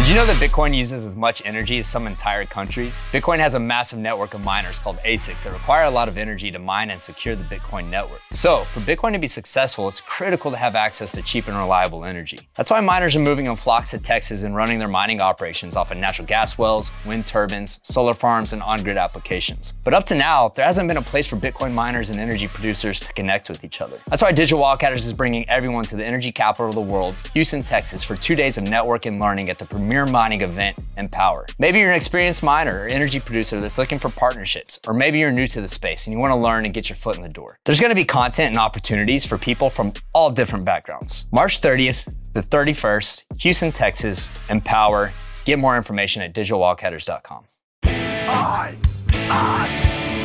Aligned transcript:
Did 0.00 0.08
you 0.08 0.14
know 0.14 0.24
that 0.24 0.38
Bitcoin 0.38 0.74
uses 0.74 1.04
as 1.04 1.14
much 1.14 1.42
energy 1.44 1.76
as 1.76 1.86
some 1.86 2.06
entire 2.06 2.46
countries? 2.46 3.04
Bitcoin 3.12 3.38
has 3.38 3.54
a 3.54 3.60
massive 3.60 3.98
network 3.98 4.32
of 4.32 4.40
miners 4.40 4.78
called 4.78 4.96
ASICs 5.04 5.44
that 5.44 5.52
require 5.52 5.84
a 5.84 5.90
lot 5.90 6.08
of 6.08 6.16
energy 6.16 6.50
to 6.50 6.58
mine 6.58 6.88
and 6.88 6.98
secure 6.98 7.36
the 7.36 7.44
Bitcoin 7.44 7.90
network. 7.90 8.22
So, 8.32 8.64
for 8.72 8.80
Bitcoin 8.80 9.12
to 9.12 9.18
be 9.18 9.26
successful, 9.26 9.88
it's 9.88 10.00
critical 10.00 10.50
to 10.52 10.56
have 10.56 10.74
access 10.74 11.12
to 11.12 11.22
cheap 11.22 11.48
and 11.48 11.56
reliable 11.56 12.06
energy. 12.06 12.40
That's 12.56 12.70
why 12.70 12.80
miners 12.80 13.14
are 13.14 13.20
moving 13.20 13.44
in 13.44 13.56
flocks 13.56 13.90
to 13.90 13.98
Texas 13.98 14.42
and 14.42 14.56
running 14.56 14.78
their 14.78 14.88
mining 14.88 15.20
operations 15.20 15.76
off 15.76 15.90
of 15.90 15.98
natural 15.98 16.26
gas 16.26 16.56
wells, 16.56 16.90
wind 17.04 17.26
turbines, 17.26 17.78
solar 17.82 18.14
farms, 18.14 18.54
and 18.54 18.62
on 18.62 18.82
grid 18.82 18.96
applications. 18.96 19.74
But 19.84 19.92
up 19.92 20.06
to 20.06 20.14
now, 20.14 20.48
there 20.48 20.64
hasn't 20.64 20.88
been 20.88 20.96
a 20.96 21.02
place 21.02 21.26
for 21.26 21.36
Bitcoin 21.36 21.74
miners 21.74 22.08
and 22.08 22.18
energy 22.18 22.48
producers 22.48 23.00
to 23.00 23.12
connect 23.12 23.50
with 23.50 23.64
each 23.64 23.82
other. 23.82 24.00
That's 24.08 24.22
why 24.22 24.32
Digital 24.32 24.64
Wildcatters 24.64 25.04
is 25.04 25.12
bringing 25.12 25.46
everyone 25.50 25.84
to 25.84 25.96
the 25.96 26.06
energy 26.06 26.32
capital 26.32 26.70
of 26.70 26.74
the 26.74 26.80
world, 26.80 27.14
Houston, 27.34 27.62
Texas, 27.62 28.02
for 28.02 28.16
two 28.16 28.34
days 28.34 28.56
of 28.56 28.64
network 28.64 29.04
and 29.04 29.20
learning 29.20 29.50
at 29.50 29.58
the 29.58 29.66
premier 29.66 29.89
premier 29.90 30.06
mining 30.06 30.40
event 30.42 30.78
Empower. 30.96 31.46
Maybe 31.58 31.80
you're 31.80 31.90
an 31.90 31.96
experienced 31.96 32.44
miner 32.44 32.84
or 32.84 32.86
energy 32.86 33.18
producer 33.18 33.60
that's 33.60 33.76
looking 33.76 33.98
for 33.98 34.08
partnerships, 34.08 34.78
or 34.86 34.94
maybe 34.94 35.18
you're 35.18 35.32
new 35.32 35.48
to 35.48 35.60
the 35.60 35.66
space 35.66 36.06
and 36.06 36.14
you 36.14 36.20
want 36.20 36.30
to 36.30 36.36
learn 36.36 36.64
and 36.64 36.72
get 36.72 36.88
your 36.88 36.94
foot 36.94 37.16
in 37.16 37.22
the 37.22 37.28
door. 37.28 37.58
There's 37.64 37.80
going 37.80 37.90
to 37.90 37.96
be 37.96 38.04
content 38.04 38.50
and 38.50 38.58
opportunities 38.58 39.26
for 39.26 39.36
people 39.36 39.68
from 39.68 39.92
all 40.12 40.30
different 40.30 40.64
backgrounds. 40.64 41.26
March 41.32 41.60
30th 41.60 42.04
to 42.34 42.40
31st, 42.40 43.24
Houston, 43.38 43.72
Texas, 43.72 44.30
Empower. 44.48 45.12
Get 45.44 45.58
more 45.58 45.76
information 45.76 46.22
at 46.22 46.32
digitalwildcatters.com. 46.34 47.46
I, 47.82 48.76
I, 49.12 49.68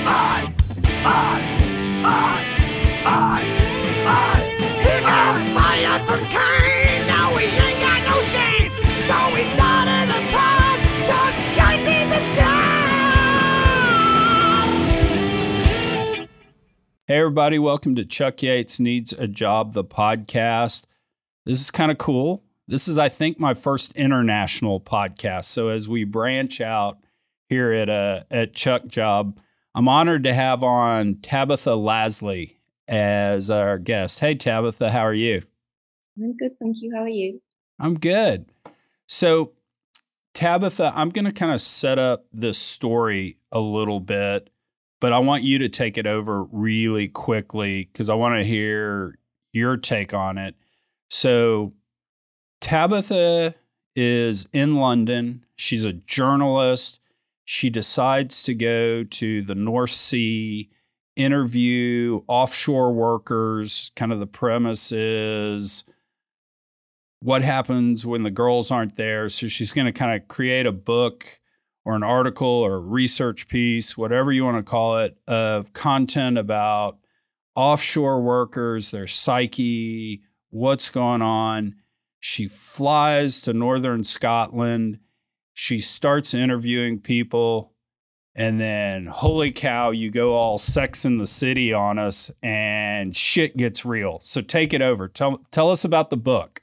I, 0.05 0.53
I, 1.03 1.41
I, 2.03 2.25
I, 3.15 3.41
I, 4.05 4.45
fire 5.55 6.03
from 6.05 6.23
Cain, 6.25 6.44
Hey, 17.07 17.19
everybody, 17.19 17.59
welcome 17.59 17.93
to 17.97 18.03
Chuck 18.03 18.41
Yates 18.41 18.79
Needs 18.79 19.13
a 19.13 19.27
Job, 19.27 19.73
the 19.73 19.83
podcast. 19.83 20.87
This 21.45 21.61
is 21.61 21.69
kind 21.69 21.91
of 21.91 21.99
cool. 21.99 22.43
This 22.67 22.87
is, 22.87 22.97
I 22.97 23.09
think, 23.09 23.39
my 23.39 23.53
first 23.53 23.95
international 23.95 24.81
podcast. 24.81 25.45
So 25.45 25.67
as 25.67 25.87
we 25.87 26.03
branch 26.03 26.61
out 26.61 26.97
here 27.47 27.71
at 27.71 27.91
uh, 27.91 28.23
at 28.31 28.55
Chuck 28.55 28.87
Job, 28.87 29.39
I'm 29.75 29.87
honored 29.87 30.23
to 30.23 30.33
have 30.33 30.63
on 30.63 31.19
Tabitha 31.21 31.75
Lasley 31.75 32.55
as 32.87 33.51
our 33.51 33.77
guest. 33.77 34.19
Hey, 34.21 34.33
Tabitha, 34.33 34.89
how 34.89 35.01
are 35.01 35.13
you? 35.13 35.43
I'm 36.17 36.35
good, 36.35 36.57
thank 36.59 36.77
you. 36.81 36.91
How 36.95 37.03
are 37.03 37.07
you? 37.07 37.39
I'm 37.79 37.99
good. 37.99 38.47
So, 39.05 39.51
Tabitha, 40.33 40.91
I'm 40.95 41.11
going 41.11 41.25
to 41.25 41.31
kind 41.31 41.53
of 41.53 41.61
set 41.61 41.99
up 41.99 42.25
this 42.33 42.57
story 42.57 43.37
a 43.51 43.59
little 43.59 43.99
bit, 43.99 44.49
but 45.05 45.13
I 45.13 45.19
want 45.19 45.43
you 45.43 45.59
to 45.59 45.69
take 45.69 45.99
it 45.99 46.07
over 46.07 46.45
really 46.45 47.07
quickly 47.07 47.87
because 47.93 48.09
I 48.09 48.15
want 48.15 48.39
to 48.39 48.43
hear 48.43 49.19
your 49.53 49.77
take 49.77 50.15
on 50.15 50.39
it. 50.39 50.55
So, 51.11 51.73
Tabitha 52.59 53.53
is 53.95 54.49
in 54.51 54.77
London. 54.77 55.45
She's 55.55 55.85
a 55.85 55.93
journalist. 55.93 56.99
She 57.43 57.69
decides 57.69 58.41
to 58.45 58.55
go 58.55 59.03
to 59.03 59.43
the 59.43 59.53
North 59.53 59.91
Sea, 59.91 60.71
interview 61.15 62.23
offshore 62.27 62.91
workers. 62.91 63.91
Kind 63.95 64.11
of 64.11 64.19
the 64.19 64.25
premise 64.25 64.91
is 64.91 65.83
what 67.19 67.43
happens 67.43 68.07
when 68.07 68.23
the 68.23 68.31
girls 68.31 68.71
aren't 68.71 68.95
there. 68.95 69.29
So 69.29 69.47
she's 69.49 69.71
going 69.71 69.85
to 69.85 69.93
kind 69.93 70.19
of 70.19 70.27
create 70.27 70.65
a 70.65 70.71
book 70.71 71.41
or 71.85 71.95
an 71.95 72.03
article 72.03 72.47
or 72.47 72.75
a 72.75 72.79
research 72.79 73.47
piece, 73.47 73.95
whatever 73.95 74.31
you 74.31 74.43
want 74.43 74.57
to 74.57 74.69
call 74.69 74.97
it, 74.97 75.17
of 75.27 75.71
content 75.71 76.37
about 76.37 76.97
offshore 77.55 78.21
workers, 78.21 78.91
their 78.91 79.07
psyche, 79.07 80.21
what's 80.49 80.89
going 80.89 81.21
on. 81.21 81.75
She 82.19 82.47
flies 82.47 83.41
to 83.41 83.53
northern 83.53 84.03
Scotland. 84.03 84.99
She 85.53 85.77
starts 85.77 86.33
interviewing 86.33 86.99
people. 86.99 87.71
And 88.37 88.59
then, 88.59 89.05
holy 89.05 89.51
cow, 89.51 89.91
you 89.91 90.11
go 90.11 90.33
all 90.33 90.57
sex 90.57 91.05
in 91.05 91.19
the 91.19 91.27
city 91.27 91.71
on 91.71 91.97
us 91.97 92.31
and 92.43 93.15
shit 93.15 93.55
gets 93.55 93.85
real. 93.85 94.17
So 94.19 94.41
take 94.41 94.73
it 94.73 94.81
over. 94.81 95.07
Tell, 95.07 95.37
tell 95.51 95.69
us 95.69 95.85
about 95.85 96.09
the 96.09 96.17
book. 96.17 96.61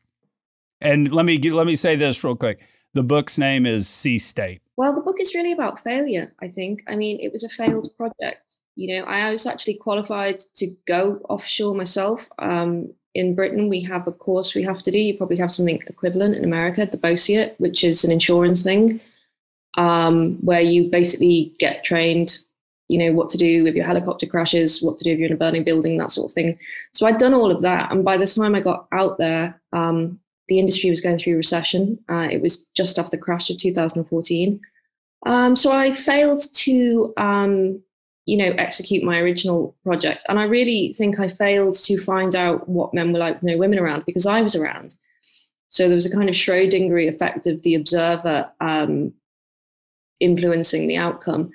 And 0.83 1.13
let 1.15 1.25
me 1.25 1.39
let 1.39 1.67
me 1.67 1.77
say 1.77 1.95
this 1.95 2.25
real 2.25 2.35
quick. 2.35 2.61
The 2.93 3.05
book's 3.05 3.39
name 3.39 3.65
is 3.65 3.89
Sea 3.89 4.19
State. 4.19 4.62
Well, 4.77 4.95
the 4.95 5.03
book 5.03 5.21
is 5.21 5.35
really 5.35 5.53
about 5.53 5.81
failure, 5.81 6.33
I 6.41 6.49
think. 6.49 6.83
I 6.89 6.97
mean, 6.97 7.21
it 7.21 7.31
was 7.31 7.45
a 7.45 7.49
failed 7.49 7.91
project. 7.97 8.57
You 8.75 8.97
know, 8.97 9.05
I 9.05 9.31
was 9.31 9.47
actually 9.47 9.75
qualified 9.75 10.39
to 10.55 10.75
go 10.87 11.21
offshore 11.29 11.75
myself. 11.75 12.27
Um, 12.39 12.93
in 13.15 13.35
Britain, 13.35 13.69
we 13.69 13.83
have 13.83 14.07
a 14.07 14.13
course 14.13 14.55
we 14.55 14.63
have 14.63 14.83
to 14.85 14.91
do. 14.91 14.99
You 14.99 15.19
probably 15.19 15.37
have 15.37 15.53
something 15.53 15.83
equivalent 15.87 16.37
in 16.37 16.45
America, 16.45 16.87
the 16.87 16.97
BOSIET, 16.97 17.55
which 17.59 17.85
is 17.85 18.05
an 18.05 18.11
insurance 18.11 18.63
thing, 18.63 19.01
um, 19.77 20.39
where 20.41 20.63
you 20.63 20.89
basically 20.89 21.55
get 21.59 21.85
trained, 21.85 22.39
you 22.89 22.99
know, 22.99 23.13
what 23.13 23.29
to 23.31 23.37
do 23.37 23.67
if 23.67 23.75
your 23.75 23.85
helicopter 23.85 24.27
crashes, 24.27 24.83
what 24.83 24.97
to 24.97 25.05
do 25.05 25.11
if 25.11 25.19
you're 25.19 25.29
in 25.29 25.35
a 25.35 25.37
burning 25.37 25.65
building, 25.65 25.99
that 25.99 26.11
sort 26.11 26.31
of 26.31 26.35
thing. 26.35 26.59
So 26.95 27.07
I'd 27.07 27.19
done 27.19 27.35
all 27.35 27.51
of 27.51 27.61
that. 27.61 27.93
And 27.93 28.03
by 28.03 28.17
the 28.17 28.27
time 28.27 28.55
I 28.55 28.61
got 28.61 28.89
out 28.93 29.19
there, 29.19 29.61
um, 29.75 30.19
the 30.49 30.59
industry 30.59 30.91
was 30.91 31.01
going 31.01 31.19
through 31.19 31.37
recession. 31.37 31.99
Uh, 32.09 32.29
it 32.31 32.43
was 32.43 32.67
just 32.71 32.99
after 32.99 33.17
the 33.17 33.23
crash 33.23 33.51
of 33.51 33.59
2014. 33.59 34.61
Um, 35.27 35.57
so 35.57 35.73
I 35.73 35.93
failed 35.93 36.43
to, 36.55 37.15
um, 37.17 37.81
you 38.27 38.37
know, 38.37 38.53
execute 38.59 39.05
my 39.05 39.19
original 39.19 39.77
project. 39.85 40.25
And 40.29 40.39
I 40.39 40.45
really 40.45 40.93
think 40.95 41.21
I 41.21 41.29
failed 41.29 41.75
to 41.75 41.99
find 41.99 42.35
out 42.35 42.69
what 42.69 42.95
men 42.95 43.13
were 43.13 43.19
like 43.19 43.35
with 43.35 43.45
no 43.45 43.57
women 43.57 43.79
around 43.79 44.05
because 44.05 44.27
I 44.27 44.43
was 44.43 44.57
around. 44.57 44.97
So 45.69 45.87
there 45.87 45.95
was 45.95 46.07
a 46.07 46.15
kind 46.15 46.29
of 46.29 46.35
Schrodinger 46.35 47.09
effect 47.09 47.47
of 47.47 47.63
the 47.63 47.75
observer 47.75 48.51
um, 48.61 49.15
influencing 50.21 50.87
the 50.87 50.97
outcome. 50.97 51.51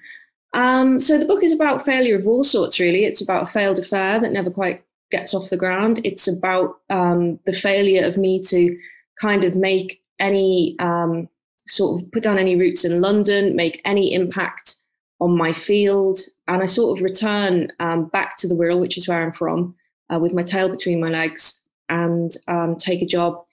Um, 0.53 0.99
so 0.99 1.19
the 1.19 1.25
book 1.25 1.43
is 1.43 1.53
about 1.53 1.85
failure 1.85 2.17
of 2.17 2.25
all 2.25 2.43
sorts, 2.43 2.79
really. 2.79 3.05
It's 3.05 3.21
about 3.21 3.43
a 3.43 3.47
failed 3.47 3.77
affair 3.77 4.19
that 4.19 4.31
never 4.31 4.49
quite 4.49 4.83
gets 5.11 5.33
off 5.33 5.49
the 5.49 5.57
ground. 5.57 5.99
It's 6.03 6.27
about 6.27 6.79
um, 6.89 7.39
the 7.45 7.53
failure 7.53 8.05
of 8.05 8.17
me 8.17 8.41
to 8.47 8.77
kind 9.19 9.43
of 9.43 9.55
make 9.55 10.01
any 10.19 10.75
um, 10.79 11.29
sort 11.67 12.01
of 12.01 12.11
put 12.11 12.23
down 12.23 12.37
any 12.37 12.55
roots 12.55 12.85
in 12.85 13.01
London, 13.01 13.55
make 13.55 13.81
any 13.85 14.13
impact 14.13 14.75
on 15.19 15.37
my 15.37 15.53
field. 15.53 16.19
And 16.47 16.61
I 16.61 16.65
sort 16.65 16.97
of 16.97 17.03
return 17.03 17.71
um, 17.79 18.05
back 18.05 18.37
to 18.37 18.47
the 18.47 18.55
Wirral, 18.55 18.79
which 18.79 18.97
is 18.97 19.07
where 19.07 19.21
I'm 19.21 19.31
from, 19.31 19.75
uh, 20.13 20.19
with 20.19 20.33
my 20.33 20.43
tail 20.43 20.69
between 20.69 20.99
my 20.99 21.09
legs 21.09 21.67
and 21.89 22.31
um, 22.47 22.75
take 22.75 23.01
a 23.01 23.05
job 23.05 23.43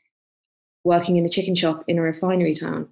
working 0.84 1.16
in 1.16 1.24
a 1.24 1.30
chicken 1.30 1.54
shop 1.54 1.84
in 1.88 1.98
a 1.98 2.02
refinery 2.02 2.54
town. 2.54 2.88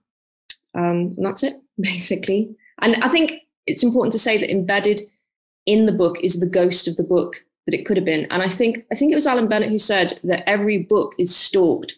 Um, 0.74 1.14
and 1.16 1.26
that's 1.26 1.42
it, 1.42 1.60
basically. 1.78 2.54
And 2.80 2.96
I 3.02 3.08
think 3.08 3.32
it's 3.66 3.82
important 3.82 4.12
to 4.12 4.18
say 4.18 4.38
that 4.38 4.50
embedded 4.50 5.00
in 5.66 5.86
the 5.86 5.92
book 5.92 6.18
is 6.20 6.40
the 6.40 6.48
ghost 6.48 6.88
of 6.88 6.96
the 6.96 7.04
book 7.04 7.44
that 7.66 7.74
it 7.74 7.86
could 7.86 7.96
have 7.96 8.04
been. 8.04 8.26
And 8.30 8.42
I 8.42 8.48
think 8.48 8.84
I 8.90 8.94
think 8.94 9.12
it 9.12 9.16
was 9.16 9.26
Alan 9.26 9.48
Bennett 9.48 9.70
who 9.70 9.78
said 9.78 10.18
that 10.24 10.48
every 10.48 10.78
book 10.78 11.14
is 11.18 11.34
stalked 11.34 11.94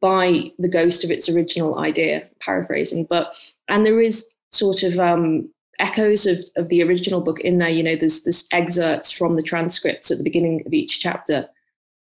by 0.00 0.50
the 0.58 0.68
ghost 0.68 1.04
of 1.04 1.10
its 1.10 1.28
original 1.28 1.78
idea, 1.78 2.28
paraphrasing. 2.40 3.04
But 3.04 3.36
and 3.68 3.84
there 3.84 4.00
is 4.00 4.34
sort 4.50 4.82
of 4.82 4.98
um, 4.98 5.50
echoes 5.78 6.26
of, 6.26 6.38
of 6.56 6.68
the 6.68 6.82
original 6.82 7.22
book 7.22 7.40
in 7.40 7.58
there. 7.58 7.70
You 7.70 7.82
know, 7.82 7.96
there's 7.96 8.24
there's 8.24 8.46
excerpts 8.52 9.10
from 9.10 9.36
the 9.36 9.42
transcripts 9.42 10.10
at 10.10 10.18
the 10.18 10.24
beginning 10.24 10.62
of 10.66 10.72
each 10.72 11.00
chapter. 11.00 11.48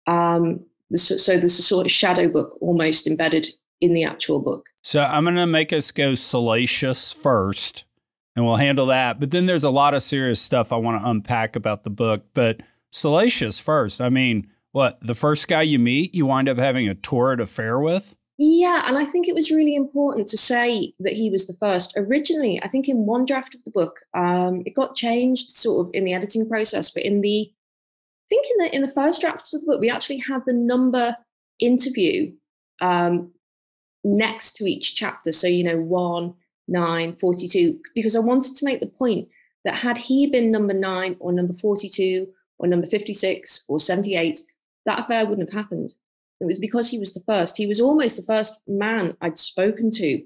Um, 0.07 0.65
so 0.95 1.39
there's 1.39 1.59
a 1.59 1.63
sort 1.63 1.87
of 1.87 1.93
shadow 1.93 2.29
book 2.29 2.57
almost 2.61 3.07
embedded 3.07 3.49
in 3.81 3.95
the 3.95 4.05
actual 4.05 4.39
book. 4.39 4.69
So 4.83 5.03
I'm 5.03 5.25
going 5.25 5.37
to 5.37 5.47
make 5.47 5.73
us 5.73 5.91
go 5.91 6.15
salacious 6.15 7.13
first 7.13 7.85
and 8.37 8.45
we'll 8.45 8.57
handle 8.57 8.87
that. 8.87 9.21
But 9.21 9.31
then 9.31 9.47
there's 9.47 9.65
a 9.65 9.71
lot 9.71 9.95
of 9.95 10.03
serious 10.03 10.41
stuff 10.41 10.73
I 10.73 10.77
want 10.77 11.01
to 11.01 11.09
unpack 11.09 11.57
about 11.57 11.85
the 11.85 11.91
book. 11.91 12.27
But 12.35 12.61
salacious 12.91 13.59
first. 13.59 14.01
I 14.01 14.09
mean, 14.09 14.51
what 14.73 14.99
the 15.01 15.15
first 15.15 15.49
guy 15.49 15.63
you 15.63 15.79
meet, 15.79 16.15
you 16.15 16.27
wind 16.27 16.49
up 16.49 16.59
having 16.59 16.89
a 16.89 16.95
torrid 16.95 17.41
affair 17.41 17.79
with? 17.79 18.17
Yeah, 18.37 18.83
and 18.87 18.99
I 18.99 19.05
think 19.05 19.29
it 19.29 19.35
was 19.35 19.53
really 19.53 19.77
important 19.77 20.27
to 20.29 20.37
say 20.37 20.93
that 20.99 21.13
he 21.13 21.31
was 21.31 21.47
the 21.47 21.57
first. 21.61 21.95
Originally, 21.97 22.61
I 22.63 22.67
think 22.67 22.89
in 22.89 23.07
one 23.07 23.25
draft 23.25 23.55
of 23.55 23.63
the 23.63 23.71
book, 23.71 24.01
um, 24.13 24.63
it 24.67 24.75
got 24.75 24.97
changed 24.97 25.53
sort 25.53 25.87
of 25.87 25.95
in 25.95 26.05
the 26.05 26.15
editing 26.15 26.49
process, 26.49 26.91
but 26.91 27.05
in 27.05 27.21
the 27.21 27.53
I 27.53 28.29
think 28.29 28.47
in 28.51 28.65
the 28.65 28.75
in 28.75 28.83
the 28.83 28.91
first 28.91 29.21
draft 29.21 29.55
of 29.55 29.61
the 29.61 29.67
book, 29.67 29.81
we 29.81 29.91
actually 29.91 30.19
had 30.19 30.43
the 30.47 30.53
number 30.53 31.17
interview 31.61 32.33
um, 32.81 33.33
next 34.03 34.57
to 34.57 34.65
each 34.65 34.97
chapter. 34.97 35.31
So 35.31 35.47
you 35.47 35.63
know, 35.63 35.79
one, 35.79 36.35
9, 36.69 37.17
42, 37.17 37.79
because 37.95 38.17
I 38.17 38.21
wanted 38.21 38.57
to 38.57 38.65
make 38.65 38.81
the 38.81 38.87
point 38.87 39.29
that 39.65 39.75
had 39.75 39.99
he 39.99 40.27
been 40.27 40.51
number 40.51 40.75
9 40.75 41.17
or 41.21 41.33
number 41.33 41.55
42 41.55 42.29
or 42.59 42.67
number 42.67 42.87
56 42.87 43.65
or 43.69 43.81
78, 43.81 44.41
that 44.87 45.01
affair 45.01 45.27
wouldn't 45.27 45.51
have 45.51 45.59
happened. 45.59 45.95
it 46.41 46.47
was 46.47 46.59
because 46.59 46.91
he 46.91 46.99
was 46.99 47.15
the 47.15 47.23
first. 47.27 47.57
He 47.57 47.67
was 47.67 47.81
almost 47.81 48.17
the 48.17 48.23
first 48.23 48.63
man 48.67 49.17
I'd 49.21 49.39
spoken 49.39 49.91
to 49.93 50.23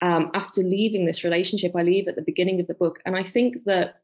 um, 0.00 0.30
after 0.34 0.62
leaving 0.62 1.06
this 1.06 1.24
relationship. 1.24 1.72
I 1.74 1.82
leave 1.82 2.08
at 2.08 2.16
the 2.16 2.22
beginning 2.22 2.60
of 2.60 2.66
the 2.66 2.74
book. 2.74 3.00
And 3.04 3.16
I 3.16 3.22
think 3.22 3.64
that 3.64 3.96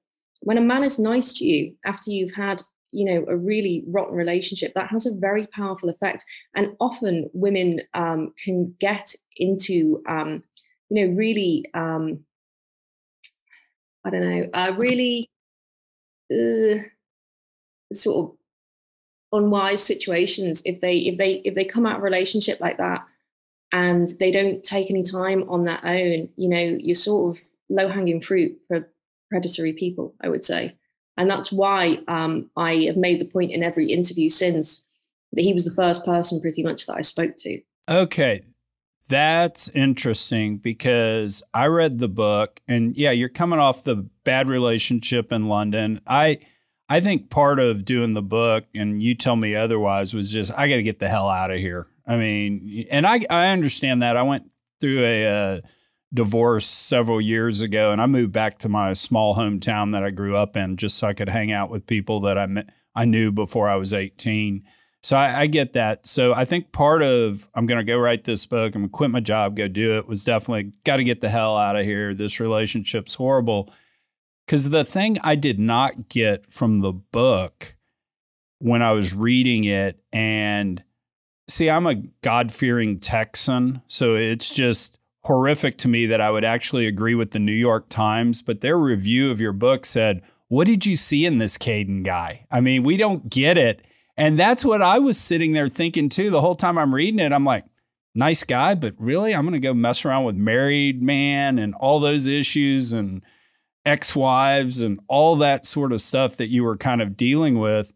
when 0.43 0.59
a 0.59 0.63
man 0.63 0.83
is 0.83 0.99
nice 0.99 1.33
to 1.35 1.45
you 1.45 1.75
after 1.85 2.11
you've 2.11 2.35
had 2.35 2.63
you 2.93 3.05
know 3.05 3.25
a 3.29 3.37
really 3.37 3.85
rotten 3.87 4.17
relationship 4.17 4.75
that 4.75 4.89
has 4.89 5.07
a 5.07 5.15
very 5.15 5.47
powerful 5.49 5.89
effect 5.89 6.25
and 6.57 6.75
often 6.81 7.31
women 7.33 7.81
um, 7.95 8.33
can 8.43 8.75
get 8.81 9.15
into 9.37 10.03
um, 10.09 10.43
you 10.91 11.07
know 11.07 11.15
really 11.15 11.65
um, 11.73 12.25
i 14.05 14.11
don't 14.11 14.29
know 14.29 14.47
uh, 14.53 14.75
really 14.77 15.31
uh, 16.33 16.83
sort 17.93 18.31
of 18.31 18.37
unwise 19.33 19.83
situations 19.83 20.63
if 20.67 20.81
they 20.81 20.99
if 20.99 21.17
they 21.17 21.35
if 21.45 21.55
they 21.55 21.65
come 21.65 21.87
out 21.87 21.97
of 21.97 22.01
a 22.01 22.05
relationship 22.05 22.61
like 22.61 22.79
that 22.79 23.05
and 23.73 24.09
they 24.19 24.33
don't 24.33 24.65
take 24.65 24.91
any 24.91 25.05
time 25.05 25.49
on 25.49 25.65
their 25.65 25.81
own 25.85 26.29
you 26.37 26.49
know 26.49 26.79
you're 26.81 26.95
sort 26.95 27.37
of 27.37 27.43
low 27.69 27.89
hanging 27.89 28.21
fruit 28.21 28.59
for 28.67 28.89
predatory 29.31 29.73
people 29.73 30.15
i 30.21 30.29
would 30.29 30.43
say. 30.43 30.77
And 31.17 31.31
that's 31.31 31.53
why 31.53 31.99
um, 32.09 32.51
i 32.57 32.77
have 32.85 32.97
made 32.97 33.21
the 33.21 33.27
point 33.27 33.53
in 33.53 33.63
every 33.63 33.93
interview 33.93 34.31
since 34.31 34.83
that 35.33 35.43
he 35.43 35.53
was 35.53 35.65
the 35.65 35.75
first 35.75 36.05
person 36.05 36.41
pretty 36.41 36.63
much 36.63 36.87
that 36.87 36.97
i 36.97 37.03
spoke 37.03 37.37
to. 37.39 37.61
Okay 37.89 38.43
that's 39.11 39.69
interesting 39.71 40.57
because 40.57 41.43
i 41.53 41.67
read 41.67 41.99
the 41.99 42.09
book 42.09 42.61
and 42.67 42.97
yeah 42.97 43.11
you're 43.11 43.29
coming 43.29 43.59
off 43.59 43.85
the 43.85 43.97
bad 44.25 44.49
relationship 44.49 45.31
in 45.33 45.49
london 45.49 46.01
i 46.07 46.39
I 46.91 46.99
think 46.99 47.31
part 47.31 47.61
of 47.61 47.85
doing 47.85 48.15
the 48.15 48.23
book, 48.23 48.65
and 48.75 49.01
you 49.01 49.15
tell 49.15 49.37
me 49.37 49.55
otherwise, 49.55 50.13
was 50.13 50.33
just 50.33 50.53
I 50.59 50.69
got 50.69 50.75
to 50.75 50.83
get 50.83 50.99
the 50.99 51.09
hell 51.09 51.29
out 51.29 51.53
of 51.53 51.59
here. 51.59 51.87
I 52.05 52.17
mean, 52.17 52.87
and 52.91 53.07
I 53.07 53.21
I 53.31 53.51
understand 53.51 54.03
that. 54.03 54.17
I 54.17 54.25
went 54.25 54.51
through 54.81 55.05
a 55.05 55.27
uh, 55.27 55.61
divorce 56.13 56.67
several 56.67 57.21
years 57.21 57.63
ago, 57.63 57.93
and 57.93 58.03
I 58.03 58.07
moved 58.07 58.33
back 58.33 58.59
to 58.59 58.69
my 58.69 58.93
small 58.95 59.37
hometown 59.37 59.93
that 59.93 60.03
I 60.03 60.11
grew 60.11 60.35
up 60.35 60.57
in, 60.57 60.77
just 60.77 60.99
so 60.99 61.07
I 61.07 61.13
could 61.13 61.29
hang 61.29 61.53
out 61.53 61.71
with 61.71 61.87
people 61.87 62.19
that 62.23 62.37
I 62.37 62.47
met, 62.47 62.71
I 62.97 63.05
knew 63.05 63.31
before 63.31 63.69
I 63.69 63.77
was 63.77 63.93
eighteen. 63.93 64.65
So 65.03 65.17
I, 65.17 65.41
I 65.41 65.47
get 65.47 65.73
that. 65.73 66.07
So 66.07 66.35
I 66.35 66.45
think 66.45 66.73
part 66.73 67.03
of 67.03 67.49
I'm 67.55 67.67
going 67.67 67.79
to 67.79 67.91
go 67.91 67.99
write 67.99 68.25
this 68.25 68.45
book. 68.47 68.75
I'm 68.75 68.83
going 68.83 68.91
to 68.91 68.93
quit 68.93 69.11
my 69.11 69.21
job, 69.21 69.57
go 69.57 69.67
do 69.67 69.97
it. 69.97 70.07
Was 70.07 70.25
definitely 70.25 70.73
got 70.85 70.97
to 70.97 71.05
get 71.05 71.21
the 71.21 71.31
hell 71.31 71.57
out 71.57 71.77
of 71.77 71.85
here. 71.85 72.15
This 72.15 72.39
relationship's 72.39 73.15
horrible 73.15 73.73
because 74.47 74.71
the 74.71 74.85
thing 74.85 75.17
I 75.23 75.37
did 75.37 75.59
not 75.59 76.09
get 76.09 76.51
from 76.51 76.81
the 76.81 76.93
book 76.93 77.77
when 78.61 78.83
I 78.83 78.93
was 78.93 79.15
reading 79.15 79.65
it, 79.65 79.99
and 80.13 80.83
see, 81.49 81.69
I'm 81.71 81.87
a 81.87 81.95
God 82.23 82.53
fearing 82.53 83.01
Texan. 83.01 83.83
So 83.87 84.15
it's 84.15 84.55
just 84.55 84.99
horrific 85.25 85.77
to 85.79 85.89
me 85.89 86.07
that 86.07 86.21
I 86.21 86.31
would 86.31 86.45
actually 86.45 86.87
agree 86.87 87.15
with 87.15 87.33
the 87.33 87.39
New 87.39 87.53
York 87.53 87.89
Times, 87.89 88.43
but 88.43 88.61
their 88.61 88.79
review 88.79 89.31
of 89.31 89.41
your 89.41 89.53
book 89.53 89.85
said, 89.85 90.23
What 90.49 90.67
did 90.67 90.87
you 90.87 90.97
see 90.97 91.25
in 91.25 91.39
this 91.39 91.59
Caden 91.59 92.05
guy? 92.05 92.47
I 92.51 92.61
mean, 92.61 92.83
we 92.83 92.97
don't 92.97 93.31
get 93.31 93.57
it. 93.59 93.85
And 94.21 94.39
that's 94.39 94.67
what 94.67 94.83
I 94.83 94.99
was 94.99 95.19
sitting 95.19 95.53
there 95.53 95.71
thinking 95.71 96.11
too. 96.11 96.29
The 96.29 96.43
whole 96.43 96.55
time 96.55 96.77
I'm 96.77 96.95
reading 96.95 97.21
it, 97.21 97.33
I'm 97.33 97.47
like, 97.47 97.65
nice 98.15 98.45
guy, 98.45 98.75
but 98.75 98.93
really, 98.99 99.35
I'm 99.35 99.45
going 99.45 99.55
to 99.55 99.67
go 99.67 99.73
mess 99.73 100.05
around 100.05 100.25
with 100.25 100.37
married 100.37 101.03
man 101.03 101.59
and 101.59 101.75
all 101.77 102.01
those 102.01 102.27
issues 102.27 102.93
and 102.93 103.23
ex-wives 103.87 104.83
and 104.83 105.01
all 105.09 105.37
that 105.37 105.65
sort 105.65 105.91
of 105.91 106.03
stuff 106.03 106.37
that 106.37 106.51
you 106.51 106.65
were 106.65 106.77
kind 106.77 107.01
of 107.01 107.17
dealing 107.17 107.59
with. 107.59 107.95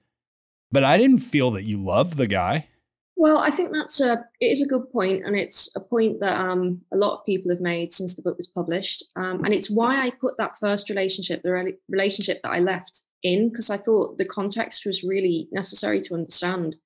But 0.72 0.82
i 0.82 0.96
didn't 0.96 1.18
feel 1.18 1.50
that 1.50 1.64
you 1.64 1.76
loved 1.76 2.16
the 2.16 2.26
guy. 2.26 2.68
Well 3.16 3.38
i 3.38 3.50
think 3.50 3.74
that's 3.74 4.00
a 4.00 4.24
it 4.40 4.46
is 4.46 4.62
a 4.62 4.66
good 4.66 4.90
point 4.90 5.26
and 5.26 5.36
it's 5.36 5.70
a 5.76 5.80
point 5.80 6.20
that 6.20 6.40
um, 6.40 6.80
a 6.90 6.96
lot 6.96 7.18
of 7.18 7.26
people 7.26 7.50
have 7.50 7.60
made 7.60 7.92
since 7.92 8.14
the 8.14 8.22
book 8.22 8.38
was 8.38 8.48
published. 8.48 9.04
Um, 9.14 9.44
and 9.44 9.52
it's 9.52 9.70
why 9.70 10.00
i 10.00 10.08
put 10.08 10.38
that 10.38 10.58
first 10.58 10.88
relationship 10.88 11.42
the 11.42 11.52
re- 11.52 11.78
relationship 11.90 12.42
that 12.42 12.52
i 12.52 12.60
left 12.60 13.02
in 13.24 13.48
because 13.48 13.70
i 13.70 13.76
thought 13.76 14.16
the 14.18 14.24
context 14.24 14.86
was 14.86 15.02
really 15.02 15.48
necessary 15.50 16.00
to 16.00 16.14
understand 16.14 16.76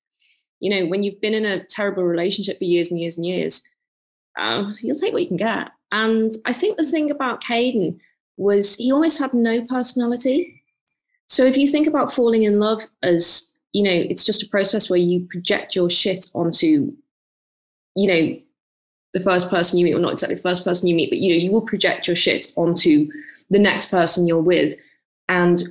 you 0.59 0.69
know 0.69 0.87
when 0.87 1.03
you've 1.03 1.21
been 1.21 1.33
in 1.33 1.45
a 1.45 1.63
terrible 1.65 2.03
relationship 2.03 2.57
for 2.57 2.63
years 2.63 2.89
and 2.89 2.99
years 2.99 3.17
and 3.17 3.25
years 3.25 3.69
uh, 4.39 4.71
you'll 4.81 4.95
take 4.95 5.13
what 5.13 5.21
you 5.21 5.27
can 5.27 5.37
get 5.37 5.69
and 5.91 6.33
i 6.45 6.53
think 6.53 6.77
the 6.77 6.83
thing 6.83 7.11
about 7.11 7.43
Caden 7.43 7.99
was 8.39 8.77
he 8.77 8.91
almost 8.91 9.19
had 9.19 9.33
no 9.33 9.61
personality. 9.65 10.63
So 11.27 11.45
if 11.45 11.57
you 11.57 11.67
think 11.67 11.85
about 11.87 12.11
falling 12.11 12.43
in 12.43 12.59
love 12.59 12.81
as, 13.03 13.53
you 13.73 13.83
know, 13.83 13.91
it's 13.91 14.23
just 14.23 14.41
a 14.41 14.47
process 14.47 14.89
where 14.89 14.97
you 14.97 15.27
project 15.29 15.75
your 15.75 15.89
shit 15.89 16.31
onto, 16.33 16.93
you 17.95 18.07
know, 18.07 18.39
the 19.13 19.19
first 19.19 19.49
person 19.49 19.77
you 19.77 19.85
meet, 19.85 19.93
or 19.93 19.99
not 19.99 20.13
exactly 20.13 20.35
the 20.35 20.41
first 20.41 20.63
person 20.63 20.87
you 20.87 20.95
meet, 20.95 21.09
but 21.09 21.19
you 21.19 21.29
know, 21.29 21.43
you 21.43 21.51
will 21.51 21.65
project 21.65 22.07
your 22.07 22.15
shit 22.15 22.53
onto 22.55 23.11
the 23.49 23.59
next 23.59 23.91
person 23.91 24.25
you're 24.25 24.41
with. 24.41 24.73
And 25.27 25.61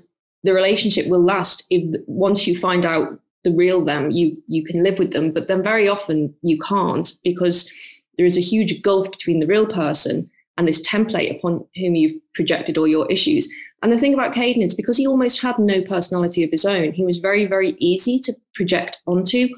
the 0.44 0.54
relationship 0.54 1.06
will 1.08 1.22
last 1.22 1.66
if 1.70 2.00
once 2.06 2.46
you 2.46 2.56
find 2.56 2.86
out 2.86 3.18
the 3.44 3.52
real 3.52 3.84
them, 3.84 4.10
you 4.10 4.40
you 4.46 4.64
can 4.64 4.82
live 4.82 4.98
with 4.98 5.12
them. 5.12 5.30
But 5.32 5.48
then 5.48 5.62
very 5.62 5.88
often 5.88 6.34
you 6.42 6.58
can't 6.58 7.10
because 7.24 7.70
there 8.16 8.26
is 8.26 8.36
a 8.36 8.42
huge 8.42 8.82
gulf 8.82 9.10
between 9.10 9.40
the 9.40 9.46
real 9.46 9.66
person 9.66 10.30
and 10.56 10.66
this 10.66 10.86
template 10.86 11.36
upon 11.36 11.56
whom 11.76 11.94
you've 11.94 12.20
projected 12.34 12.76
all 12.76 12.88
your 12.88 13.10
issues. 13.10 13.48
And 13.82 13.92
the 13.92 13.98
thing 13.98 14.12
about 14.12 14.34
Caden 14.34 14.62
is 14.62 14.74
because 14.74 14.96
he 14.96 15.06
almost 15.06 15.40
had 15.40 15.56
no 15.58 15.80
personality 15.82 16.42
of 16.42 16.50
his 16.50 16.64
own, 16.64 16.92
he 16.92 17.04
was 17.04 17.18
very, 17.18 17.46
very 17.46 17.76
easy 17.78 18.18
to 18.20 18.34
project 18.54 19.00
onto. 19.06 19.48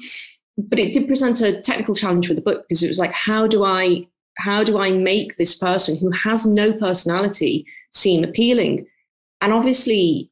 But 0.57 0.79
it 0.79 0.93
did 0.93 1.07
present 1.07 1.41
a 1.41 1.59
technical 1.59 1.95
challenge 1.95 2.27
with 2.27 2.37
the 2.37 2.43
book 2.43 2.63
because 2.67 2.83
it 2.83 2.89
was 2.89 2.99
like, 2.99 3.13
how 3.13 3.47
do 3.47 3.63
I 3.65 4.07
how 4.37 4.63
do 4.63 4.79
I 4.79 4.91
make 4.91 5.35
this 5.35 5.57
person 5.57 5.97
who 5.97 6.09
has 6.11 6.45
no 6.45 6.71
personality 6.71 7.65
seem 7.91 8.23
appealing? 8.23 8.87
And 9.41 9.51
obviously 9.53 10.30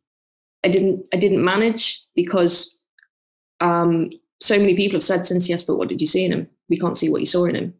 I 0.64 0.70
didn't 0.70 1.06
I 1.14 1.18
didn't 1.18 1.44
manage 1.44 2.02
because 2.16 2.80
um, 3.62 4.12
so 4.42 4.58
many 4.58 4.76
people 4.76 4.98
have 4.98 5.04
said 5.04 5.26
since 5.26 5.50
yes, 5.50 5.64
but 5.64 5.78
what 5.78 5.90
did 5.90 6.02
you 6.02 6.08
see 6.08 6.26
in 6.26 6.32
him? 6.32 6.50
We 6.70 6.78
can't 6.78 6.98
see 6.98 7.10
what 7.10 7.22
you 7.22 7.28
saw 7.28 7.46
in 7.46 7.56
him. 7.56 7.74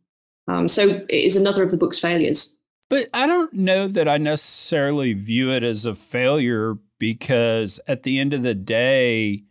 Um, 0.48 0.68
so 0.68 0.82
it 0.84 1.10
is 1.10 1.36
another 1.36 1.64
of 1.64 1.72
the 1.72 1.78
book's 1.78 2.00
failures. 2.00 2.58
But 2.90 3.08
I 3.14 3.28
don't 3.28 3.54
know 3.54 3.88
that 3.88 4.08
I 4.08 4.18
necessarily 4.18 5.14
view 5.14 5.52
it 5.52 5.64
as 5.64 5.86
a 5.86 5.94
failure 5.94 6.78
because 6.98 7.80
at 7.88 8.04
the 8.04 8.20
end 8.20 8.34
of 8.34 8.42
the 8.42 8.56
day, 8.56 9.44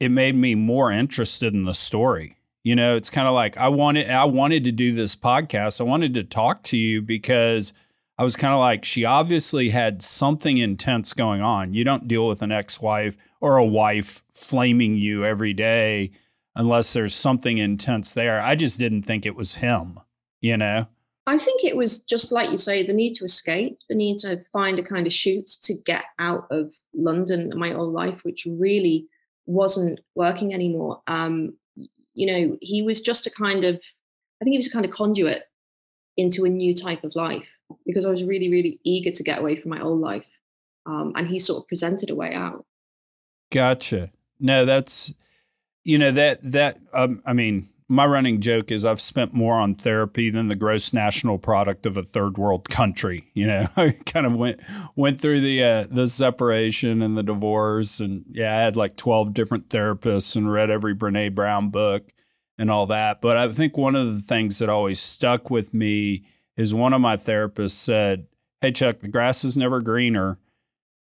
it 0.00 0.10
made 0.10 0.34
me 0.34 0.54
more 0.54 0.90
interested 0.90 1.54
in 1.54 1.64
the 1.64 1.74
story. 1.74 2.36
You 2.64 2.74
know, 2.74 2.96
it's 2.96 3.10
kind 3.10 3.28
of 3.28 3.34
like 3.34 3.56
I 3.56 3.68
wanted 3.68 4.10
I 4.10 4.24
wanted 4.24 4.64
to 4.64 4.72
do 4.72 4.92
this 4.92 5.14
podcast. 5.14 5.80
I 5.80 5.84
wanted 5.84 6.14
to 6.14 6.24
talk 6.24 6.64
to 6.64 6.76
you 6.76 7.00
because 7.00 7.72
I 8.18 8.24
was 8.24 8.36
kind 8.36 8.54
of 8.54 8.60
like 8.60 8.84
she 8.84 9.04
obviously 9.04 9.70
had 9.70 10.02
something 10.02 10.56
intense 10.56 11.12
going 11.12 11.42
on. 11.42 11.74
You 11.74 11.84
don't 11.84 12.08
deal 12.08 12.26
with 12.26 12.40
an 12.40 12.50
ex-wife 12.50 13.16
or 13.40 13.58
a 13.58 13.64
wife 13.64 14.22
flaming 14.30 14.96
you 14.96 15.24
every 15.24 15.52
day 15.52 16.12
unless 16.54 16.94
there's 16.94 17.14
something 17.14 17.58
intense 17.58 18.14
there. 18.14 18.40
I 18.40 18.54
just 18.54 18.78
didn't 18.78 19.02
think 19.02 19.26
it 19.26 19.36
was 19.36 19.56
him, 19.56 20.00
you 20.40 20.56
know. 20.56 20.88
I 21.26 21.36
think 21.36 21.64
it 21.64 21.76
was 21.76 22.04
just 22.04 22.32
like 22.32 22.50
you 22.50 22.56
say, 22.56 22.86
the 22.86 22.94
need 22.94 23.14
to 23.16 23.24
escape, 23.24 23.78
the 23.90 23.96
need 23.96 24.18
to 24.18 24.40
find 24.52 24.78
a 24.78 24.82
kind 24.82 25.06
of 25.06 25.12
shoot 25.12 25.46
to 25.62 25.74
get 25.74 26.04
out 26.18 26.46
of 26.50 26.72
London 26.94 27.52
my 27.56 27.74
old 27.74 27.92
life, 27.92 28.24
which 28.24 28.46
really 28.48 29.08
wasn't 29.44 30.00
working 30.14 30.54
anymore. 30.54 31.02
Um, 31.06 31.54
you 32.14 32.26
know, 32.26 32.56
he 32.62 32.80
was 32.80 33.02
just 33.02 33.26
a 33.26 33.30
kind 33.30 33.64
of, 33.64 33.82
I 34.40 34.44
think 34.44 34.54
he 34.54 34.58
was 34.58 34.68
a 34.68 34.72
kind 34.72 34.86
of 34.86 34.90
conduit 34.92 35.42
into 36.16 36.44
a 36.44 36.48
new 36.48 36.74
type 36.74 37.04
of 37.04 37.14
life 37.14 37.46
because 37.84 38.06
I 38.06 38.10
was 38.10 38.24
really, 38.24 38.50
really 38.50 38.80
eager 38.84 39.10
to 39.10 39.22
get 39.22 39.38
away 39.38 39.56
from 39.56 39.70
my 39.70 39.80
old 39.80 40.00
life. 40.00 40.28
Um, 40.86 41.12
and 41.16 41.26
he 41.26 41.38
sort 41.38 41.62
of 41.62 41.68
presented 41.68 42.10
a 42.10 42.14
way 42.14 42.32
out. 42.34 42.64
Gotcha. 43.50 44.10
No, 44.38 44.64
that's, 44.64 45.14
you 45.84 45.98
know, 45.98 46.10
that, 46.12 46.38
that, 46.42 46.78
um, 46.92 47.20
I 47.26 47.32
mean, 47.32 47.68
my 47.88 48.04
running 48.04 48.40
joke 48.40 48.72
is 48.72 48.84
I've 48.84 49.00
spent 49.00 49.32
more 49.32 49.54
on 49.54 49.74
therapy 49.74 50.30
than 50.30 50.48
the 50.48 50.56
gross 50.56 50.92
national 50.92 51.38
product 51.38 51.86
of 51.86 51.96
a 51.96 52.02
third 52.02 52.36
world 52.36 52.68
country. 52.68 53.30
You 53.34 53.46
know, 53.46 53.66
I 53.76 53.94
kind 54.04 54.26
of 54.26 54.34
went 54.34 54.60
went 54.96 55.20
through 55.20 55.40
the 55.40 55.62
uh, 55.62 55.86
the 55.88 56.06
separation 56.06 57.00
and 57.00 57.16
the 57.16 57.22
divorce, 57.22 58.00
and 58.00 58.24
yeah, 58.28 58.56
I 58.56 58.60
had 58.60 58.76
like 58.76 58.96
twelve 58.96 59.34
different 59.34 59.68
therapists 59.68 60.34
and 60.36 60.50
read 60.50 60.70
every 60.70 60.94
Brene 60.94 61.34
Brown 61.34 61.70
book 61.70 62.12
and 62.58 62.70
all 62.70 62.86
that. 62.86 63.20
But 63.20 63.36
I 63.36 63.52
think 63.52 63.76
one 63.76 63.94
of 63.94 64.14
the 64.14 64.20
things 64.20 64.58
that 64.58 64.68
always 64.68 65.00
stuck 65.00 65.50
with 65.50 65.72
me 65.72 66.26
is 66.56 66.72
one 66.72 66.92
of 66.92 67.00
my 67.00 67.16
therapists 67.16 67.72
said, 67.72 68.26
"Hey 68.60 68.72
Chuck, 68.72 69.00
the 69.00 69.08
grass 69.08 69.44
is 69.44 69.56
never 69.56 69.80
greener." 69.80 70.38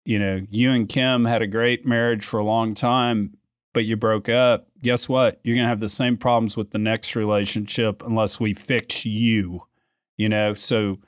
You 0.05 0.19
know, 0.19 0.47
you 0.51 0.71
and 0.71 0.89
Kim 0.89 1.25
had 1.25 1.41
a 1.41 1.47
great 1.47 1.87
marriage 1.87 2.25
for 2.25 2.39
a 2.39 2.45
long 2.45 2.75
time, 2.75 3.39
but 3.73 3.85
you 3.85 3.97
broke 3.97 4.29
up, 4.29 4.69
guess 4.83 5.09
what? 5.09 5.41
You're 5.43 5.57
going 5.57 5.65
to 5.65 5.69
have 5.69 5.81
the 5.81 5.89
same 5.89 6.17
problems 6.17 6.57
with 6.57 6.71
the 6.71 6.79
next 6.79 7.17
relationship 7.17 8.03
unless 8.05 8.39
we 8.39 8.55
fix 8.55 9.07
you, 9.07 9.63
you 10.17 10.29
know? 10.29 10.55
So 10.55 10.99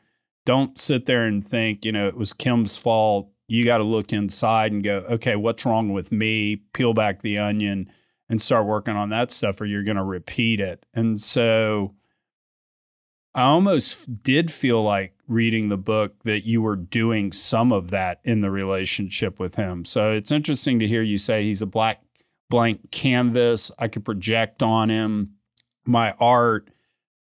don't 0.46 0.78
sit 0.78 1.06
there 1.06 1.24
and 1.24 1.46
think, 1.46 1.84
you 1.84 1.92
know, 1.92 2.08
it 2.08 2.16
was 2.16 2.32
Kim's 2.32 2.78
fault. 2.78 3.30
You 3.48 3.64
got 3.64 3.78
to 3.78 3.84
look 3.84 4.12
inside 4.12 4.72
and 4.72 4.82
go, 4.82 5.04
okay, 5.10 5.36
what's 5.36 5.66
wrong 5.66 5.92
with 5.92 6.10
me? 6.10 6.56
Peel 6.72 6.94
back 6.94 7.22
the 7.22 7.38
onion 7.38 7.90
and 8.28 8.42
start 8.42 8.66
working 8.66 8.96
on 8.96 9.10
that 9.10 9.30
stuff, 9.30 9.60
or 9.60 9.66
you're 9.66 9.84
going 9.84 9.96
to 9.96 10.02
repeat 10.02 10.58
it. 10.58 10.84
And 10.94 11.20
so 11.20 11.94
I 13.36 13.42
almost 13.42 14.22
did 14.24 14.50
feel 14.50 14.82
like 14.82 15.12
reading 15.28 15.68
the 15.68 15.76
book 15.76 16.14
that 16.22 16.46
you 16.46 16.62
were 16.62 16.74
doing 16.74 17.32
some 17.32 17.70
of 17.70 17.90
that 17.90 18.20
in 18.24 18.40
the 18.40 18.50
relationship 18.50 19.38
with 19.38 19.56
him. 19.56 19.84
So 19.84 20.10
it's 20.12 20.32
interesting 20.32 20.78
to 20.78 20.86
hear 20.86 21.02
you 21.02 21.18
say 21.18 21.42
he's 21.42 21.60
a 21.60 21.66
black 21.66 22.00
blank 22.48 22.90
canvas. 22.90 23.70
I 23.78 23.88
could 23.88 24.06
project 24.06 24.62
on 24.62 24.88
him 24.88 25.34
my 25.84 26.12
art, 26.18 26.70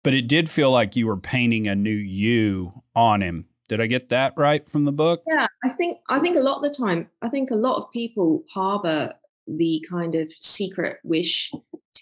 but 0.04 0.12
it 0.12 0.28
did 0.28 0.50
feel 0.50 0.70
like 0.70 0.96
you 0.96 1.06
were 1.06 1.16
painting 1.16 1.66
a 1.66 1.74
new 1.74 1.90
you 1.90 2.82
on 2.94 3.22
him. 3.22 3.46
Did 3.70 3.80
I 3.80 3.86
get 3.86 4.10
that 4.10 4.34
right 4.36 4.68
from 4.68 4.84
the 4.84 4.92
book? 4.92 5.22
Yeah, 5.26 5.46
I 5.64 5.70
think 5.70 5.98
I 6.10 6.20
think 6.20 6.36
a 6.36 6.40
lot 6.40 6.56
of 6.58 6.62
the 6.62 6.76
time, 6.76 7.08
I 7.22 7.30
think 7.30 7.50
a 7.50 7.54
lot 7.56 7.78
of 7.78 7.90
people 7.90 8.44
harbor 8.52 9.14
the 9.46 9.82
kind 9.88 10.14
of 10.14 10.28
secret 10.40 10.98
wish 11.04 11.50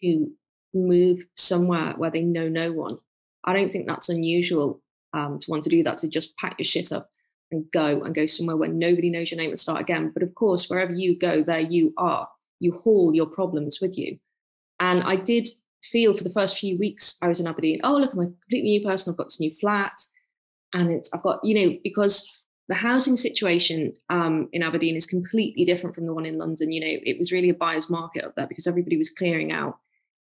to 0.03 0.27
move 0.75 1.25
somewhere 1.37 1.95
where 1.97 2.11
they 2.11 2.23
know 2.23 2.49
no 2.49 2.73
one. 2.73 2.99
I 3.45 3.53
don't 3.53 3.71
think 3.71 3.87
that's 3.87 4.09
unusual 4.09 4.81
um, 5.13 5.39
to 5.39 5.51
want 5.51 5.63
to 5.65 5.71
do 5.71 5.83
that, 5.83 5.99
to 5.99 6.09
just 6.09 6.37
pack 6.37 6.57
your 6.59 6.65
shit 6.65 6.93
up 6.93 7.11
and 7.51 7.65
go 7.73 8.01
and 8.03 8.15
go 8.15 8.27
somewhere 8.27 8.57
where 8.57 8.69
nobody 8.69 9.11
knows 9.11 9.31
your 9.31 9.39
name 9.39 9.51
and 9.51 9.59
start 9.59 9.81
again. 9.81 10.11
But 10.13 10.23
of 10.23 10.35
course, 10.35 10.69
wherever 10.69 10.93
you 10.93 11.19
go, 11.19 11.43
there 11.43 11.61
you 11.61 11.93
are. 11.97 12.29
You 12.61 12.73
haul 12.73 13.15
your 13.15 13.27
problems 13.27 13.81
with 13.81 13.99
you. 13.99 14.19
And 14.79 15.03
I 15.03 15.17
did 15.17 15.49
feel 15.83 16.15
for 16.15 16.25
the 16.25 16.31
first 16.33 16.59
few 16.59 16.79
weeks 16.79 17.19
I 17.23 17.29
was 17.29 17.41
in 17.41 17.47
Aberdeen, 17.47 17.81
oh, 17.85 17.97
look, 17.97 18.13
I'm 18.13 18.21
a 18.21 18.27
completely 18.27 18.71
new 18.71 18.85
person. 18.87 19.13
I've 19.13 19.17
got 19.19 19.27
this 19.27 19.41
new 19.41 19.53
flat. 19.61 20.01
And 20.73 20.93
it's, 20.93 21.13
I've 21.13 21.23
got, 21.23 21.41
you 21.43 21.55
know, 21.55 21.77
because 21.83 22.31
the 22.69 22.77
housing 22.77 23.17
situation 23.17 23.95
um, 24.11 24.49
in 24.53 24.63
Aberdeen 24.63 24.95
is 24.95 25.07
completely 25.07 25.65
different 25.65 25.95
from 25.95 26.07
the 26.07 26.15
one 26.15 26.27
in 26.27 26.39
London. 26.39 26.71
You 26.71 26.81
know, 26.81 27.01
it 27.05 27.19
was 27.19 27.33
really 27.33 27.51
a 27.51 27.55
buyer's 27.55 27.91
market 27.91 28.25
up 28.25 28.37
there 28.37 28.47
because 28.47 28.69
everybody 28.69 28.97
was 28.97 29.11
clearing 29.11 29.51
out 29.51 29.79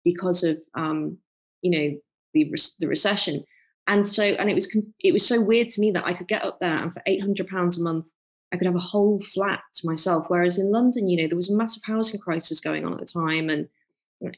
because 0.05 0.43
of, 0.43 0.57
um, 0.73 1.17
you 1.61 1.71
know, 1.71 1.97
the 2.43 2.69
the 2.79 2.87
recession. 2.87 3.43
And 3.87 4.05
so, 4.05 4.23
and 4.23 4.49
it 4.49 4.53
was 4.53 4.75
it 4.99 5.13
was 5.13 5.25
so 5.25 5.41
weird 5.41 5.69
to 5.69 5.81
me 5.81 5.91
that 5.91 6.05
I 6.05 6.13
could 6.13 6.27
get 6.27 6.43
up 6.43 6.59
there 6.59 6.77
and 6.77 6.93
for 6.93 7.01
eight 7.05 7.21
hundred 7.21 7.47
pounds 7.47 7.79
a 7.79 7.83
month, 7.83 8.07
I 8.51 8.57
could 8.57 8.67
have 8.67 8.75
a 8.75 8.79
whole 8.79 9.19
flat 9.21 9.61
to 9.75 9.87
myself. 9.87 10.25
Whereas 10.27 10.59
in 10.59 10.71
London, 10.71 11.07
you 11.07 11.21
know, 11.21 11.27
there 11.27 11.37
was 11.37 11.49
a 11.49 11.55
massive 11.55 11.83
housing 11.85 12.19
crisis 12.19 12.59
going 12.59 12.85
on 12.85 12.93
at 12.93 12.99
the 12.99 13.05
time, 13.05 13.49
and 13.49 13.67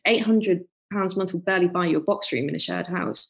eight 0.05 0.23
hundred 0.23 0.65
pounds 0.93 1.15
a 1.15 1.17
month 1.17 1.33
would 1.33 1.45
barely 1.45 1.67
buy 1.67 1.85
you 1.85 1.97
a 1.97 2.01
box 2.01 2.31
room 2.31 2.49
in 2.49 2.55
a 2.55 2.59
shared 2.59 2.87
house. 2.87 3.27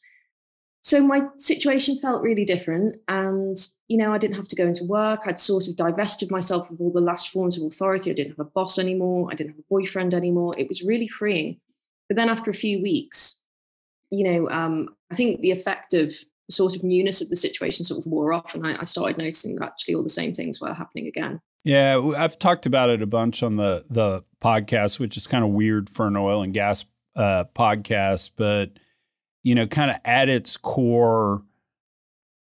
So 0.82 1.02
my 1.02 1.22
situation 1.36 1.98
felt 1.98 2.22
really 2.22 2.46
different. 2.46 2.96
And, 3.06 3.56
you 3.88 3.98
know, 3.98 4.14
I 4.14 4.18
didn't 4.18 4.36
have 4.36 4.48
to 4.48 4.56
go 4.56 4.64
into 4.64 4.84
work. 4.84 5.20
I'd 5.26 5.38
sort 5.38 5.68
of 5.68 5.76
divested 5.76 6.30
myself 6.30 6.70
of 6.70 6.80
all 6.80 6.90
the 6.90 7.02
last 7.02 7.28
forms 7.28 7.58
of 7.58 7.64
authority. 7.64 8.10
I 8.10 8.14
didn't 8.14 8.30
have 8.30 8.46
a 8.46 8.50
boss 8.50 8.78
anymore. 8.78 9.28
I 9.30 9.34
didn't 9.34 9.50
have 9.50 9.58
a 9.58 9.68
boyfriend 9.68 10.14
anymore. 10.14 10.54
It 10.56 10.68
was 10.68 10.82
really 10.82 11.06
freeing. 11.06 11.60
But 12.08 12.16
then 12.16 12.30
after 12.30 12.50
a 12.50 12.54
few 12.54 12.80
weeks, 12.80 13.39
you 14.10 14.24
know, 14.24 14.50
um, 14.50 14.88
I 15.10 15.14
think 15.14 15.40
the 15.40 15.50
effect 15.50 15.94
of 15.94 16.14
sort 16.50 16.76
of 16.76 16.82
newness 16.82 17.20
of 17.20 17.28
the 17.28 17.36
situation 17.36 17.84
sort 17.84 18.00
of 18.00 18.06
wore 18.06 18.32
off. 18.32 18.54
And 18.54 18.66
I, 18.66 18.76
I 18.80 18.84
started 18.84 19.18
noticing 19.18 19.58
actually 19.62 19.94
all 19.94 20.02
the 20.02 20.08
same 20.08 20.34
things 20.34 20.60
were 20.60 20.74
happening 20.74 21.06
again. 21.06 21.40
Yeah, 21.62 22.00
I've 22.16 22.38
talked 22.38 22.66
about 22.66 22.90
it 22.90 23.02
a 23.02 23.06
bunch 23.06 23.42
on 23.42 23.56
the 23.56 23.84
the 23.90 24.24
podcast, 24.42 24.98
which 24.98 25.16
is 25.16 25.26
kind 25.26 25.44
of 25.44 25.50
weird 25.50 25.90
for 25.90 26.06
an 26.06 26.16
oil 26.16 26.42
and 26.42 26.54
gas 26.54 26.86
uh, 27.16 27.44
podcast, 27.54 28.30
but 28.36 28.70
you 29.42 29.54
know, 29.54 29.66
kind 29.66 29.90
of 29.90 29.98
at 30.04 30.28
its 30.28 30.56
core, 30.56 31.42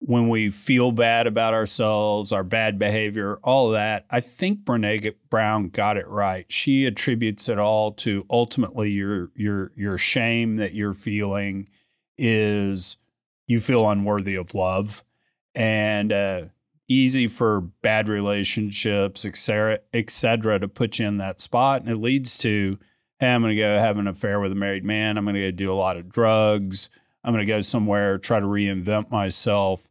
when 0.03 0.29
we 0.29 0.49
feel 0.49 0.91
bad 0.91 1.27
about 1.27 1.53
ourselves, 1.53 2.31
our 2.31 2.43
bad 2.43 2.79
behavior, 2.79 3.37
all 3.43 3.69
that, 3.69 4.05
I 4.09 4.19
think 4.19 4.63
Brene 4.63 5.13
Brown 5.29 5.69
got 5.69 5.95
it 5.95 6.07
right. 6.07 6.51
She 6.51 6.87
attributes 6.87 7.47
it 7.47 7.59
all 7.59 7.91
to 7.93 8.25
ultimately 8.29 8.89
your 8.89 9.29
your 9.35 9.71
your 9.75 9.99
shame 9.99 10.55
that 10.55 10.73
you're 10.73 10.95
feeling 10.95 11.69
is 12.17 12.97
you 13.45 13.59
feel 13.59 13.87
unworthy 13.87 14.33
of 14.33 14.55
love, 14.55 15.03
and 15.53 16.11
uh, 16.11 16.41
easy 16.87 17.27
for 17.27 17.61
bad 17.61 18.07
relationships, 18.07 19.23
et 19.23 19.37
cetera, 19.37 19.79
et 19.93 20.09
cetera, 20.09 20.57
to 20.57 20.67
put 20.67 20.97
you 20.97 21.07
in 21.07 21.17
that 21.17 21.39
spot, 21.39 21.81
and 21.81 21.91
it 21.91 21.97
leads 21.97 22.39
to 22.39 22.79
hey, 23.19 23.31
I'm 23.31 23.43
going 23.43 23.55
to 23.55 23.61
go 23.61 23.77
have 23.77 23.99
an 23.99 24.07
affair 24.07 24.39
with 24.39 24.51
a 24.51 24.55
married 24.55 24.83
man. 24.83 25.15
I'm 25.15 25.25
going 25.25 25.35
to 25.35 25.41
go 25.41 25.51
do 25.51 25.71
a 25.71 25.75
lot 25.75 25.95
of 25.95 26.09
drugs. 26.09 26.89
I'm 27.23 27.33
going 27.33 27.45
to 27.45 27.53
go 27.53 27.61
somewhere, 27.61 28.17
try 28.17 28.39
to 28.39 28.47
reinvent 28.47 29.11
myself 29.11 29.87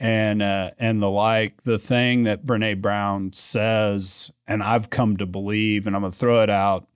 and 0.00 0.42
uh, 0.42 0.70
and 0.78 1.00
the 1.00 1.10
like. 1.10 1.62
The 1.62 1.78
thing 1.78 2.24
that 2.24 2.44
Brene 2.44 2.80
Brown 2.80 3.32
says, 3.32 4.32
and 4.46 4.62
I've 4.62 4.90
come 4.90 5.18
to 5.18 5.26
believe, 5.26 5.86
and 5.86 5.94
I'm 5.94 6.02
to 6.02 6.10
throw 6.10 6.42
it 6.42 6.50
out 6.50 6.88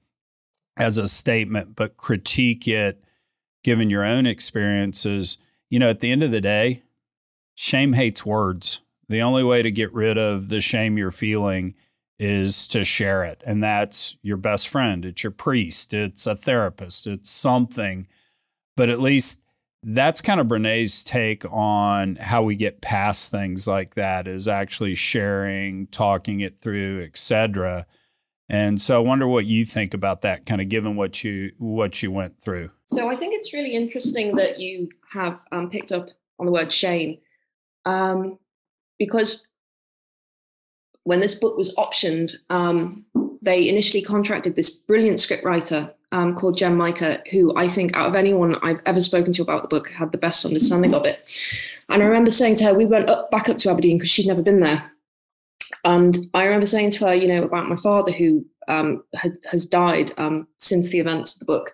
as 0.76 0.98
a 0.98 1.06
statement, 1.06 1.76
but 1.76 1.96
critique 1.96 2.66
it 2.66 3.04
given 3.62 3.90
your 3.90 4.04
own 4.04 4.26
experiences. 4.26 5.38
You 5.70 5.78
know, 5.78 5.90
at 5.90 6.00
the 6.00 6.10
end 6.10 6.22
of 6.22 6.30
the 6.30 6.40
day, 6.40 6.82
shame 7.54 7.92
hates 7.92 8.24
words. 8.26 8.80
The 9.08 9.22
only 9.22 9.44
way 9.44 9.62
to 9.62 9.70
get 9.70 9.92
rid 9.92 10.16
of 10.16 10.48
the 10.48 10.60
shame 10.60 10.96
you're 10.96 11.10
feeling 11.10 11.74
is 12.18 12.66
to 12.68 12.84
share 12.84 13.24
it. 13.24 13.42
And 13.44 13.62
that's 13.62 14.16
your 14.22 14.36
best 14.36 14.68
friend, 14.68 15.04
it's 15.04 15.22
your 15.22 15.30
priest, 15.30 15.92
it's 15.92 16.26
a 16.26 16.36
therapist, 16.36 17.06
it's 17.06 17.30
something. 17.30 18.06
But 18.76 18.88
at 18.88 19.00
least 19.00 19.40
that's 19.84 20.20
kind 20.20 20.40
of 20.40 20.48
Brene's 20.48 21.04
take 21.04 21.44
on 21.50 22.16
how 22.16 22.42
we 22.42 22.56
get 22.56 22.80
past 22.80 23.30
things 23.30 23.68
like 23.68 23.94
that 23.94 24.26
is 24.26 24.48
actually 24.48 24.94
sharing, 24.94 25.86
talking 25.88 26.40
it 26.40 26.58
through, 26.58 27.02
etc. 27.02 27.86
And 28.48 28.80
so 28.80 28.96
I 28.96 28.98
wonder 29.06 29.26
what 29.26 29.46
you 29.46 29.64
think 29.64 29.94
about 29.94 30.22
that, 30.22 30.46
kind 30.46 30.60
of 30.60 30.68
given 30.68 30.96
what 30.96 31.22
you 31.22 31.52
what 31.58 32.02
you 32.02 32.10
went 32.10 32.40
through. 32.40 32.70
So 32.86 33.08
I 33.08 33.16
think 33.16 33.34
it's 33.34 33.52
really 33.52 33.74
interesting 33.74 34.36
that 34.36 34.58
you 34.58 34.88
have 35.12 35.40
um, 35.52 35.70
picked 35.70 35.92
up 35.92 36.08
on 36.38 36.46
the 36.46 36.52
word 36.52 36.72
shame, 36.72 37.18
um, 37.84 38.38
because 38.98 39.46
when 41.04 41.20
this 41.20 41.34
book 41.34 41.56
was 41.56 41.74
optioned, 41.76 42.34
um, 42.48 43.04
they 43.42 43.68
initially 43.68 44.02
contracted 44.02 44.56
this 44.56 44.70
brilliant 44.70 45.18
scriptwriter 45.18 45.92
um, 46.14 46.36
called 46.36 46.56
Jen 46.56 46.76
Micah, 46.76 47.20
who 47.32 47.52
I 47.56 47.66
think 47.66 47.96
out 47.96 48.08
of 48.08 48.14
anyone 48.14 48.56
I've 48.62 48.80
ever 48.86 49.00
spoken 49.00 49.32
to 49.32 49.42
about 49.42 49.62
the 49.62 49.68
book 49.68 49.90
had 49.90 50.12
the 50.12 50.18
best 50.18 50.46
understanding 50.46 50.94
of 50.94 51.04
it. 51.04 51.24
And 51.88 52.00
I 52.00 52.06
remember 52.06 52.30
saying 52.30 52.54
to 52.56 52.66
her, 52.66 52.74
we 52.74 52.86
went 52.86 53.10
up, 53.10 53.32
back 53.32 53.48
up 53.48 53.56
to 53.58 53.70
Aberdeen 53.70 53.98
because 53.98 54.10
she'd 54.10 54.28
never 54.28 54.40
been 54.40 54.60
there. 54.60 54.92
And 55.84 56.16
I 56.32 56.44
remember 56.44 56.66
saying 56.66 56.90
to 56.92 57.06
her, 57.06 57.14
you 57.14 57.26
know, 57.26 57.42
about 57.42 57.68
my 57.68 57.74
father 57.74 58.12
who 58.12 58.46
um, 58.68 59.02
had, 59.14 59.32
has 59.50 59.66
died 59.66 60.12
um, 60.16 60.46
since 60.58 60.90
the 60.90 61.00
events 61.00 61.34
of 61.34 61.40
the 61.40 61.46
book, 61.46 61.72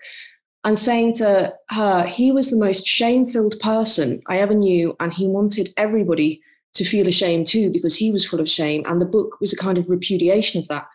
and 0.64 0.78
saying 0.78 1.16
to 1.16 1.52
her, 1.68 2.06
he 2.06 2.32
was 2.32 2.50
the 2.50 2.59
most 2.59 2.87
shame 2.87 3.26
filled 3.26 3.61
person 3.61 4.23
I 4.26 4.38
ever 4.38 4.54
knew, 4.54 4.97
and 5.00 5.12
he 5.12 5.26
wanted 5.26 5.75
everybody 5.76 6.42
to 6.73 6.85
feel 6.85 7.06
ashamed 7.09 7.47
too 7.47 7.70
because 7.70 7.94
he 7.94 8.11
was 8.11 8.26
full 8.26 8.40
of 8.40 8.49
shame 8.49 8.85
and 8.87 9.02
the 9.02 9.06
book 9.06 9.38
was 9.40 9.52
a 9.52 9.56
kind 9.56 9.76
of 9.76 9.90
repudiation 9.90 10.61
of 10.61 10.68
that 10.68 10.87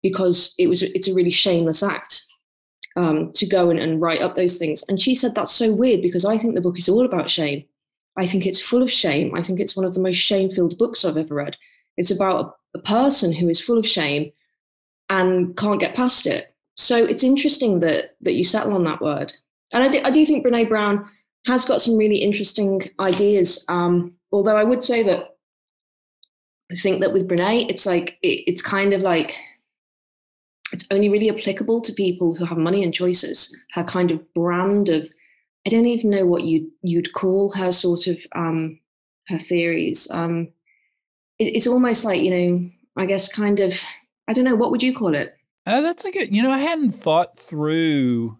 because 0.00 0.54
it 0.58 0.68
was 0.68 0.82
it's 0.82 1.08
a 1.08 1.14
really 1.14 1.30
shameless 1.30 1.82
act 1.82 2.24
um, 2.96 3.32
to 3.32 3.46
go 3.46 3.70
and, 3.70 3.78
and 3.78 4.00
write 4.00 4.22
up 4.22 4.34
those 4.34 4.58
things. 4.58 4.84
And 4.88 5.00
she 5.00 5.14
said 5.14 5.34
that's 5.34 5.52
so 5.52 5.74
weird 5.74 6.02
because 6.02 6.24
i 6.24 6.38
think 6.38 6.54
the 6.54 6.60
book 6.60 6.78
is 6.78 6.88
all 6.88 7.04
about 7.04 7.30
shame. 7.30 7.64
I 8.16 8.26
think 8.26 8.46
it's 8.46 8.60
full 8.60 8.82
of 8.82 8.92
shame. 8.92 9.34
I 9.34 9.42
think 9.42 9.58
it's 9.58 9.76
one 9.76 9.84
of 9.84 9.94
the 9.94 10.02
most 10.02 10.16
shame-filled 10.16 10.78
books 10.78 11.04
i've 11.04 11.16
ever 11.16 11.34
read. 11.34 11.56
It's 11.96 12.10
about 12.10 12.56
a, 12.74 12.78
a 12.78 12.82
person 12.82 13.32
who 13.32 13.48
is 13.48 13.60
full 13.60 13.78
of 13.78 13.86
shame 13.86 14.32
and 15.10 15.56
can't 15.56 15.80
get 15.80 15.96
past 15.96 16.26
it. 16.26 16.52
So 16.76 17.04
it's 17.04 17.24
interesting 17.24 17.80
that 17.80 18.16
that 18.22 18.34
you 18.34 18.44
settle 18.44 18.74
on 18.74 18.84
that 18.84 19.00
word. 19.00 19.34
And 19.72 19.82
i 19.82 19.88
do, 19.88 20.00
I 20.04 20.10
do 20.10 20.24
think 20.24 20.46
brene 20.46 20.68
brown 20.68 21.08
has 21.46 21.64
got 21.64 21.82
some 21.82 21.96
really 21.96 22.16
interesting 22.16 22.90
ideas. 23.00 23.64
Um, 23.68 24.14
although 24.32 24.56
I 24.56 24.64
would 24.64 24.82
say 24.82 25.02
that 25.02 25.36
I 26.72 26.74
think 26.76 27.00
that 27.00 27.12
with 27.12 27.28
Brene, 27.28 27.68
it's 27.68 27.86
like 27.86 28.18
it, 28.22 28.44
it's 28.46 28.62
kind 28.62 28.92
of 28.92 29.02
like 29.02 29.36
it's 30.74 30.88
only 30.90 31.08
really 31.08 31.30
applicable 31.30 31.80
to 31.80 31.92
people 31.92 32.34
who 32.34 32.44
have 32.44 32.58
money 32.58 32.82
and 32.82 32.92
choices. 32.92 33.56
Her 33.72 33.84
kind 33.84 34.10
of 34.10 34.34
brand 34.34 34.88
of 34.88 35.08
I 35.64 35.70
don't 35.70 35.86
even 35.86 36.10
know 36.10 36.26
what 36.26 36.42
you 36.42 36.70
you'd 36.82 37.12
call 37.12 37.52
her 37.52 37.70
sort 37.70 38.08
of 38.08 38.18
um, 38.34 38.80
her 39.28 39.38
theories. 39.38 40.10
Um, 40.10 40.48
it, 41.38 41.44
it's 41.44 41.68
almost 41.68 42.04
like 42.04 42.22
you 42.22 42.30
know, 42.30 42.70
I 42.96 43.06
guess, 43.06 43.32
kind 43.32 43.60
of 43.60 43.80
I 44.28 44.32
don't 44.32 44.44
know 44.44 44.56
what 44.56 44.72
would 44.72 44.82
you 44.82 44.92
call 44.92 45.14
it. 45.14 45.32
Uh, 45.64 45.80
that's 45.80 46.04
like 46.04 46.16
a, 46.16 46.30
you 46.30 46.42
know, 46.42 46.50
I 46.50 46.58
hadn't 46.58 46.90
thought 46.90 47.38
through. 47.38 48.38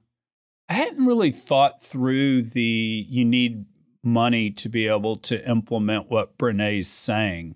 I 0.69 0.75
hadn't 0.75 1.07
really 1.07 1.31
thought 1.31 1.81
through 1.81 2.43
the 2.43 3.07
you 3.09 3.25
need 3.25 3.64
money 4.03 4.50
to 4.50 4.69
be 4.69 4.88
able 4.88 5.17
to 5.17 5.49
implement 5.49 6.11
what 6.11 6.37
Brene's 6.37 6.88
saying. 6.88 7.55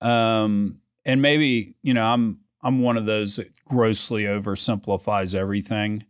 Um, 0.00 0.78
and 1.04 1.20
maybe, 1.20 1.74
you 1.82 1.94
know, 1.94 2.04
I'm 2.04 2.43
I'm 2.64 2.80
one 2.80 2.96
of 2.96 3.06
those 3.06 3.36
that 3.36 3.52
grossly 3.64 4.24
oversimplifies 4.24 5.34
everything 5.34 6.04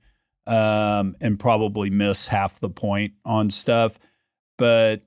um, 0.47 1.17
and 1.21 1.39
probably 1.39 1.91
miss 1.91 2.29
half 2.29 2.61
the 2.61 2.71
point 2.71 3.15
on 3.25 3.51
stuff. 3.51 3.99
But 4.57 5.03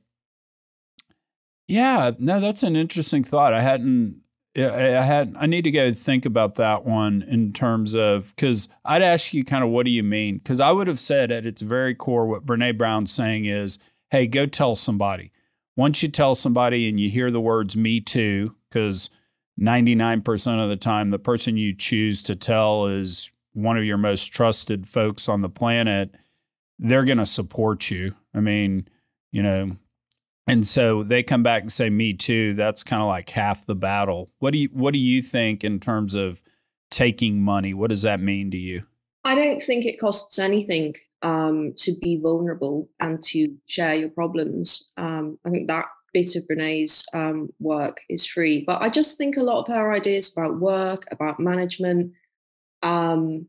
yeah, 1.68 2.12
no, 2.20 2.39
that's 2.39 2.63
an 2.63 2.75
interesting 2.75 3.24
thought. 3.24 3.54
I 3.54 3.62
hadn't 3.62 4.22
I 4.58 5.04
had 5.04 5.36
I 5.38 5.46
need 5.46 5.63
to 5.63 5.72
go 5.72 5.94
think 5.94 6.25
about 6.25 6.56
that 6.56 6.84
one 6.84 7.22
in 7.22 7.54
terms 7.54 7.96
of 7.96 8.34
because 8.36 8.70
I'd 8.84 9.01
ask 9.01 9.34
you 9.34 9.44
kind 9.44 9.63
of 9.63 9.70
what 9.70 9.86
do 9.86 9.92
you 9.92 10.04
mean? 10.04 10.38
Because 10.38 10.60
I 10.60 10.72
would 10.72 10.88
have 10.88 11.00
said 11.00 11.32
at 11.32 11.46
its 11.46 11.62
very 11.62 11.94
core 11.94 12.25
what 12.25 12.46
Brene 12.46 12.77
Brown's 12.77 13.12
saying 13.12 13.46
is, 13.46 13.77
hey, 14.10 14.25
go 14.25 14.46
tell 14.46 14.75
somebody. 14.75 15.32
Once 15.75 16.01
you 16.01 16.10
tell 16.10 16.34
somebody 16.34 16.89
and 16.89 17.00
you 17.00 17.10
hear 17.10 17.30
the 17.30 17.42
words 17.42 17.77
"me 17.77 18.00
too," 18.00 18.56
because 18.70 19.12
99% 19.60 20.64
of 20.64 20.70
the 20.70 20.78
time 20.78 21.10
the 21.10 21.20
person 21.20 21.58
you 21.58 21.74
choose 21.74 22.22
to 22.24 22.36
tell 22.36 22.88
is 22.88 23.32
one 23.54 23.78
of 23.78 23.84
your 23.84 23.98
most 23.98 24.28
trusted 24.28 24.88
folks 24.88 25.28
on 25.28 25.42
the 25.42 25.50
planet, 25.50 26.14
they're 26.78 27.06
going 27.06 27.18
to 27.18 27.26
support 27.26 27.90
you. 27.90 28.14
I 28.36 28.40
mean, 28.40 28.88
you 29.32 29.42
know, 29.42 29.72
and 30.46 30.66
so 30.66 31.04
they 31.04 31.24
come 31.24 31.44
back 31.44 31.64
and 31.64 31.72
say 31.72 31.90
me 31.90 32.14
too. 32.14 32.54
That's 32.54 32.84
kind 32.84 33.02
of 33.02 33.08
like 33.08 33.30
half 33.32 33.66
the 33.66 33.76
battle. 33.76 34.30
What 34.40 34.52
do 34.52 34.60
you 34.60 34.70
what 34.72 34.94
do 34.94 35.00
you 35.00 35.22
think 35.22 35.64
in 35.64 35.80
terms 35.80 36.16
of 36.16 36.42
taking 36.90 37.42
money? 37.42 37.74
What 37.74 37.90
does 37.90 38.04
that 38.04 38.22
mean 38.22 38.52
to 38.52 38.58
you? 38.58 38.84
I 39.26 39.36
don't 39.36 39.62
think 39.62 39.86
it 39.86 40.00
costs 40.00 40.40
anything 40.40 40.96
um, 41.22 41.74
to 41.78 41.94
be 42.02 42.18
vulnerable 42.18 42.88
and 43.02 43.22
to 43.24 43.54
share 43.66 43.96
your 43.96 44.10
problems. 44.10 44.92
Um, 44.96 45.38
i 45.46 45.50
think 45.50 45.68
that 45.68 45.86
bit 46.14 46.36
of 46.36 46.48
brene's 46.48 47.06
um, 47.14 47.50
work 47.60 48.00
is 48.10 48.26
free 48.26 48.64
but 48.66 48.82
i 48.82 48.90
just 48.90 49.18
think 49.18 49.38
a 49.38 49.44
lot 49.44 49.60
of 49.60 49.68
her 49.68 49.92
ideas 49.92 50.32
about 50.36 50.60
work 50.60 51.06
about 51.12 51.40
management 51.40 52.12
um, 52.84 53.48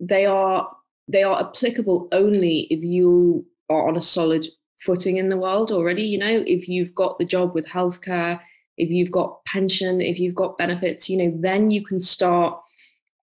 they 0.00 0.26
are 0.26 0.70
they 1.08 1.22
are 1.22 1.40
applicable 1.40 2.08
only 2.12 2.60
if 2.70 2.82
you 2.82 3.44
are 3.68 3.88
on 3.88 3.96
a 3.96 4.00
solid 4.00 4.46
footing 4.84 5.16
in 5.16 5.28
the 5.28 5.38
world 5.38 5.72
already. 5.72 6.02
You 6.02 6.18
know, 6.18 6.44
if 6.46 6.68
you've 6.68 6.94
got 6.94 7.18
the 7.18 7.24
job 7.24 7.54
with 7.54 7.66
healthcare, 7.66 8.40
if 8.76 8.90
you've 8.90 9.10
got 9.10 9.44
pension, 9.44 10.00
if 10.00 10.18
you've 10.18 10.34
got 10.34 10.58
benefits, 10.58 11.08
you 11.08 11.16
know, 11.16 11.34
then 11.40 11.70
you 11.70 11.84
can 11.84 12.00
start, 12.00 12.58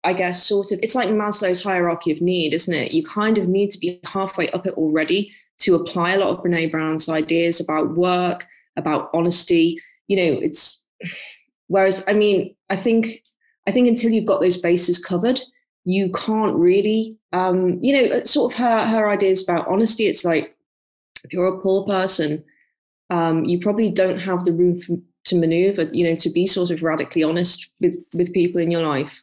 I 0.03 0.13
guess, 0.13 0.45
sort 0.45 0.71
of, 0.71 0.79
it's 0.81 0.95
like 0.95 1.09
Maslow's 1.09 1.63
hierarchy 1.63 2.11
of 2.11 2.21
need, 2.21 2.53
isn't 2.53 2.73
it? 2.73 2.93
You 2.93 3.03
kind 3.03 3.37
of 3.37 3.47
need 3.47 3.69
to 3.71 3.79
be 3.79 3.99
halfway 4.05 4.49
up 4.51 4.65
it 4.65 4.73
already 4.73 5.31
to 5.61 5.75
apply 5.75 6.13
a 6.13 6.19
lot 6.19 6.29
of 6.29 6.43
Brene 6.43 6.71
Brown's 6.71 7.09
ideas 7.09 7.59
about 7.59 7.95
work, 7.95 8.47
about 8.77 9.09
honesty. 9.13 9.79
You 10.07 10.17
know, 10.17 10.39
it's, 10.41 10.83
whereas, 11.67 12.05
I 12.07 12.13
mean, 12.13 12.55
I 12.69 12.75
think, 12.75 13.23
I 13.67 13.71
think 13.71 13.87
until 13.87 14.11
you've 14.11 14.25
got 14.25 14.41
those 14.41 14.57
bases 14.57 15.03
covered, 15.03 15.39
you 15.83 16.11
can't 16.11 16.55
really, 16.55 17.17
um, 17.33 17.79
you 17.81 17.93
know, 17.93 18.23
sort 18.23 18.51
of 18.51 18.57
her 18.59 18.85
her 18.85 19.09
ideas 19.09 19.43
about 19.43 19.67
honesty. 19.67 20.05
It's 20.07 20.23
like 20.23 20.55
if 21.23 21.33
you're 21.33 21.47
a 21.47 21.59
poor 21.59 21.85
person, 21.85 22.43
um, 23.09 23.45
you 23.45 23.59
probably 23.59 23.89
don't 23.89 24.19
have 24.19 24.43
the 24.43 24.53
room 24.53 24.79
for, 24.79 24.97
to 25.25 25.35
maneuver, 25.39 25.83
you 25.91 26.07
know, 26.07 26.15
to 26.15 26.29
be 26.29 26.45
sort 26.45 26.71
of 26.71 26.83
radically 26.83 27.23
honest 27.23 27.71
with 27.79 27.95
with 28.13 28.33
people 28.33 28.61
in 28.61 28.71
your 28.71 28.85
life. 28.85 29.21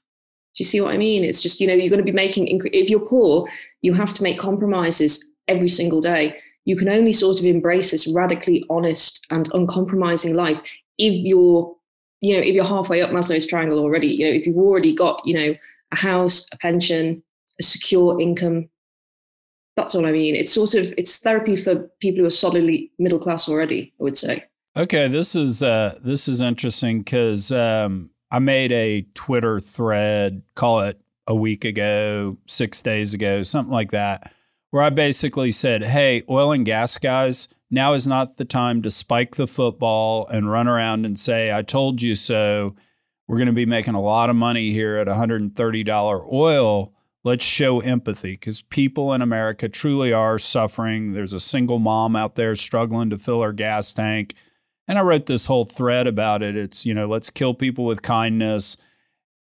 Do 0.57 0.65
you 0.65 0.65
see 0.65 0.81
what 0.81 0.95
I 0.95 0.99
mean? 0.99 1.23
It's 1.23 1.41
just, 1.41 1.61
you 1.61 1.69
know, 1.69 1.75
you're 1.75 1.91
going 1.91 2.05
to 2.05 2.13
be 2.13 2.25
making, 2.25 2.49
if 2.49 2.91
you're 2.91 3.07
poor, 3.07 3.49
you 3.83 3.93
have 3.95 4.13
to 4.15 4.23
make 4.25 4.39
compromises 4.39 5.25
every 5.49 5.69
single 5.69 6.01
day. 6.01 6.37
You 6.65 6.77
can 6.77 6.89
only 6.89 7.13
sort 7.13 7.39
of 7.39 7.47
embrace 7.47 7.91
this 7.91 8.07
radically 8.07 8.65
honest 8.69 9.27
and 9.31 9.49
uncompromising 9.55 10.35
life 10.35 10.61
if 10.99 11.25
you're, 11.25 11.75
you 12.21 12.35
know, 12.35 12.41
if 12.41 12.55
you're 12.55 12.65
halfway 12.65 13.01
up 13.01 13.11
Maslow's 13.11 13.47
triangle 13.47 13.79
already, 13.79 14.09
you 14.09 14.27
know, 14.27 14.33
if 14.33 14.47
you've 14.47 14.59
already 14.59 14.95
got, 14.95 15.23
you 15.25 15.35
know, 15.35 15.55
a 15.93 15.97
house, 15.97 16.49
a 16.53 16.59
pension, 16.59 17.23
a 17.59 17.63
secure 17.63 18.21
income, 18.21 18.69
that's 19.77 19.95
all 19.95 20.07
I 20.07 20.13
mean. 20.13 20.35
It's 20.35 20.53
sort 20.53 20.75
of 20.75 20.93
it's 20.99 21.21
therapy 21.21 21.57
for 21.57 21.89
people 22.01 22.21
who 22.21 22.27
are 22.27 22.31
solidly 22.31 22.91
middle 22.99 23.21
class 23.21 23.49
already. 23.49 23.95
I 24.01 24.03
would 24.03 24.19
say. 24.19 24.45
Okay, 24.77 25.09
this 25.09 25.35
is 25.35 25.63
uh, 25.63 25.99
this 26.03 26.29
is 26.29 26.43
interesting 26.43 26.99
because 27.01 27.53
um, 27.53 28.11
I 28.31 28.41
made 28.41 28.73
a 28.73 29.03
Twitter 29.15 29.61
thread, 29.61 30.43
call 30.55 30.81
it 30.81 31.01
a 31.27 31.35
week 31.35 31.65
ago, 31.65 32.37
six 32.47 32.83
days 32.83 33.15
ago, 33.15 33.43
something 33.43 33.73
like 33.73 33.93
that, 33.93 34.33
where 34.71 34.83
I 34.83 34.91
basically 34.91 35.51
said, 35.51 35.85
"Hey, 35.85 36.23
oil 36.29 36.53
and 36.53 36.65
gas 36.65 36.99
guys." 36.99 37.49
Now 37.71 37.93
is 37.93 38.09
not 38.09 38.39
the 38.39 38.47
time 38.47 38.81
to 38.81 38.91
spike 38.91 39.37
the 39.37 39.47
football 39.47 40.27
and 40.29 40.51
run 40.51 40.67
around 40.67 41.05
and 41.05 41.19
say, 41.19 41.53
I 41.53 41.61
told 41.61 42.01
you 42.01 42.15
so. 42.15 42.75
We're 43.27 43.37
going 43.37 43.49
to 43.49 43.53
be 43.53 43.67
making 43.67 43.93
a 43.93 44.01
lot 44.01 44.31
of 44.31 44.37
money 44.37 44.71
here 44.71 44.97
at 44.97 45.07
$130 45.07 46.33
oil 46.33 46.95
let's 47.25 47.45
show 47.45 47.81
empathy 47.81 48.33
because 48.33 48.63
people 48.63 49.13
in 49.13 49.23
America 49.23 49.69
truly 49.69 50.13
are 50.13 50.39
suffering. 50.39 51.13
There's 51.13 51.35
a 51.35 51.41
single 51.41 51.79
mom 51.79 52.17
out 52.17 52.37
there 52.37 52.55
struggling 52.57 53.11
to 53.11 53.19
fill 53.19 53.43
her 53.43 53.53
gas 53.53 53.93
tank. 53.93 54.35
And 54.87 54.99
I 54.99 55.03
wrote 55.03 55.27
this 55.27 55.47
whole 55.47 55.65
thread 55.65 56.07
about 56.07 56.43
it. 56.43 56.57
It's, 56.57 56.87
you 56.87 56.95
know, 56.95 57.07
let's 57.07 57.29
kill 57.29 57.53
people 57.53 57.85
with 57.85 58.01
kindness. 58.01 58.79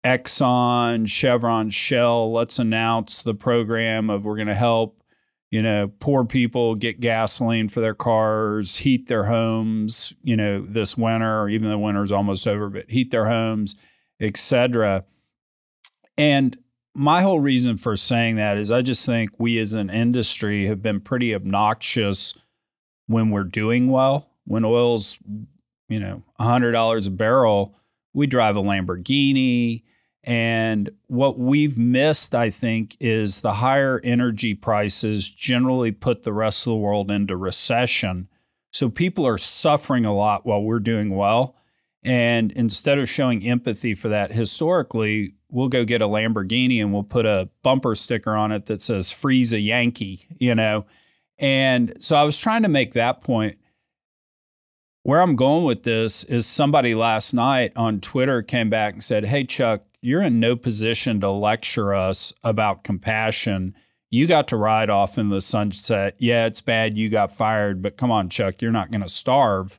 Exxon, 0.05 1.09
Chevron, 1.09 1.71
Shell, 1.71 2.33
let's 2.33 2.59
announce 2.59 3.23
the 3.23 3.35
program 3.35 4.11
of 4.11 4.25
we're 4.25 4.37
going 4.37 4.49
to 4.49 4.55
help, 4.55 5.00
you 5.51 5.63
know, 5.63 5.91
poor 5.99 6.25
people 6.25 6.77
get 6.77 7.01
gasoline 7.01 7.69
for 7.69 7.81
their 7.81 7.95
cars, 7.95 8.77
heat 8.77 9.09
their 9.09 9.25
homes, 9.25 10.13
you 10.23 10.37
know, 10.37 10.61
this 10.61 10.97
winter, 10.97 11.49
even 11.49 11.69
though 11.69 11.79
winter's 11.79 12.13
almost 12.13 12.47
over, 12.47 12.69
but 12.69 12.89
heat 12.89 13.11
their 13.11 13.29
homes, 13.29 13.75
etc. 14.21 15.05
And 16.17 16.57
my 16.95 17.23
whole 17.23 17.41
reason 17.41 17.77
for 17.77 17.97
saying 17.97 18.37
that 18.37 18.59
is 18.59 18.71
I 18.71 18.83
just 18.83 19.05
think 19.05 19.31
we 19.39 19.59
as 19.59 19.75
an 19.75 19.91
industry 19.91 20.67
have 20.67 20.83
been 20.83 21.01
pretty 21.01 21.35
obnoxious 21.35 22.35
when 23.07 23.31
we're 23.31 23.45
doing 23.45 23.89
well. 23.89 24.31
When 24.45 24.65
oil's, 24.65 25.19
you 25.89 25.99
know, 26.01 26.23
$100 26.41 27.07
a 27.07 27.11
barrel, 27.11 27.77
we 28.13 28.27
drive 28.27 28.57
a 28.57 28.63
Lamborghini. 28.63 29.83
And 30.23 30.91
what 31.07 31.39
we've 31.39 31.79
missed, 31.79 32.35
I 32.35 32.51
think, 32.51 32.97
is 33.01 33.41
the 33.41 33.55
higher 33.55 34.01
energy 34.05 34.55
prices 34.55 35.31
generally 35.31 35.93
put 35.93 36.23
the 36.23 36.33
rest 36.33 36.67
of 36.67 36.73
the 36.73 36.77
world 36.77 37.11
into 37.11 37.37
recession. 37.37 38.29
So 38.73 38.91
people 38.91 39.27
are 39.27 39.39
suffering 39.39 40.05
a 40.05 40.15
lot 40.15 40.45
while 40.45 40.63
we're 40.63 40.79
doing 40.79 41.17
well. 41.17 41.57
And 42.03 42.53
instead 42.53 42.99
of 42.99 43.09
showing 43.09 43.47
empathy 43.47 43.95
for 43.95 44.09
that 44.09 44.33
historically, 44.33 45.35
we'll 45.51 45.69
go 45.69 45.85
get 45.85 46.03
a 46.03 46.07
Lamborghini 46.07 46.81
and 46.81 46.93
we'll 46.93 47.03
put 47.03 47.27
a 47.27 47.49
bumper 47.63 47.95
sticker 47.95 48.35
on 48.35 48.53
it 48.53 48.67
that 48.67 48.81
says 48.83 49.11
freeze 49.11 49.53
a 49.53 49.61
Yankee, 49.61 50.21
you 50.39 50.55
know. 50.55 50.87
And 51.39 51.95
so 51.99 52.17
I 52.17 52.23
was 52.25 52.39
trying 52.39 52.63
to 52.63 52.69
make 52.69 52.95
that 52.95 53.23
point. 53.23 53.59
Where 55.03 55.23
I'm 55.23 55.35
going 55.35 55.65
with 55.65 55.83
this 55.83 56.25
is 56.25 56.47
somebody 56.47 56.95
last 56.95 57.33
night 57.33 57.73
on 57.75 58.01
Twitter 58.01 58.43
came 58.43 58.69
back 58.69 58.93
and 58.93 59.03
said, 59.03 59.25
Hey, 59.25 59.45
Chuck, 59.45 59.83
you're 60.03 60.23
in 60.23 60.41
no 60.41 60.57
position 60.57 61.21
to 61.21 61.31
lecture 61.31 61.95
us 61.95 62.33
about 62.43 62.85
compassion. 62.85 63.75
You 64.11 64.27
got 64.27 64.49
to 64.49 64.57
ride 64.57 64.91
off 64.91 65.19
in 65.19 65.29
the 65.29 65.41
sunset. 65.41 66.17
Yeah, 66.19 66.47
it's 66.47 66.61
bad 66.61 66.97
you 66.97 67.09
got 67.09 67.33
fired, 67.33 67.83
but 67.83 67.97
come 67.97 68.11
on, 68.11 68.29
Chuck, 68.29 68.61
you're 68.61 68.73
not 68.73 68.91
going 68.91 69.03
to 69.03 69.09
starve. 69.09 69.79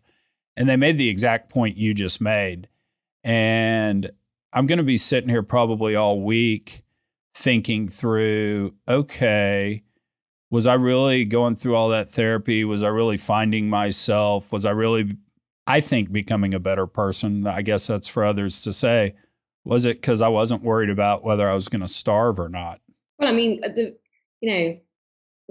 And 0.55 0.69
they 0.69 0.77
made 0.77 0.97
the 0.97 1.09
exact 1.09 1.49
point 1.49 1.77
you 1.77 1.93
just 1.93 2.21
made. 2.21 2.67
And 3.23 4.09
I'm 4.53 4.65
going 4.65 4.77
to 4.77 4.83
be 4.83 4.97
sitting 4.97 5.29
here 5.29 5.43
probably 5.43 5.95
all 5.95 6.21
week 6.21 6.83
thinking 7.33 7.87
through 7.87 8.75
okay, 8.87 9.83
was 10.49 10.67
I 10.67 10.73
really 10.73 11.23
going 11.23 11.55
through 11.55 11.75
all 11.75 11.89
that 11.89 12.09
therapy? 12.09 12.63
Was 12.65 12.83
I 12.83 12.89
really 12.89 13.17
finding 13.17 13.69
myself? 13.69 14.51
Was 14.51 14.65
I 14.65 14.71
really, 14.71 15.15
I 15.65 15.79
think, 15.79 16.11
becoming 16.11 16.53
a 16.53 16.59
better 16.59 16.85
person? 16.85 17.47
I 17.47 17.61
guess 17.61 17.87
that's 17.87 18.09
for 18.09 18.25
others 18.25 18.61
to 18.61 18.73
say. 18.73 19.15
Was 19.63 19.85
it 19.85 19.97
because 19.97 20.21
I 20.21 20.27
wasn't 20.27 20.63
worried 20.63 20.89
about 20.89 21.23
whether 21.23 21.47
I 21.47 21.53
was 21.53 21.67
going 21.67 21.81
to 21.81 21.87
starve 21.87 22.39
or 22.39 22.49
not? 22.49 22.81
Well, 23.19 23.29
I 23.29 23.33
mean, 23.33 23.61
the, 23.61 23.95
you 24.41 24.51
know, 24.51 24.79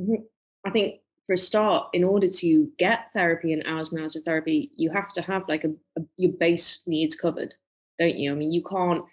mm-hmm, 0.01 0.23
I 0.67 0.71
think 0.71 1.01
for 1.27 1.35
a 1.35 1.39
start, 1.39 1.89
in 1.93 2.03
order 2.03 2.27
to 2.27 2.69
get 2.79 3.13
therapy 3.13 3.53
and 3.53 3.63
hours 3.67 3.93
and 3.93 4.01
hours 4.01 4.17
of 4.17 4.25
therapy, 4.25 4.73
you 4.77 4.91
have 4.91 5.13
to 5.13 5.23
have 5.23 5.45
like 5.49 5.65
a, 5.65 5.71
a 5.97 6.03
your 6.17 6.33
base 6.33 6.83
needs 6.87 7.15
covered 7.15 7.55
don't 8.01 8.17
you? 8.17 8.33
I 8.33 8.35
mean, 8.35 8.51
you 8.51 8.63
can't 8.65 9.05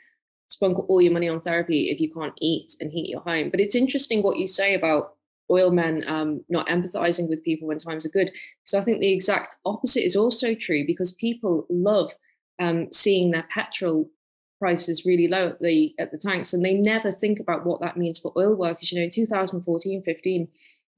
spunk 0.48 0.80
all 0.90 1.02
your 1.02 1.12
money 1.12 1.28
on 1.28 1.42
therapy 1.42 1.92
if 1.92 2.00
you 2.00 2.10
can't 2.10 2.34
eat 2.40 2.74
and 2.80 2.90
heat 2.90 3.10
your 3.10 3.20
home. 3.22 3.50
But 3.50 3.60
it's 3.60 3.76
interesting 3.76 4.24
what 4.24 4.38
you 4.38 4.48
say 4.48 4.74
about 4.74 5.14
oil 5.52 5.72
men 5.72 6.04
um, 6.08 6.44
not 6.50 6.68
empathizing 6.68 7.30
with 7.30 7.44
people 7.44 7.68
when 7.68 7.78
times 7.78 8.06
are 8.06 8.10
good, 8.10 8.32
because 8.32 8.74
I 8.74 8.82
think 8.82 9.00
the 9.00 9.12
exact 9.12 9.58
opposite 9.66 10.06
is 10.06 10.16
also 10.16 10.56
true 10.56 10.88
because 10.88 11.14
people 11.16 11.68
love 11.70 12.14
um, 12.60 12.92
seeing 12.92 13.32
their 13.32 13.46
petrol 13.50 14.10
prices 14.60 15.06
really 15.06 15.28
low 15.28 15.50
at 15.50 15.62
the 15.62 15.93
at 16.00 16.12
the 16.12 16.17
tanks 16.17 16.54
and 16.54 16.65
they 16.65 16.74
never 16.74 17.12
think 17.12 17.39
about 17.39 17.65
what 17.65 17.80
that 17.82 17.98
means 17.98 18.17
for 18.17 18.34
oil 18.38 18.56
workers 18.56 18.91
you 18.91 18.98
know 18.98 19.04
in 19.04 19.10
2014 19.10 20.02
15 20.02 20.48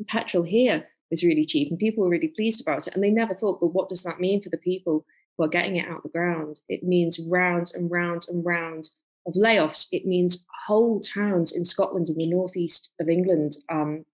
petrol 0.08 0.44
here 0.44 0.88
was 1.12 1.24
really 1.24 1.44
cheap 1.44 1.70
and 1.70 1.80
people 1.80 2.04
were 2.04 2.10
really 2.10 2.30
pleased 2.30 2.62
about 2.62 2.88
it 2.88 2.94
and 2.94 3.04
they 3.04 3.12
never 3.12 3.34
thought 3.34 3.62
well 3.62 3.72
what 3.72 3.90
does 3.90 4.04
that 4.04 4.20
mean 4.20 4.42
for 4.42 4.50
the 4.50 4.58
people 4.58 5.06
who 5.40 5.46
are 5.46 5.50
getting 5.50 5.78
it 5.78 5.88
out 5.88 6.04
the 6.04 6.10
ground. 6.10 6.60
It 6.68 6.84
means 6.84 7.18
round 7.18 7.72
and 7.74 7.90
round 7.90 8.26
and 8.28 8.46
round 8.46 8.90
of 9.26 9.34
layoffs. 9.36 9.88
It 9.92 10.06
means 10.06 10.46
whole 10.68 11.00
towns 11.00 11.56
in 11.56 11.64
Scotland 11.64 12.10
and 12.10 12.20
the 12.20 12.30
northeast 12.30 12.92
of 13.00 13.08
England 13.08 13.54
um, 13.70 14.06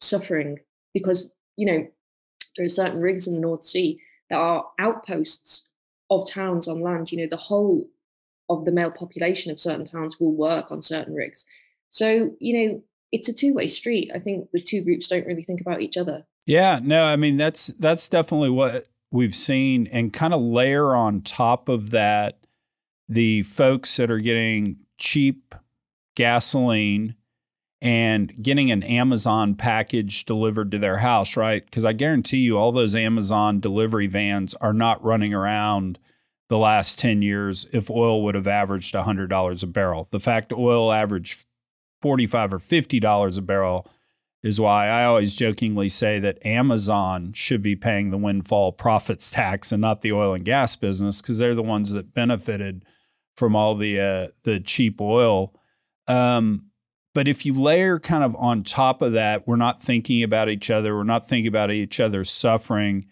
suffering 0.00 0.58
because, 0.92 1.32
you 1.56 1.66
know, 1.66 1.86
there 2.56 2.66
are 2.66 2.68
certain 2.68 3.00
rigs 3.00 3.28
in 3.28 3.34
the 3.34 3.40
North 3.40 3.64
Sea 3.64 4.00
that 4.28 4.38
are 4.38 4.66
outposts 4.80 5.70
of 6.10 6.28
towns 6.28 6.66
on 6.66 6.80
land. 6.80 7.12
You 7.12 7.18
know, 7.18 7.28
the 7.30 7.36
whole 7.36 7.84
of 8.52 8.64
the 8.64 8.72
male 8.72 8.90
population 8.90 9.50
of 9.50 9.60
certain 9.60 9.84
towns 9.84 10.18
will 10.18 10.34
work 10.34 10.70
on 10.70 10.82
certain 10.82 11.14
rigs. 11.14 11.46
So, 11.88 12.30
you 12.38 12.68
know, 12.68 12.82
it's 13.12 13.28
a 13.28 13.34
two 13.34 13.54
way 13.54 13.66
street. 13.66 14.10
I 14.14 14.18
think 14.18 14.50
the 14.52 14.60
two 14.60 14.82
groups 14.82 15.08
don't 15.08 15.26
really 15.26 15.42
think 15.42 15.60
about 15.60 15.80
each 15.80 15.96
other. 15.96 16.24
Yeah, 16.46 16.80
no, 16.82 17.04
I 17.04 17.16
mean 17.16 17.36
that's 17.36 17.68
that's 17.68 18.08
definitely 18.08 18.50
what 18.50 18.88
we've 19.10 19.34
seen 19.34 19.86
and 19.88 20.12
kind 20.12 20.34
of 20.34 20.40
layer 20.40 20.94
on 20.94 21.20
top 21.20 21.68
of 21.68 21.90
that 21.90 22.38
the 23.08 23.42
folks 23.42 23.96
that 23.98 24.10
are 24.10 24.18
getting 24.18 24.78
cheap 24.96 25.54
gasoline 26.14 27.14
and 27.82 28.42
getting 28.42 28.70
an 28.70 28.82
Amazon 28.84 29.54
package 29.54 30.24
delivered 30.24 30.70
to 30.70 30.78
their 30.78 30.98
house, 30.98 31.36
right? 31.36 31.64
Because 31.64 31.84
I 31.84 31.92
guarantee 31.92 32.38
you, 32.38 32.56
all 32.56 32.70
those 32.70 32.94
Amazon 32.94 33.58
delivery 33.58 34.06
vans 34.06 34.54
are 34.54 34.72
not 34.72 35.02
running 35.02 35.34
around 35.34 35.98
the 36.52 36.58
last 36.58 36.98
10 36.98 37.22
years 37.22 37.66
if 37.72 37.90
oil 37.90 38.22
would 38.22 38.34
have 38.34 38.46
averaged 38.46 38.94
$100 38.94 39.62
a 39.62 39.66
barrel. 39.66 40.06
The 40.10 40.20
fact 40.20 40.52
oil 40.52 40.92
averaged 40.92 41.46
45 42.02 42.52
or 42.52 42.58
$50 42.58 43.38
a 43.38 43.40
barrel 43.40 43.90
is 44.42 44.60
why 44.60 44.88
I 44.88 45.06
always 45.06 45.34
jokingly 45.34 45.88
say 45.88 46.18
that 46.18 46.44
Amazon 46.44 47.32
should 47.32 47.62
be 47.62 47.74
paying 47.74 48.10
the 48.10 48.18
windfall 48.18 48.70
profits 48.70 49.30
tax 49.30 49.72
and 49.72 49.80
not 49.80 50.02
the 50.02 50.12
oil 50.12 50.34
and 50.34 50.44
gas 50.44 50.76
business 50.76 51.22
because 51.22 51.38
they're 51.38 51.54
the 51.54 51.62
ones 51.62 51.92
that 51.92 52.12
benefited 52.12 52.84
from 53.34 53.56
all 53.56 53.74
the 53.74 53.98
uh, 53.98 54.28
the 54.42 54.60
cheap 54.60 55.00
oil. 55.00 55.54
Um, 56.06 56.66
but 57.14 57.28
if 57.28 57.46
you 57.46 57.58
layer 57.58 57.98
kind 57.98 58.24
of 58.24 58.36
on 58.36 58.62
top 58.62 59.00
of 59.00 59.14
that, 59.14 59.48
we're 59.48 59.56
not 59.56 59.80
thinking 59.80 60.22
about 60.22 60.50
each 60.50 60.70
other, 60.70 60.94
we're 60.94 61.04
not 61.04 61.26
thinking 61.26 61.48
about 61.48 61.70
each 61.70 61.98
other's 61.98 62.28
suffering. 62.28 63.06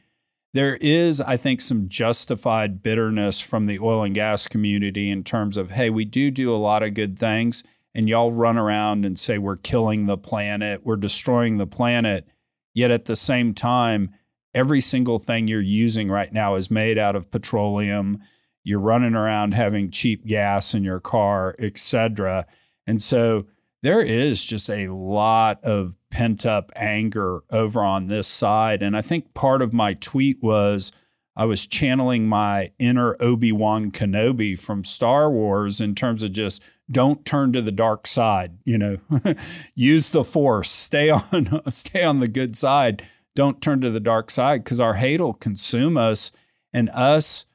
There 0.53 0.77
is, 0.81 1.21
I 1.21 1.37
think, 1.37 1.61
some 1.61 1.89
justified 1.89 2.83
bitterness 2.83 3.41
from 3.41 3.67
the 3.67 3.79
oil 3.79 4.03
and 4.03 4.15
gas 4.15 4.49
community 4.49 5.09
in 5.09 5.23
terms 5.23 5.57
of, 5.57 5.71
hey, 5.71 5.91
we 5.91 6.05
do 6.05 6.31
do 6.31 6.55
a 6.55 6.59
lot 6.59 6.83
of 6.83 6.95
good 6.95 7.17
things, 7.19 7.63
and 7.95 8.09
y'all 8.09 8.33
run 8.33 8.59
around 8.59 9.05
and 9.05 9.19
say 9.19 9.39
we're 9.39 9.57
killing 9.57 10.07
the 10.07 10.19
planet, 10.19 10.81
we're 10.85 10.97
destroying 10.97 11.59
the 11.59 11.67
planet. 11.67 12.27
Yet 12.75 12.91
at 12.91 13.05
the 13.05 13.17
same 13.17 13.55
time, 13.55 14.11
every 14.53 14.81
single 14.81 15.19
thing 15.21 15.47
you're 15.47 15.61
using 15.61 16.11
right 16.11 16.33
now 16.33 16.57
is 16.57 16.71
made 16.71 16.99
out 16.99 17.15
of 17.15 17.31
petroleum. 17.31 18.19
You're 18.65 18.81
running 18.81 19.15
around 19.15 19.55
having 19.55 19.91
cheap 19.91 20.27
gas 20.27 20.75
in 20.75 20.83
your 20.83 21.01
car, 21.01 21.55
etc. 21.59 22.47
And 22.87 23.01
so 23.01 23.47
there 23.83 24.01
is 24.01 24.45
just 24.45 24.69
a 24.69 24.89
lot 24.89 25.63
of 25.65 25.97
pent 26.11 26.45
up 26.45 26.73
anger 26.77 27.43
over 27.51 27.83
on 27.83 28.09
this 28.09 28.27
side. 28.27 28.83
And 28.83 28.97
I 28.97 29.03
think 29.03 29.35
part 29.35 29.63
of 29.63 29.73
my 29.73 29.95
tweet 29.95 30.43
was 30.43 30.93
I 31.37 31.45
was 31.45 31.67
channeling 31.67 32.27
my 32.27 32.73
inner 32.79 33.17
Obi 33.21 33.53
Wan 33.53 33.91
Kenobi 33.91 34.59
from 34.59 34.85
Star 34.85 35.31
Wars 35.31 35.81
in 35.81 35.95
terms 35.95 36.23
of 36.23 36.33
just 36.33 36.63
don't 36.91 37.25
turn 37.25 37.53
to 37.53 37.63
the 37.63 37.73
dark 37.73 38.07
side. 38.07 38.59
You 38.65 38.79
know, 38.79 38.99
use 39.75 40.11
the 40.11 40.25
Force, 40.25 40.71
stay 40.71 41.09
on, 41.09 41.63
stay 41.71 42.03
on 42.03 42.21
the 42.21 42.29
good 42.29 42.57
side. 42.57 43.07
Don't 43.37 43.63
turn 43.63 43.81
to 43.81 43.91
the 43.91 44.01
dark 44.01 44.31
side 44.31 44.65
because 44.65 44.81
our 44.81 44.95
hate 44.95 45.21
will 45.21 45.33
consume 45.33 45.97
us, 45.97 46.33
and 46.73 46.91
us 46.91 47.47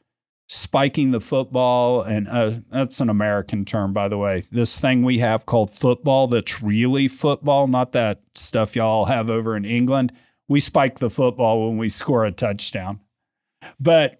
spiking 0.47 1.11
the 1.11 1.19
football 1.19 2.03
and 2.03 2.27
uh, 2.27 2.51
that's 2.69 2.99
an 2.99 3.09
american 3.09 3.65
term 3.65 3.93
by 3.93 4.07
the 4.07 4.17
way. 4.17 4.43
This 4.51 4.79
thing 4.79 5.03
we 5.03 5.19
have 5.19 5.45
called 5.45 5.71
football 5.71 6.27
that's 6.27 6.61
really 6.61 7.07
football 7.07 7.67
not 7.67 7.93
that 7.93 8.21
stuff 8.35 8.75
y'all 8.75 9.05
have 9.05 9.29
over 9.29 9.55
in 9.55 9.65
england. 9.65 10.11
We 10.47 10.59
spike 10.59 10.99
the 10.99 11.09
football 11.09 11.67
when 11.67 11.77
we 11.77 11.89
score 11.89 12.25
a 12.25 12.31
touchdown. 12.31 12.99
But 13.79 14.19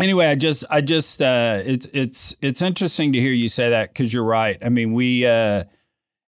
anyway 0.00 0.26
i 0.28 0.34
just 0.34 0.64
i 0.70 0.80
just 0.80 1.20
uh, 1.20 1.60
it's 1.64 1.86
it's 1.92 2.34
it's 2.40 2.62
interesting 2.62 3.12
to 3.12 3.20
hear 3.20 3.32
you 3.32 3.48
say 3.48 3.68
that 3.68 3.92
because 3.92 4.14
you're 4.14 4.24
right. 4.24 4.56
I 4.62 4.70
mean 4.70 4.94
we 4.94 5.26
uh, 5.26 5.64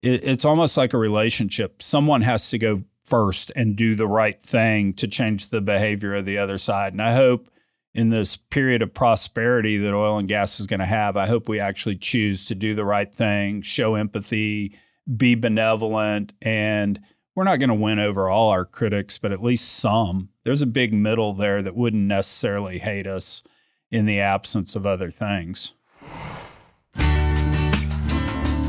it, 0.01 0.23
it's 0.23 0.45
almost 0.45 0.77
like 0.77 0.93
a 0.93 0.97
relationship. 0.97 1.81
Someone 1.81 2.21
has 2.21 2.49
to 2.51 2.57
go 2.57 2.83
first 3.03 3.51
and 3.57 3.75
do 3.75 3.93
the 3.93 4.07
right 4.07 4.41
thing 4.41 4.93
to 4.93 5.07
change 5.07 5.49
the 5.49 5.61
behavior 5.61 6.15
of 6.15 6.25
the 6.25 6.37
other 6.37 6.57
side. 6.57 6.93
And 6.93 7.01
i 7.01 7.13
hope 7.13 7.49
in 7.95 8.09
this 8.09 8.35
period 8.35 8.81
of 8.81 8.93
prosperity 8.93 9.77
that 9.77 9.93
oil 9.93 10.17
and 10.17 10.27
gas 10.27 10.59
is 10.59 10.67
going 10.67 10.81
to 10.81 10.85
have, 10.85 11.15
I 11.15 11.27
hope 11.27 11.47
we 11.47 11.61
actually 11.61 11.95
choose 11.95 12.43
to 12.45 12.55
do 12.55 12.75
the 12.75 12.83
right 12.83 13.11
thing, 13.11 13.61
show 13.61 13.95
empathy, 13.95 14.75
be 15.15 15.35
benevolent, 15.35 16.33
and 16.41 16.99
we're 17.35 17.45
not 17.45 17.59
going 17.59 17.69
to 17.69 17.75
win 17.75 17.99
over 17.99 18.29
all 18.29 18.49
our 18.49 18.65
critics, 18.65 19.17
but 19.17 19.31
at 19.31 19.41
least 19.41 19.79
some. 19.79 20.27
There's 20.43 20.61
a 20.61 20.67
big 20.67 20.93
middle 20.93 21.33
there 21.33 21.61
that 21.61 21.75
wouldn't 21.75 22.03
necessarily 22.03 22.79
hate 22.79 23.07
us 23.07 23.43
in 23.89 24.05
the 24.05 24.19
absence 24.19 24.75
of 24.75 24.85
other 24.85 25.09
things. 25.09 25.73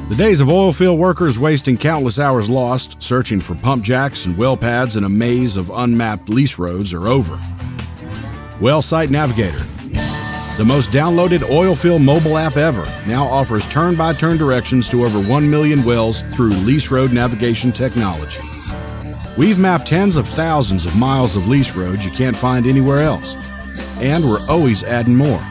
The 0.09 0.15
days 0.17 0.41
of 0.41 0.49
oil 0.49 0.71
field 0.71 1.01
workers 1.01 1.37
wasting 1.37 1.77
countless 1.77 2.21
hours 2.21 2.49
lost 2.49 3.03
searching 3.03 3.41
for 3.41 3.57
pump 3.57 3.83
jacks 3.83 4.27
and 4.27 4.39
well 4.39 4.57
pads 4.57 4.97
in 4.97 5.03
a 5.03 5.09
maze 5.09 5.57
of 5.57 5.69
unmapped 5.71 6.29
lease 6.29 6.61
roads 6.61 6.95
are 6.95 7.09
over. 7.09 7.41
WellSite 8.61 9.11
Navigator, 9.11 9.59
the 10.57 10.65
most 10.65 10.89
downloaded 10.89 11.41
oilfield 11.41 12.03
mobile 12.03 12.39
app 12.39 12.57
ever, 12.57 12.87
now 13.07 13.27
offers 13.27 13.67
turn 13.67 13.95
by 13.97 14.15
turn 14.15 14.39
directions 14.39 14.89
to 14.89 15.05
over 15.05 15.21
1 15.21 15.51
million 15.51 15.85
wells 15.85 16.23
through 16.23 16.53
lease 16.53 16.91
road 16.91 17.13
navigation 17.13 17.71
technology. 17.71 18.41
We've 19.37 19.59
mapped 19.59 19.87
tens 19.87 20.17
of 20.17 20.27
thousands 20.27 20.87
of 20.87 20.97
miles 20.97 21.37
of 21.37 21.49
lease 21.49 21.77
roads 21.77 22.07
you 22.07 22.11
can't 22.11 22.35
find 22.35 22.67
anywhere 22.67 23.03
else, 23.03 23.37
and 24.01 24.25
we're 24.25 24.47
always 24.49 24.83
adding 24.85 25.15
more. 25.17 25.45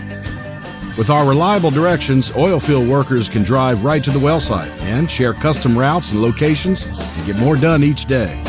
With 0.97 1.11
our 1.11 1.27
reliable 1.27 1.69
directions, 1.69 2.31
oilfield 2.31 2.89
workers 2.89 3.29
can 3.29 3.43
drive 3.43 3.85
right 3.85 4.03
to 4.03 4.09
the 4.09 4.19
well 4.19 4.39
site 4.39 4.71
and 4.81 5.11
share 5.11 5.35
custom 5.35 5.77
routes 5.77 6.11
and 6.11 6.23
locations 6.23 6.85
and 6.85 7.27
get 7.27 7.35
more 7.35 7.55
done 7.55 7.83
each 7.83 8.05
day. 8.05 8.41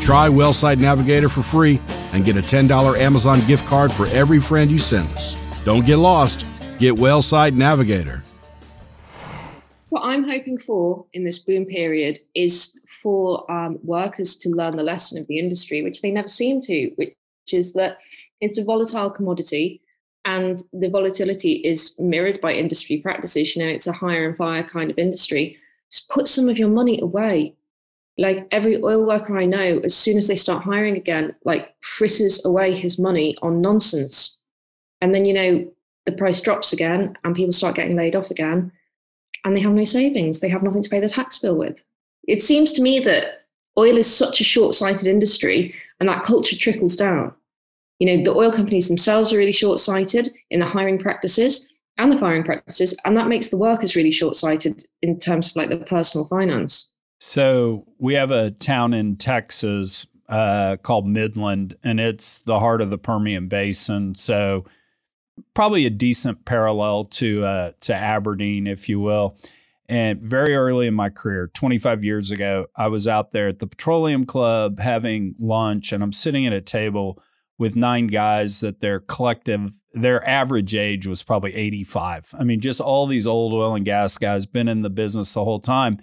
Try 0.00 0.28
WellSite 0.28 0.78
Navigator 0.78 1.28
for 1.28 1.42
free 1.42 1.80
and 2.12 2.24
get 2.24 2.36
a 2.36 2.40
$10 2.40 2.98
Amazon 2.98 3.46
gift 3.46 3.66
card 3.66 3.92
for 3.92 4.06
every 4.06 4.40
friend 4.40 4.70
you 4.70 4.78
send 4.78 5.08
us. 5.12 5.36
Don't 5.64 5.84
get 5.84 5.96
lost. 5.96 6.46
Get 6.78 6.94
WellSite 6.94 7.54
Navigator. 7.54 8.24
What 9.90 10.02
I'm 10.02 10.28
hoping 10.28 10.58
for 10.58 11.06
in 11.12 11.24
this 11.24 11.38
boom 11.38 11.64
period 11.64 12.20
is 12.34 12.78
for 13.02 13.50
um, 13.50 13.78
workers 13.82 14.36
to 14.36 14.50
learn 14.50 14.76
the 14.76 14.82
lesson 14.82 15.18
of 15.18 15.26
the 15.26 15.38
industry, 15.38 15.82
which 15.82 16.02
they 16.02 16.10
never 16.10 16.28
seem 16.28 16.60
to, 16.62 16.90
which 16.96 17.14
is 17.52 17.72
that 17.72 17.98
it's 18.40 18.58
a 18.58 18.64
volatile 18.64 19.10
commodity 19.10 19.80
and 20.24 20.58
the 20.72 20.90
volatility 20.90 21.54
is 21.64 21.98
mirrored 21.98 22.40
by 22.40 22.52
industry 22.52 22.98
practices. 22.98 23.56
You 23.56 23.64
know, 23.64 23.70
it's 23.70 23.86
a 23.86 23.92
hire 23.92 24.28
and 24.28 24.36
fire 24.36 24.62
kind 24.62 24.90
of 24.90 24.98
industry. 24.98 25.56
Just 25.90 26.10
put 26.10 26.28
some 26.28 26.48
of 26.48 26.58
your 26.58 26.68
money 26.68 27.00
away 27.00 27.54
like 28.18 28.46
every 28.50 28.82
oil 28.82 29.06
worker 29.06 29.38
I 29.38 29.46
know, 29.46 29.80
as 29.84 29.94
soon 29.94 30.18
as 30.18 30.26
they 30.26 30.36
start 30.36 30.64
hiring 30.64 30.96
again, 30.96 31.34
like 31.44 31.74
fritters 31.80 32.44
away 32.44 32.74
his 32.74 32.98
money 32.98 33.36
on 33.42 33.60
nonsense. 33.60 34.38
And 35.00 35.14
then, 35.14 35.24
you 35.24 35.32
know, 35.32 35.72
the 36.04 36.12
price 36.12 36.40
drops 36.40 36.72
again 36.72 37.16
and 37.22 37.36
people 37.36 37.52
start 37.52 37.76
getting 37.76 37.96
laid 37.96 38.16
off 38.16 38.30
again 38.30 38.72
and 39.44 39.54
they 39.54 39.60
have 39.60 39.72
no 39.72 39.84
savings. 39.84 40.40
They 40.40 40.48
have 40.48 40.64
nothing 40.64 40.82
to 40.82 40.90
pay 40.90 40.98
the 40.98 41.08
tax 41.08 41.38
bill 41.38 41.56
with. 41.56 41.80
It 42.26 42.42
seems 42.42 42.72
to 42.72 42.82
me 42.82 42.98
that 43.00 43.46
oil 43.78 43.96
is 43.96 44.12
such 44.12 44.40
a 44.40 44.44
short 44.44 44.74
sighted 44.74 45.06
industry 45.06 45.72
and 46.00 46.08
that 46.08 46.24
culture 46.24 46.56
trickles 46.56 46.96
down. 46.96 47.32
You 48.00 48.16
know, 48.16 48.24
the 48.24 48.36
oil 48.36 48.50
companies 48.50 48.88
themselves 48.88 49.32
are 49.32 49.38
really 49.38 49.52
short 49.52 49.78
sighted 49.78 50.28
in 50.50 50.58
the 50.58 50.66
hiring 50.66 50.98
practices 50.98 51.68
and 51.98 52.12
the 52.12 52.18
firing 52.18 52.42
practices. 52.42 52.98
And 53.04 53.16
that 53.16 53.28
makes 53.28 53.50
the 53.50 53.56
workers 53.58 53.94
really 53.94 54.12
short 54.12 54.36
sighted 54.36 54.84
in 55.02 55.18
terms 55.18 55.50
of 55.50 55.56
like 55.56 55.68
the 55.68 55.76
personal 55.76 56.26
finance. 56.26 56.92
So 57.18 57.86
we 57.98 58.14
have 58.14 58.30
a 58.30 58.50
town 58.52 58.94
in 58.94 59.16
Texas 59.16 60.06
uh, 60.28 60.76
called 60.82 61.06
Midland, 61.06 61.76
and 61.82 61.98
it's 61.98 62.38
the 62.38 62.60
heart 62.60 62.80
of 62.80 62.90
the 62.90 62.98
Permian 62.98 63.48
Basin. 63.48 64.14
So 64.14 64.64
probably 65.54 65.86
a 65.86 65.90
decent 65.90 66.44
parallel 66.44 67.04
to 67.04 67.44
uh, 67.44 67.72
to 67.80 67.94
Aberdeen, 67.94 68.66
if 68.66 68.88
you 68.88 69.00
will. 69.00 69.36
And 69.88 70.20
very 70.20 70.54
early 70.54 70.86
in 70.86 70.92
my 70.92 71.08
career, 71.08 71.48
25 71.48 72.04
years 72.04 72.30
ago, 72.30 72.66
I 72.76 72.88
was 72.88 73.08
out 73.08 73.30
there 73.30 73.48
at 73.48 73.58
the 73.58 73.66
Petroleum 73.66 74.26
Club 74.26 74.80
having 74.80 75.34
lunch, 75.40 75.92
and 75.92 76.02
I'm 76.02 76.12
sitting 76.12 76.46
at 76.46 76.52
a 76.52 76.60
table 76.60 77.22
with 77.56 77.74
nine 77.74 78.06
guys 78.06 78.60
that 78.60 78.80
their 78.80 79.00
collective, 79.00 79.80
their 79.94 80.26
average 80.28 80.74
age 80.74 81.06
was 81.06 81.22
probably 81.22 81.54
85. 81.54 82.34
I 82.38 82.44
mean, 82.44 82.60
just 82.60 82.80
all 82.80 83.06
these 83.06 83.26
old 83.26 83.52
oil 83.54 83.74
and 83.74 83.84
gas 83.84 84.18
guys 84.18 84.46
been 84.46 84.68
in 84.68 84.82
the 84.82 84.90
business 84.90 85.32
the 85.34 85.42
whole 85.42 85.58
time. 85.58 85.98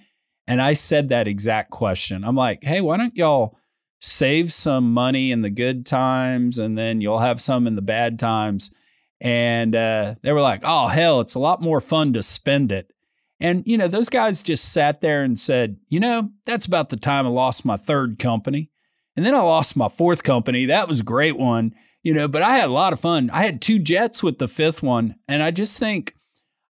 And 0.48 0.62
I 0.62 0.74
said 0.74 1.10
that 1.10 1.28
exact 1.28 1.72
question. 1.72 2.24
I'm 2.24 2.36
like, 2.36 2.64
hey, 2.64 2.82
why 2.82 2.98
don't 2.98 3.16
y'all 3.16 3.58
save 4.00 4.52
some 4.52 4.94
money 4.94 5.32
in 5.32 5.42
the 5.42 5.50
good 5.50 5.86
times 5.86 6.60
and 6.60 6.78
then 6.78 7.02
you'll 7.02 7.20
have 7.20 7.42
some 7.42 7.66
in 7.68 7.76
the 7.76 7.82
bad 7.82 8.20
times? 8.20 8.72
And 9.22 9.76
uh, 9.76 10.16
they 10.22 10.32
were 10.32 10.42
like, 10.42 10.62
oh, 10.64 10.88
hell, 10.88 11.22
it's 11.22 11.36
a 11.36 11.40
lot 11.40 11.62
more 11.62 11.82
fun 11.82 12.14
to 12.14 12.22
spend 12.22 12.72
it. 12.72 12.92
And, 13.40 13.64
you 13.66 13.78
know, 13.78 13.88
those 13.88 14.10
guys 14.10 14.44
just 14.44 14.72
sat 14.72 15.02
there 15.02 15.24
and 15.24 15.38
said, 15.38 15.78
you 15.90 16.00
know, 16.00 16.32
that's 16.46 16.66
about 16.66 16.90
the 16.90 16.98
time 16.98 17.26
I 17.26 17.30
lost 17.30 17.66
my 17.66 17.78
third 17.78 18.20
company. 18.20 18.70
And 19.16 19.26
then 19.26 19.34
I 19.34 19.40
lost 19.40 19.78
my 19.78 19.90
fourth 19.90 20.24
company. 20.24 20.66
That 20.66 20.88
was 20.88 21.00
a 21.00 21.04
great 21.04 21.38
one, 21.38 21.74
you 22.04 22.14
know, 22.14 22.28
but 22.28 22.42
I 22.42 22.58
had 22.58 22.70
a 22.70 22.74
lot 22.74 22.94
of 22.94 23.00
fun. 23.00 23.30
I 23.32 23.44
had 23.44 23.62
two 23.62 23.80
jets 23.80 24.22
with 24.22 24.38
the 24.38 24.48
fifth 24.48 24.84
one. 24.84 25.16
And 25.28 25.42
I 25.42 25.52
just 25.52 25.80
think, 25.80 26.14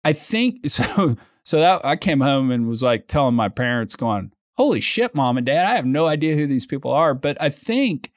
I 0.04 0.14
think 0.14 0.68
so. 0.70 1.16
So 1.44 1.60
that 1.60 1.84
I 1.84 1.96
came 1.96 2.22
home 2.22 2.52
and 2.52 2.68
was 2.68 2.84
like 2.84 3.08
telling 3.08 3.36
my 3.36 3.50
parents, 3.50 3.96
going, 3.96 4.32
"Holy 4.58 4.82
shit, 4.82 5.16
mom 5.16 5.38
and 5.38 5.46
dad! 5.46 5.72
I 5.72 5.76
have 5.76 5.86
no 5.86 6.08
idea 6.08 6.36
who 6.36 6.48
these 6.48 6.66
people 6.66 6.92
are." 6.92 7.14
But 7.14 7.42
I 7.42 7.50
think 7.50 8.12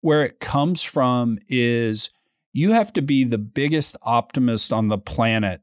where 0.00 0.24
it 0.24 0.40
comes 0.40 0.82
from 0.82 1.38
is 1.48 2.10
you 2.52 2.72
have 2.72 2.92
to 2.94 3.02
be 3.02 3.24
the 3.24 3.38
biggest 3.38 3.96
optimist 4.02 4.72
on 4.72 4.88
the 4.88 4.98
planet 4.98 5.60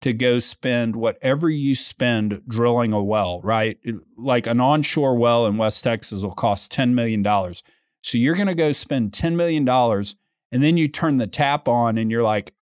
to 0.00 0.12
go 0.12 0.38
spend 0.38 0.94
whatever 0.94 1.50
you 1.50 1.74
spend 1.74 2.42
drilling 2.46 2.92
a 2.92 3.02
well, 3.02 3.40
right? 3.42 3.78
Like 4.16 4.46
an 4.46 4.60
onshore 4.60 5.16
well 5.16 5.46
in 5.46 5.56
West 5.56 5.82
Texas 5.82 6.22
will 6.22 6.32
cost 6.32 6.72
$10 6.72 6.92
million. 6.92 7.24
So 8.02 8.16
you're 8.16 8.36
going 8.36 8.46
to 8.46 8.54
go 8.54 8.72
spend 8.72 9.12
$10 9.12 9.34
million 9.34 9.68
and 9.68 10.62
then 10.62 10.76
you 10.76 10.88
turn 10.88 11.16
the 11.16 11.26
tap 11.26 11.68
on 11.68 11.98
and 11.98 12.10
you're 12.10 12.22
like, 12.22 12.52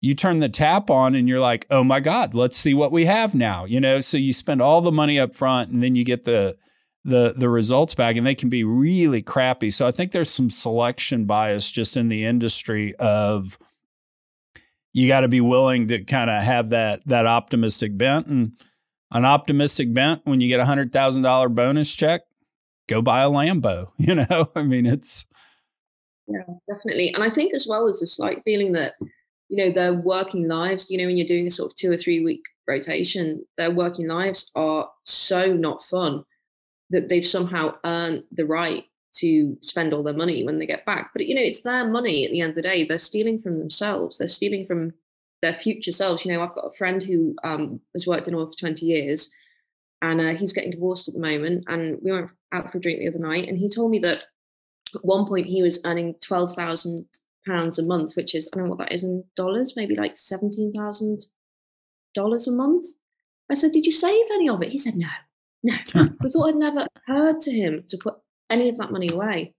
you 0.00 0.14
turn 0.14 0.40
the 0.40 0.48
tap 0.48 0.90
on 0.90 1.14
and 1.14 1.28
you're 1.28 1.40
like, 1.40 1.66
oh 1.70 1.82
my 1.82 2.00
God, 2.00 2.34
let's 2.34 2.56
see 2.56 2.74
what 2.74 2.92
we 2.92 3.06
have 3.06 3.34
now. 3.34 3.64
You 3.64 3.80
know, 3.80 4.00
so 4.00 4.16
you 4.16 4.32
spend 4.32 4.62
all 4.62 4.80
the 4.80 4.92
money 4.92 5.18
up 5.18 5.34
front 5.34 5.70
and 5.70 5.82
then 5.82 5.94
you 5.94 6.04
get 6.04 6.24
the 6.24 6.56
the 7.04 7.34
the 7.36 7.48
results 7.48 7.94
back 7.94 8.16
and 8.16 8.26
they 8.26 8.34
can 8.34 8.48
be 8.48 8.64
really 8.64 9.22
crappy. 9.22 9.70
So 9.70 9.86
I 9.86 9.90
think 9.90 10.12
there's 10.12 10.30
some 10.30 10.50
selection 10.50 11.24
bias 11.24 11.70
just 11.70 11.96
in 11.96 12.08
the 12.08 12.24
industry 12.24 12.94
of 12.96 13.58
you 14.92 15.08
got 15.08 15.20
to 15.20 15.28
be 15.28 15.40
willing 15.40 15.88
to 15.88 16.04
kind 16.04 16.30
of 16.30 16.42
have 16.42 16.70
that 16.70 17.02
that 17.06 17.26
optimistic 17.26 17.96
bent 17.96 18.26
and 18.26 18.52
an 19.10 19.24
optimistic 19.24 19.92
bent 19.92 20.20
when 20.24 20.40
you 20.40 20.48
get 20.48 20.60
a 20.60 20.66
hundred 20.66 20.92
thousand 20.92 21.22
dollar 21.22 21.48
bonus 21.48 21.94
check, 21.94 22.22
go 22.88 23.00
buy 23.02 23.22
a 23.22 23.30
Lambo. 23.30 23.90
You 23.98 24.14
know, 24.16 24.50
I 24.54 24.62
mean 24.62 24.86
it's 24.86 25.26
yeah, 26.28 26.42
definitely. 26.68 27.14
And 27.14 27.24
I 27.24 27.30
think 27.30 27.54
as 27.54 27.66
well 27.66 27.88
as 27.88 28.02
a 28.02 28.06
slight 28.06 28.42
feeling 28.44 28.72
that 28.72 28.94
you 29.48 29.56
know 29.56 29.70
their 29.70 29.94
working 29.94 30.46
lives 30.46 30.90
you 30.90 30.98
know 30.98 31.06
when 31.06 31.16
you're 31.16 31.26
doing 31.26 31.46
a 31.46 31.50
sort 31.50 31.70
of 31.70 31.76
two 31.76 31.90
or 31.90 31.96
three 31.96 32.24
week 32.24 32.42
rotation 32.66 33.44
their 33.56 33.70
working 33.70 34.06
lives 34.06 34.50
are 34.54 34.88
so 35.04 35.52
not 35.52 35.82
fun 35.82 36.24
that 36.90 37.08
they've 37.08 37.26
somehow 37.26 37.74
earned 37.84 38.24
the 38.32 38.46
right 38.46 38.84
to 39.12 39.56
spend 39.62 39.92
all 39.92 40.02
their 40.02 40.14
money 40.14 40.44
when 40.44 40.58
they 40.58 40.66
get 40.66 40.84
back. 40.86 41.10
But 41.12 41.26
you 41.26 41.34
know 41.34 41.42
it's 41.42 41.62
their 41.62 41.88
money 41.88 42.24
at 42.24 42.30
the 42.30 42.40
end 42.40 42.50
of 42.50 42.56
the 42.56 42.62
day. 42.62 42.84
They're 42.84 42.98
stealing 42.98 43.40
from 43.40 43.58
themselves. 43.58 44.18
They're 44.18 44.28
stealing 44.28 44.66
from 44.66 44.92
their 45.42 45.54
future 45.54 45.92
selves. 45.92 46.24
You 46.24 46.32
know 46.32 46.42
i've 46.42 46.54
got 46.54 46.66
a 46.66 46.76
friend 46.76 47.02
who 47.02 47.34
um, 47.44 47.80
has 47.94 48.06
worked 48.06 48.28
in 48.28 48.34
oil 48.34 48.46
for 48.46 48.58
20 48.58 48.84
years 48.84 49.32
and 50.02 50.20
uh, 50.20 50.34
he's 50.34 50.52
getting 50.52 50.70
divorced 50.70 51.08
at 51.08 51.14
the 51.14 51.20
moment 51.20 51.64
and 51.68 51.98
we 52.02 52.12
went 52.12 52.30
out 52.52 52.70
for 52.70 52.78
a 52.78 52.80
drink 52.80 53.00
the 53.00 53.08
other 53.08 53.18
night 53.18 53.48
and 53.48 53.58
he 53.58 53.68
told 53.68 53.90
me 53.90 53.98
that 53.98 54.24
at 54.94 55.04
one 55.04 55.26
point 55.26 55.46
he 55.46 55.62
was 55.62 55.84
earning 55.84 56.14
12,000 56.22 57.06
pounds 57.48 57.78
a 57.78 57.82
month, 57.84 58.14
which 58.16 58.34
is 58.34 58.50
I 58.52 58.56
don't 58.56 58.66
know 58.66 58.74
what 58.74 58.78
that 58.80 58.92
is 58.92 59.04
in 59.04 59.24
dollars, 59.36 59.74
maybe 59.76 59.96
like 59.96 60.16
seventeen 60.16 60.72
thousand 60.72 61.20
dollars 62.14 62.46
a 62.48 62.52
month. 62.52 62.84
I 63.50 63.54
said, 63.54 63.72
"Did 63.72 63.86
you 63.86 63.92
save 63.92 64.26
any 64.32 64.48
of 64.48 64.62
it?" 64.62 64.70
He 64.70 64.78
said, 64.78 64.94
"No, 64.96 65.08
no." 65.62 65.74
I 65.94 66.28
thought 66.28 66.48
it 66.48 66.56
never 66.56 66.86
occurred 66.96 67.40
to 67.42 67.50
him 67.52 67.84
to 67.88 67.98
put 67.98 68.16
any 68.50 68.68
of 68.68 68.76
that 68.78 68.92
money 68.92 69.08
away. 69.08 69.54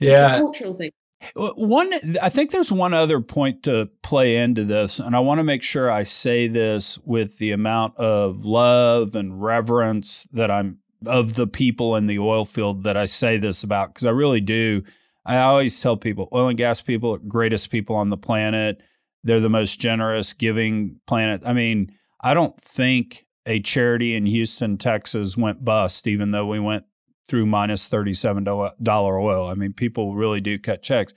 Yeah, 0.00 0.30
it's 0.30 0.38
a 0.38 0.42
cultural 0.42 0.74
thing. 0.74 0.90
One, 1.34 1.90
I 2.20 2.28
think 2.28 2.50
there's 2.50 2.70
one 2.70 2.92
other 2.92 3.20
point 3.20 3.62
to 3.62 3.88
play 4.02 4.36
into 4.36 4.64
this, 4.64 4.98
and 4.98 5.16
I 5.16 5.20
want 5.20 5.38
to 5.38 5.44
make 5.44 5.62
sure 5.62 5.90
I 5.90 6.02
say 6.02 6.48
this 6.48 6.98
with 6.98 7.38
the 7.38 7.52
amount 7.52 7.96
of 7.96 8.44
love 8.44 9.14
and 9.14 9.42
reverence 9.42 10.26
that 10.32 10.50
I'm 10.50 10.78
of 11.06 11.34
the 11.34 11.46
people 11.46 11.96
in 11.96 12.06
the 12.06 12.18
oil 12.18 12.44
field 12.44 12.84
that 12.84 12.96
I 12.96 13.04
say 13.04 13.36
this 13.36 13.62
about, 13.62 13.88
because 13.88 14.06
I 14.06 14.10
really 14.10 14.40
do 14.40 14.82
I 15.26 15.38
always 15.38 15.80
tell 15.80 15.96
people 15.96 16.28
oil 16.32 16.48
and 16.48 16.58
gas 16.58 16.80
people 16.80 17.14
are 17.14 17.18
greatest 17.18 17.70
people 17.70 17.96
on 17.96 18.10
the 18.10 18.16
planet. 18.16 18.82
They're 19.22 19.40
the 19.40 19.48
most 19.48 19.80
generous, 19.80 20.32
giving 20.32 21.00
planet. 21.06 21.42
I 21.46 21.52
mean, 21.54 21.92
I 22.20 22.34
don't 22.34 22.58
think 22.60 23.26
a 23.46 23.60
charity 23.60 24.14
in 24.14 24.26
Houston, 24.26 24.76
Texas 24.76 25.36
went 25.36 25.64
bust, 25.64 26.06
even 26.06 26.30
though 26.30 26.46
we 26.46 26.60
went 26.60 26.84
through 27.26 27.46
minus 27.46 27.88
$37 27.88 28.86
oil. 28.88 29.48
I 29.48 29.54
mean, 29.54 29.72
people 29.72 30.14
really 30.14 30.40
do 30.40 30.58
cut 30.58 30.82
checks. 30.82 31.14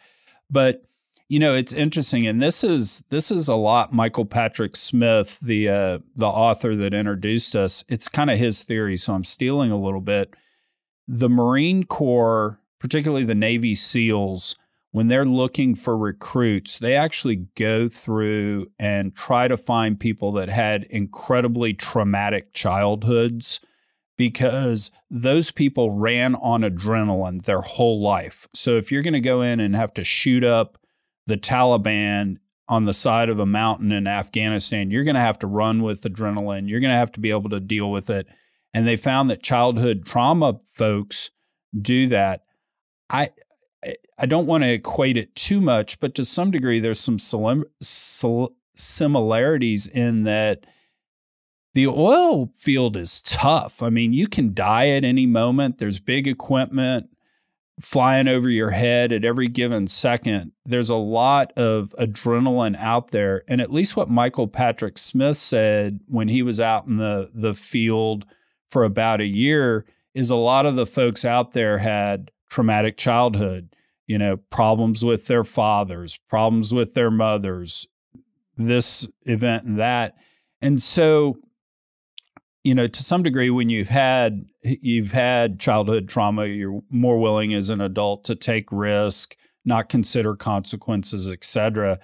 But 0.50 0.84
you 1.30 1.40
know, 1.40 1.54
it's 1.54 1.74
interesting, 1.74 2.26
and 2.26 2.42
this 2.42 2.64
is 2.64 3.04
this 3.10 3.32
is 3.32 3.50
a 3.50 3.56
lot. 3.56 3.92
Michael 3.92 4.24
Patrick 4.24 4.78
Smith, 4.78 5.40
the 5.42 5.68
uh, 5.68 6.00
the 6.16 6.26
author 6.26 6.74
that 6.78 6.94
introduced 6.94 7.54
us, 7.54 7.84
it's 7.90 8.08
kind 8.08 8.32
of 8.32 8.40
his 8.40 8.64
theory. 8.64 8.96
So 8.96 9.14
I'm 9.14 9.26
stealing 9.26 9.70
a 9.70 9.78
little 9.78 10.00
bit. 10.00 10.34
The 11.06 11.28
Marine 11.28 11.84
Corps 11.84 12.62
particularly 12.80 13.26
the 13.26 13.36
Navy 13.36 13.76
SEALs, 13.76 14.56
when 14.92 15.08
they're 15.08 15.26
looking 15.26 15.76
for 15.76 15.98
recruits, 15.98 16.80
they 16.80 16.96
actually 16.96 17.48
go 17.56 17.88
through 17.88 18.68
and 18.80 19.16
try 19.16 19.48
to 19.48 19.58
find 19.58 20.00
people 20.00 20.32
that 20.34 20.50
had 20.50 20.86
incredibly 20.90 21.74
traumatic 21.74 22.54
childhoods 22.54 23.60
because 24.18 24.90
those 25.10 25.52
people 25.52 25.92
ran 25.92 26.36
on 26.36 26.62
adrenaline 26.62 27.44
their 27.44 27.62
whole 27.62 28.02
life. 28.02 28.48
So 28.54 28.78
if 28.78 28.92
you're 28.92 29.04
going 29.04 29.14
to 29.14 29.20
go 29.20 29.42
in 29.42 29.60
and 29.60 29.76
have 29.76 29.94
to 29.94 30.04
shoot 30.04 30.44
up 30.44 30.80
the 31.28 31.38
Taliban 31.38 32.38
on 32.68 32.86
the 32.86 32.94
side 32.94 33.30
of 33.30 33.40
a 33.40 33.46
mountain 33.46 33.92
in 33.92 34.08
Afghanistan, 34.08 34.90
you're 34.90 35.04
going 35.04 35.16
to 35.16 35.22
have 35.22 35.40
to 35.40 35.48
run 35.48 35.84
with 35.84 36.02
adrenaline. 36.02 36.68
You're 36.68 36.80
going 36.80 36.92
to 36.92 36.98
have 36.98 37.12
to 37.14 37.20
be 37.20 37.30
able 37.30 37.50
to 37.52 37.60
deal 37.60 37.92
with 37.92 38.10
it. 38.10 38.28
And 38.74 38.88
they 38.88 38.98
found 38.98 39.30
that 39.30 39.44
childhood 39.44 40.06
trauma 40.06 40.60
folks 40.66 41.30
do 41.80 42.08
that. 42.08 42.42
I 43.10 43.30
I 44.18 44.26
don't 44.26 44.48
want 44.48 44.64
to 44.64 44.72
equate 44.72 45.18
it 45.18 45.36
too 45.36 45.62
much, 45.62 46.00
but 46.00 46.16
to 46.16 46.26
some 46.26 46.52
degree, 46.52 46.80
there's 46.80 47.00
some 47.00 47.20
similarities 48.76 49.88
in 49.88 50.24
that 50.24 50.66
the 51.74 51.88
oil 51.88 52.52
field 52.56 52.98
is 52.98 53.22
tough. 53.22 53.84
I 53.84 53.90
mean, 53.90 54.14
you 54.14 54.28
can 54.28 54.54
die 54.54 54.90
at 54.90 55.04
any 55.04 55.28
moment. 55.28 55.78
There's 55.78 56.00
big 56.00 56.28
equipment 56.28 57.10
flying 57.80 58.28
over 58.28 58.50
your 58.50 58.72
head 58.72 59.12
at 59.12 59.24
every 59.24 59.48
given 59.48 59.86
second. 59.86 60.54
There's 60.66 60.90
a 60.90 60.96
lot 60.96 61.54
of 61.56 61.94
adrenaline 62.00 62.76
out 62.78 63.12
there. 63.12 63.44
And 63.48 63.62
at 63.62 63.72
least 63.72 63.96
what 63.96 64.10
Michael 64.10 64.48
Patrick 64.48 64.98
Smith 64.98 65.38
said 65.38 66.00
when 66.08 66.30
he 66.30 66.42
was 66.42 66.60
out 66.60 66.88
in 66.88 66.98
the, 66.98 67.30
the 67.34 67.54
field 67.54 68.26
for 68.68 68.84
about 68.84 69.22
a 69.22 69.28
year 69.28 69.86
is 70.16 70.32
a 70.32 70.36
lot 70.36 70.66
of 70.66 70.76
the 70.76 70.88
folks 70.88 71.24
out 71.24 71.52
there 71.52 71.78
had 71.78 72.32
traumatic 72.50 72.98
childhood, 72.98 73.70
you 74.06 74.18
know, 74.18 74.38
problems 74.38 75.04
with 75.04 75.28
their 75.28 75.44
fathers, 75.44 76.20
problems 76.30 76.74
with 76.74 76.94
their 76.94 77.12
mothers, 77.12 77.86
this 78.56 79.08
event 79.24 79.66
and 79.66 79.80
that. 79.80 80.16
And 80.62 80.82
so, 80.82 81.38
you 82.64 82.74
know, 82.74 82.88
to 82.88 83.04
some 83.04 83.24
degree, 83.24 83.50
when 83.50 83.70
you've 83.70 83.90
had 83.90 84.46
you've 84.64 85.12
had 85.12 85.60
childhood 85.60 86.10
trauma, 86.10 86.46
you're 86.48 86.82
more 86.90 87.20
willing 87.20 87.54
as 87.54 87.70
an 87.70 87.80
adult 87.80 88.24
to 88.26 88.36
take 88.36 88.72
risk, 88.72 89.36
not 89.64 89.90
consider 89.90 90.36
consequences, 90.36 91.30
etc. 91.30 92.00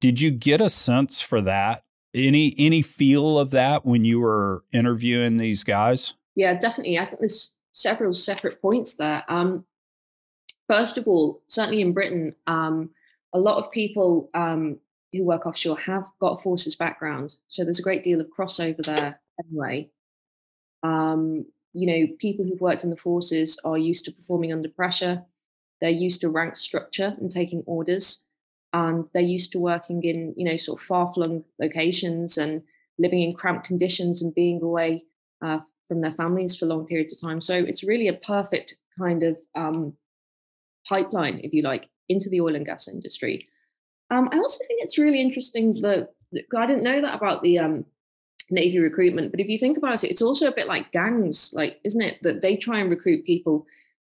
Did 0.00 0.20
you 0.20 0.30
get 0.30 0.60
a 0.60 0.68
sense 0.68 1.22
for 1.22 1.40
that? 1.42 1.84
Any 2.14 2.54
any 2.58 2.82
feel 2.82 3.38
of 3.38 3.50
that 3.52 3.86
when 3.86 4.04
you 4.04 4.20
were 4.20 4.64
interviewing 4.72 5.36
these 5.36 5.64
guys? 5.64 6.14
Yeah, 6.34 6.54
definitely. 6.54 6.98
I 6.98 7.04
think 7.04 7.20
there's 7.20 7.54
several 7.72 8.12
separate 8.12 8.60
points 8.60 8.96
there. 8.96 9.24
Um, 9.28 9.64
first 10.68 10.98
of 10.98 11.06
all, 11.06 11.42
certainly 11.46 11.80
in 11.80 11.92
Britain, 11.92 12.34
um, 12.46 12.90
a 13.32 13.38
lot 13.38 13.58
of 13.58 13.70
people 13.70 14.30
um, 14.34 14.78
who 15.12 15.24
work 15.24 15.46
offshore 15.46 15.78
have 15.78 16.04
got 16.20 16.42
forces 16.42 16.76
background. 16.76 17.34
So 17.48 17.64
there's 17.64 17.80
a 17.80 17.82
great 17.82 18.04
deal 18.04 18.20
of 18.20 18.28
crossover 18.36 18.84
there 18.84 19.20
anyway. 19.44 19.90
Um, 20.82 21.46
you 21.74 21.86
know, 21.86 22.14
people 22.18 22.44
who've 22.44 22.60
worked 22.60 22.84
in 22.84 22.90
the 22.90 22.96
forces 22.96 23.58
are 23.64 23.78
used 23.78 24.04
to 24.04 24.12
performing 24.12 24.52
under 24.52 24.68
pressure. 24.68 25.22
They're 25.80 25.90
used 25.90 26.20
to 26.20 26.28
rank 26.28 26.56
structure 26.56 27.14
and 27.18 27.30
taking 27.30 27.62
orders. 27.66 28.26
And 28.74 29.06
they're 29.12 29.22
used 29.22 29.52
to 29.52 29.58
working 29.58 30.02
in, 30.02 30.34
you 30.36 30.44
know, 30.44 30.56
sort 30.56 30.80
of 30.80 30.86
far 30.86 31.12
flung 31.12 31.44
locations 31.58 32.38
and 32.38 32.62
living 32.98 33.22
in 33.22 33.34
cramped 33.34 33.66
conditions 33.66 34.22
and 34.22 34.34
being 34.34 34.62
away 34.62 35.04
uh, 35.42 35.58
from 35.88 36.00
their 36.00 36.12
families 36.12 36.56
for 36.56 36.66
long 36.66 36.86
periods 36.86 37.12
of 37.12 37.26
time. 37.26 37.40
So 37.40 37.54
it's 37.54 37.84
really 37.84 38.08
a 38.08 38.14
perfect 38.14 38.76
kind 38.98 39.22
of 39.22 39.38
um, 39.54 39.94
pipeline, 40.88 41.40
if 41.42 41.52
you 41.52 41.62
like, 41.62 41.88
into 42.08 42.28
the 42.28 42.40
oil 42.40 42.56
and 42.56 42.66
gas 42.66 42.88
industry. 42.88 43.48
Um, 44.10 44.28
I 44.32 44.36
also 44.36 44.64
think 44.66 44.82
it's 44.82 44.98
really 44.98 45.20
interesting 45.20 45.74
that, 45.82 46.10
I 46.56 46.66
didn't 46.66 46.84
know 46.84 47.00
that 47.00 47.14
about 47.14 47.42
the 47.42 47.58
um, 47.58 47.84
Navy 48.50 48.78
recruitment, 48.78 49.30
but 49.30 49.40
if 49.40 49.48
you 49.48 49.58
think 49.58 49.76
about 49.76 50.02
it, 50.04 50.10
it's 50.10 50.22
also 50.22 50.48
a 50.48 50.54
bit 50.54 50.66
like 50.66 50.92
gangs, 50.92 51.52
like 51.54 51.80
isn't 51.84 52.02
it? 52.02 52.18
That 52.22 52.42
they 52.42 52.56
try 52.56 52.80
and 52.80 52.90
recruit 52.90 53.24
people 53.24 53.66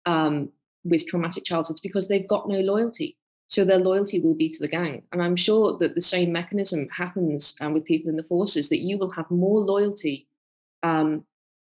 um, 0.07 0.51
with 0.85 1.07
traumatic 1.07 1.45
childhoods 1.45 1.81
because 1.81 2.09
they've 2.09 2.29
got 2.29 2.49
no 2.49 2.61
loyalty. 2.61 3.17
So 3.49 3.65
their 3.65 3.79
loyalty 3.79 4.21
will 4.21 4.35
be 4.35 4.49
to 4.49 4.59
the 4.61 4.69
gang. 4.69 5.03
And 5.13 5.23
I'm 5.23 5.37
sure 5.37 5.77
that 5.79 5.95
the 5.95 6.01
same 6.01 6.33
mechanism 6.33 6.89
happens 6.89 7.57
um, 7.61 7.73
with 7.73 7.85
people 7.85 8.11
in 8.11 8.17
the 8.17 8.23
forces 8.23 8.69
that 8.71 8.81
you 8.81 8.99
will 8.99 9.11
have 9.11 9.31
more 9.31 9.61
loyalty 9.61 10.27
um, 10.83 11.25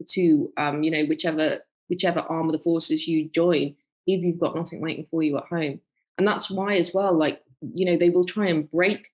to, 0.08 0.52
um, 0.56 0.82
you 0.82 0.90
know, 0.90 1.04
whichever 1.04 1.60
whichever 1.88 2.20
arm 2.20 2.46
of 2.46 2.52
the 2.52 2.58
forces 2.58 3.08
you 3.08 3.28
join 3.28 3.74
if 4.08 4.22
you've 4.22 4.40
got 4.40 4.56
nothing 4.56 4.80
waiting 4.80 5.06
for 5.10 5.22
you 5.22 5.36
at 5.36 5.44
home. 5.44 5.80
And 6.16 6.26
that's 6.26 6.50
why, 6.50 6.74
as 6.76 6.92
well, 6.92 7.16
like, 7.16 7.42
you 7.74 7.86
know, 7.86 7.96
they 7.96 8.10
will 8.10 8.24
try 8.24 8.48
and 8.48 8.68
break 8.70 9.08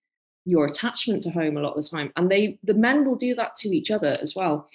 your 0.47 0.67
attachment 0.67 1.23
to 1.23 1.31
home 1.31 1.57
a 1.57 1.61
lot 1.61 1.77
of 1.77 1.83
the 1.83 1.89
time. 1.89 2.13
And 2.17 2.31
they 2.31 2.59
the 2.63 2.75
men 2.75 3.05
will 3.05 3.17
do 3.17 3.35
that 3.35 3.57
to 3.57 3.69
each 3.69 3.91
other 3.91 4.17
as 4.23 4.35
well. 4.35 4.67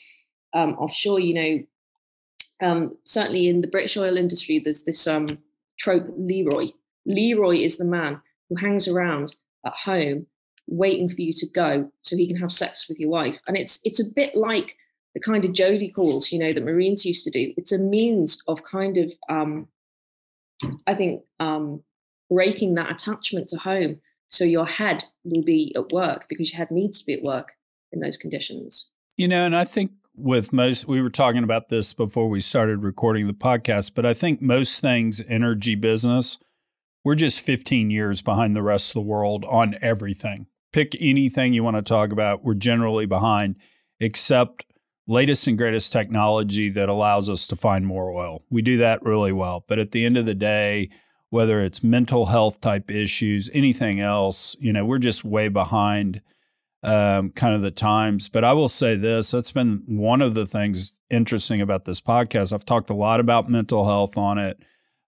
Um, 0.54 0.74
offshore, 0.76 1.20
you 1.20 1.34
know, 1.34 2.68
um, 2.68 2.92
certainly 3.04 3.48
in 3.48 3.62
the 3.62 3.68
British 3.68 3.98
oil 3.98 4.18
industry, 4.18 4.60
there's 4.60 4.84
this 4.84 5.08
um, 5.08 5.40
trope 5.80 6.08
Leroy. 6.16 6.68
Leroy 7.06 7.58
is 7.58 7.78
the 7.78 7.86
man 7.86 8.22
who 8.50 8.56
hangs 8.56 8.88
around 8.88 9.36
at 9.66 9.74
home 9.74 10.26
waiting 10.68 11.10
for 11.10 11.22
you 11.22 11.34
to 11.34 11.48
go 11.48 11.92
so 12.02 12.16
he 12.16 12.28
can 12.28 12.36
have 12.36 12.52
sex 12.52 12.88
with 12.88 13.00
your 13.00 13.10
wife. 13.10 13.40
And 13.48 13.58
it's 13.58 13.80
it's 13.84 14.00
a 14.00 14.10
bit 14.10 14.36
like 14.36 14.76
the 15.14 15.20
kind 15.20 15.46
of 15.46 15.54
Jody 15.54 15.92
calls, 15.92 16.32
you 16.32 16.40
know, 16.40 16.54
that 16.54 16.64
Marines 16.64 17.06
used 17.06 17.24
to 17.26 17.32
do. 17.32 17.54
It's 17.58 17.72
a 17.72 17.80
means 17.80 18.44
of 18.48 18.64
kind 18.64 18.98
of, 18.98 19.12
um, 19.28 19.68
I 20.88 20.94
think, 20.94 21.24
um, 21.40 21.84
breaking 22.30 22.76
that 22.76 22.92
attachment 22.92 23.48
to 23.50 23.58
home. 23.58 24.00
So 24.28 24.44
your 24.44 24.66
head 24.66 25.06
will 25.24 25.44
be 25.44 25.74
at 25.76 25.92
work 25.92 26.28
because 26.30 26.52
your 26.52 26.60
head 26.60 26.72
needs 26.72 27.00
to 27.00 27.06
be 27.06 27.14
at 27.14 27.24
work 27.24 27.54
in 27.92 28.00
those 28.00 28.18
conditions. 28.18 28.92
You 29.18 29.28
know, 29.28 29.46
and 29.46 29.56
I 29.56 29.66
think 29.66 29.92
with 30.16 30.54
most, 30.54 30.88
we 30.88 31.02
were 31.02 31.10
talking 31.10 31.44
about 31.44 31.70
this 31.70 31.94
before 31.94 32.30
we 32.30 32.40
started 32.40 32.84
recording 32.84 33.28
the 33.28 33.34
podcast, 33.34 33.96
but 33.96 34.06
I 34.06 34.14
think 34.14 34.42
most 34.42 34.82
things 34.82 35.22
energy 35.28 35.76
business, 35.76 36.38
we're 37.04 37.16
just 37.16 37.42
15 37.42 37.90
years 37.90 38.22
behind 38.22 38.56
the 38.56 38.62
rest 38.62 38.90
of 38.90 38.94
the 38.96 39.10
world 39.10 39.46
on 39.46 39.76
everything. 39.82 40.48
Pick 40.72 40.94
anything 41.00 41.54
you 41.54 41.64
want 41.64 41.78
to 41.78 41.82
talk 41.82 42.12
about, 42.12 42.44
we're 42.44 42.54
generally 42.54 43.06
behind, 43.06 43.56
except 44.00 44.66
latest 45.10 45.48
and 45.48 45.58
greatest 45.58 45.92
technology 45.92 46.70
that 46.70 46.88
allows 46.88 47.30
us 47.30 47.48
to 47.48 47.56
find 47.56 47.86
more 47.86 48.12
oil. 48.12 48.44
We 48.52 48.62
do 48.62 48.78
that 48.78 49.02
really 49.02 49.32
well. 49.32 49.66
But 49.68 49.80
at 49.80 49.90
the 49.90 50.06
end 50.06 50.18
of 50.18 50.28
the 50.28 50.36
day, 50.36 50.90
whether 51.32 51.62
it's 51.62 51.84
mental 51.84 52.28
health 52.28 52.62
type 52.62 52.92
issues, 52.92 53.50
anything 53.52 54.00
else, 54.00 54.56
you 54.60 54.72
know, 54.72 54.86
we're 54.86 55.00
just 55.00 55.26
way 55.26 55.48
behind 55.48 56.22
um, 56.84 57.32
kind 57.32 57.56
of 57.56 57.64
the 57.64 57.72
times. 57.72 58.30
But 58.30 58.44
I 58.44 58.54
will 58.54 58.70
say 58.70 58.96
this 58.96 59.32
that's 59.32 59.52
been 59.52 59.82
one 59.88 60.22
of 60.22 60.36
the 60.36 60.46
things 60.46 61.00
interesting 61.10 61.60
about 61.60 61.86
this 61.86 62.00
podcast. 62.00 62.54
I've 62.54 62.64
talked 62.64 62.92
a 62.92 62.96
lot 62.96 63.20
about 63.20 63.50
mental 63.50 63.86
health 63.86 64.16
on 64.16 64.38
it. 64.38 64.62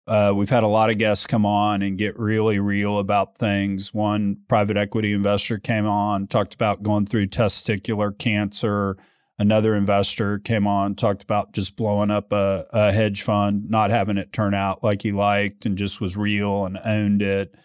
Uh, 0.08 0.34
we've 0.36 0.50
had 0.50 0.64
a 0.64 0.68
lot 0.68 0.90
of 0.90 0.98
guests 0.98 1.26
come 1.26 1.46
on 1.46 1.82
and 1.82 1.98
get 1.98 2.20
really 2.20 2.60
real 2.60 3.00
about 3.00 3.38
things. 3.38 3.94
One 3.94 4.40
private 4.50 4.76
equity 4.76 5.14
investor 5.14 5.58
came 5.58 5.88
on, 5.88 6.28
talked 6.28 6.54
about 6.54 6.84
going 6.84 7.06
through 7.06 7.28
testicular 7.28 8.16
cancer 8.16 8.98
another 9.38 9.76
investor 9.76 10.39
came 10.39 10.67
on, 10.67 10.95
talked 10.95 11.24
about 11.24 11.54
just 11.54 11.76
blowing 11.76 12.12
up 12.12 12.32
a, 12.32 12.65
a, 12.71 12.91
hedge 12.91 13.21
fund, 13.21 13.69
not 13.69 13.89
having 13.89 14.17
it 14.17 14.32
turn 14.32 14.54
out 14.54 14.84
like 14.84 15.02
he 15.02 15.12
liked, 15.12 15.65
and 15.65 15.78
just 15.78 16.00
was 16.00 16.15
real 16.17 16.65
and 16.65 16.80
owned 16.86 17.21
it. 17.21 17.56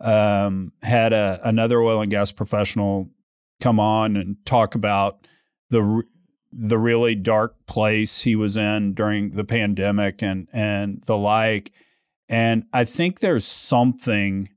Um, 0.00 0.72
had 0.82 1.12
a, 1.12 1.40
another 1.44 1.80
oil 1.80 2.00
and 2.00 2.10
gas 2.10 2.32
professional 2.32 3.10
come 3.60 3.78
on 3.78 4.16
and 4.16 4.36
talk 4.46 4.74
about 4.74 5.26
the 5.68 6.02
the 6.52 6.78
really 6.78 7.14
dark 7.14 7.54
place 7.66 8.22
he 8.22 8.34
was 8.34 8.56
in 8.56 8.92
during 8.94 9.30
the 9.30 9.44
pandemic 9.44 10.22
and 10.22 10.48
and 10.52 11.02
the 11.04 11.16
like. 11.16 11.70
And 12.28 12.64
I 12.72 12.84
think 12.84 13.20
there's 13.20 13.44
something 13.44 14.48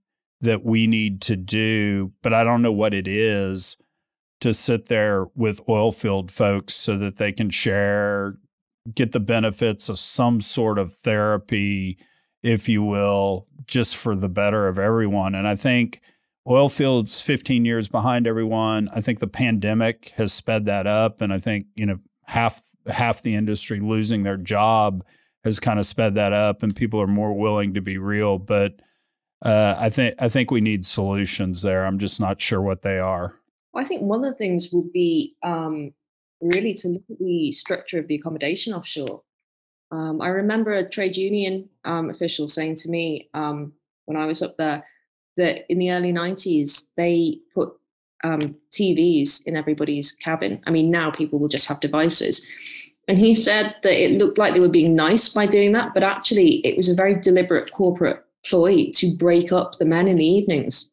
that 0.41 0.63
we 0.63 0.87
need 0.87 1.21
to 1.23 1.35
do, 1.35 2.13
but 2.21 2.33
I 2.33 2.43
don't 2.43 2.61
know 2.61 2.71
what 2.71 2.93
it 2.93 3.07
is 3.07 3.77
to 4.43 4.51
sit 4.51 4.87
there 4.87 5.27
with 5.35 5.61
oil 5.69 5.93
field 5.93 6.29
folks 6.29 6.73
so 6.73 6.97
that 6.97 7.15
they 7.15 7.31
can 7.31 7.49
share, 7.49 8.35
get 8.93 9.13
the 9.13 9.19
benefits 9.21 9.87
of 9.87 9.97
some 9.97 10.41
sort 10.41 10.77
of 10.77 10.91
therapy, 10.91 11.97
if 12.43 12.67
you 12.67 12.83
will, 12.83 13.47
just 13.65 13.95
for 13.95 14.17
the 14.17 14.27
better 14.27 14.67
of 14.67 14.77
everyone. 14.77 15.33
And 15.33 15.47
I 15.47 15.55
think 15.55 16.01
oil 16.45 16.67
fields 16.67 17.21
15 17.21 17.63
years 17.63 17.87
behind 17.87 18.27
everyone. 18.27 18.89
I 18.93 18.99
think 18.99 19.19
the 19.19 19.27
pandemic 19.27 20.09
has 20.17 20.33
sped 20.33 20.65
that 20.65 20.87
up. 20.87 21.21
And 21.21 21.31
I 21.31 21.39
think, 21.39 21.67
you 21.75 21.85
know, 21.85 21.99
half 22.25 22.61
half 22.87 23.21
the 23.21 23.35
industry 23.35 23.79
losing 23.79 24.23
their 24.23 24.35
job 24.35 25.05
has 25.45 25.61
kind 25.61 25.79
of 25.79 25.85
sped 25.85 26.15
that 26.15 26.33
up 26.33 26.63
and 26.63 26.75
people 26.75 26.99
are 26.99 27.07
more 27.07 27.33
willing 27.33 27.75
to 27.75 27.81
be 27.81 27.97
real. 27.97 28.39
But 28.39 28.81
uh, 29.41 29.77
I 29.79 29.89
think 29.89 30.15
I 30.19 30.27
think 30.27 30.51
we 30.51 30.59
need 30.59 30.85
solutions 30.85 31.61
there. 31.61 31.85
I'm 31.85 31.97
just 31.97 32.19
not 32.19 32.41
sure 32.41 32.61
what 32.61 32.81
they 32.81 32.99
are. 32.99 33.35
I 33.75 33.83
think 33.83 34.03
one 34.03 34.23
of 34.23 34.31
the 34.31 34.37
things 34.37 34.71
will 34.71 34.87
be 34.93 35.35
um, 35.43 35.93
really 36.41 36.73
to 36.75 36.89
look 36.89 37.03
at 37.09 37.19
the 37.19 37.51
structure 37.51 37.99
of 37.99 38.07
the 38.07 38.15
accommodation 38.15 38.73
offshore. 38.73 39.21
Um, 39.91 40.21
I 40.21 40.29
remember 40.29 40.73
a 40.73 40.87
trade 40.87 41.17
union 41.17 41.69
um, 41.85 42.09
official 42.09 42.47
saying 42.47 42.75
to 42.77 42.89
me 42.89 43.29
um, 43.33 43.73
when 44.05 44.17
I 44.17 44.25
was 44.25 44.41
up 44.41 44.57
there 44.57 44.83
that 45.37 45.71
in 45.71 45.79
the 45.79 45.91
early 45.91 46.13
90s, 46.13 46.89
they 46.97 47.39
put 47.53 47.73
um, 48.23 48.55
TVs 48.71 49.45
in 49.45 49.55
everybody's 49.55 50.11
cabin. 50.11 50.61
I 50.65 50.71
mean, 50.71 50.89
now 50.89 51.11
people 51.11 51.39
will 51.39 51.47
just 51.47 51.67
have 51.67 51.79
devices. 51.79 52.47
And 53.07 53.17
he 53.17 53.35
said 53.35 53.75
that 53.83 54.01
it 54.01 54.17
looked 54.17 54.37
like 54.37 54.53
they 54.53 54.59
were 54.59 54.69
being 54.69 54.95
nice 54.95 55.29
by 55.29 55.45
doing 55.45 55.73
that, 55.73 55.93
but 55.93 56.03
actually, 56.03 56.65
it 56.65 56.77
was 56.77 56.87
a 56.87 56.95
very 56.95 57.15
deliberate 57.19 57.71
corporate 57.71 58.23
ploy 58.45 58.89
to 58.93 59.15
break 59.15 59.51
up 59.51 59.73
the 59.73 59.85
men 59.85 60.07
in 60.07 60.17
the 60.17 60.25
evenings 60.25 60.92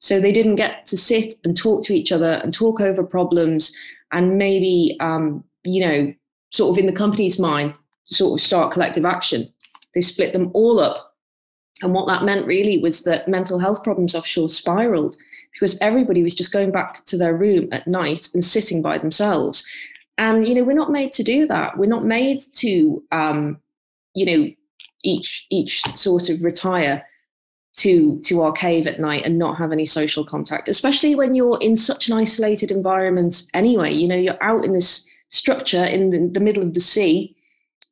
so 0.00 0.18
they 0.18 0.32
didn't 0.32 0.56
get 0.56 0.86
to 0.86 0.96
sit 0.96 1.34
and 1.44 1.56
talk 1.56 1.84
to 1.84 1.94
each 1.94 2.10
other 2.10 2.40
and 2.42 2.52
talk 2.52 2.80
over 2.80 3.04
problems 3.04 3.76
and 4.12 4.38
maybe, 4.38 4.96
um, 4.98 5.44
you 5.62 5.86
know, 5.86 6.12
sort 6.50 6.70
of 6.72 6.78
in 6.78 6.86
the 6.86 6.96
company's 6.96 7.38
mind, 7.38 7.74
sort 8.04 8.40
of 8.40 8.44
start 8.44 8.72
collective 8.72 9.04
action. 9.04 9.52
They 9.94 10.00
split 10.00 10.32
them 10.32 10.50
all 10.54 10.80
up. 10.80 11.14
And 11.82 11.92
what 11.92 12.08
that 12.08 12.24
meant 12.24 12.46
really 12.46 12.78
was 12.78 13.04
that 13.04 13.28
mental 13.28 13.58
health 13.58 13.84
problems 13.84 14.14
offshore 14.14 14.48
spiraled 14.48 15.16
because 15.52 15.80
everybody 15.80 16.22
was 16.22 16.34
just 16.34 16.52
going 16.52 16.72
back 16.72 17.04
to 17.04 17.18
their 17.18 17.36
room 17.36 17.68
at 17.70 17.86
night 17.86 18.28
and 18.32 18.42
sitting 18.42 18.80
by 18.80 18.96
themselves. 18.98 19.68
And, 20.16 20.48
you 20.48 20.54
know, 20.54 20.64
we're 20.64 20.72
not 20.72 20.90
made 20.90 21.12
to 21.12 21.22
do 21.22 21.46
that. 21.46 21.76
We're 21.76 21.86
not 21.86 22.04
made 22.04 22.42
to, 22.54 23.02
um, 23.12 23.60
you 24.14 24.26
know, 24.26 24.50
each 25.02 25.46
each 25.50 25.82
sort 25.96 26.28
of 26.28 26.42
retire 26.42 27.04
to 27.76 28.20
to 28.20 28.42
our 28.42 28.52
cave 28.52 28.86
at 28.86 29.00
night 29.00 29.24
and 29.24 29.38
not 29.38 29.56
have 29.56 29.72
any 29.72 29.86
social 29.86 30.24
contact 30.24 30.68
especially 30.68 31.14
when 31.14 31.34
you're 31.34 31.60
in 31.60 31.76
such 31.76 32.08
an 32.08 32.16
isolated 32.16 32.70
environment 32.70 33.44
anyway. 33.54 33.92
You 33.92 34.08
know 34.08 34.16
you're 34.16 34.42
out 34.42 34.64
in 34.64 34.72
this 34.72 35.08
structure 35.28 35.84
in 35.84 36.10
the, 36.10 36.28
the 36.32 36.40
middle 36.40 36.62
of 36.62 36.74
the 36.74 36.80
sea 36.80 37.36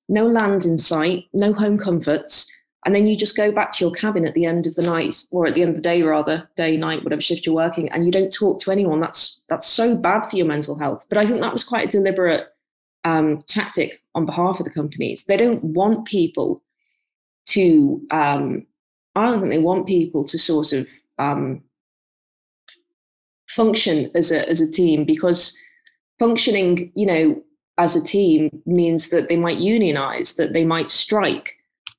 no 0.08 0.26
land 0.26 0.64
in 0.64 0.76
sight 0.76 1.26
no 1.32 1.52
home 1.52 1.78
comforts 1.78 2.50
and 2.84 2.94
then 2.94 3.06
you 3.06 3.16
just 3.16 3.36
go 3.36 3.52
back 3.52 3.72
to 3.72 3.84
your 3.84 3.92
cabin 3.92 4.26
at 4.26 4.34
the 4.34 4.46
end 4.46 4.66
of 4.66 4.74
the 4.74 4.82
night 4.82 5.24
or 5.30 5.46
at 5.46 5.54
the 5.54 5.62
end 5.62 5.70
of 5.70 5.76
the 5.76 5.82
day 5.82 6.02
rather 6.02 6.48
day 6.56 6.76
night 6.76 7.04
whatever 7.04 7.20
shift 7.20 7.44
you're 7.44 7.54
working 7.54 7.90
and 7.90 8.06
you 8.06 8.10
don't 8.10 8.32
talk 8.32 8.60
to 8.60 8.70
anyone. 8.70 9.00
That's 9.00 9.42
that's 9.48 9.66
so 9.66 9.96
bad 9.96 10.22
for 10.22 10.36
your 10.36 10.46
mental 10.46 10.78
health. 10.78 11.04
But 11.08 11.18
i 11.18 11.26
think 11.26 11.40
that 11.40 11.52
was 11.52 11.64
quite 11.64 11.86
a 11.86 11.90
deliberate 11.90 12.46
um, 13.04 13.42
tactic 13.46 14.02
on 14.14 14.26
behalf 14.26 14.58
of 14.58 14.64
the 14.64 14.72
companies. 14.72 15.24
They 15.24 15.36
don't 15.36 15.62
want 15.62 16.06
people 16.06 16.62
to 17.48 18.00
um, 18.10 18.66
I 19.18 19.38
think 19.38 19.50
they 19.50 19.58
want 19.58 19.86
people 19.86 20.24
to 20.24 20.38
sort 20.38 20.72
of 20.72 20.88
um, 21.18 21.62
function 23.48 24.10
as 24.14 24.30
a 24.30 24.48
as 24.48 24.60
a 24.60 24.70
team 24.70 25.04
because 25.04 25.58
functioning, 26.18 26.92
you 26.94 27.06
know, 27.06 27.42
as 27.78 27.96
a 27.96 28.04
team 28.04 28.62
means 28.66 29.10
that 29.10 29.28
they 29.28 29.36
might 29.36 29.58
unionize, 29.58 30.36
that 30.36 30.52
they 30.52 30.64
might 30.64 30.90
strike, 30.90 31.56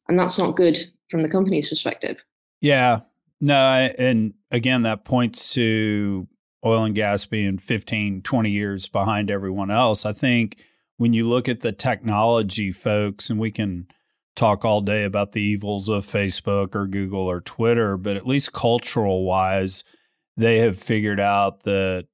and 0.08 0.17
that's 0.17 0.38
not 0.38 0.55
good 0.55 0.77
from 1.10 1.23
the 1.23 1.29
company's 1.29 1.69
perspective. 1.69 2.23
Yeah, 2.62 3.01
no, 3.41 3.89
and 3.97 4.34
again, 4.51 4.84
that 4.84 5.05
points 5.05 5.53
to 5.53 6.27
oil 6.65 6.84
and 6.84 6.95
gas 6.95 7.25
being 7.25 7.58
15, 7.58 8.21
20 8.21 8.49
years 8.51 8.88
behind 8.89 9.32
everyone 9.32 9.71
else. 9.71 10.05
I 10.05 10.12
think 10.12 10.62
when 10.97 11.13
you 11.13 11.27
look 11.27 11.47
at 11.47 11.62
the 11.62 11.71
technology 11.71 12.71
folks, 12.71 13.29
and 13.29 13.39
we 13.39 13.51
can 13.51 13.88
talk 14.39 14.63
all 14.63 14.82
day 14.82 15.04
about 15.04 15.34
the 15.34 15.41
evils 15.41 15.89
of 15.89 16.06
Facebook 16.06 16.73
or 16.73 16.88
Google 16.88 17.30
or 17.30 17.41
Twitter, 17.41 17.97
but 17.97 18.15
at 18.15 18.25
least 18.25 18.54
cultural 18.54 19.25
wise, 19.25 19.84
they 20.38 20.60
have 20.60 20.80
figured 20.80 21.19
out 21.19 21.63
that 21.63 22.08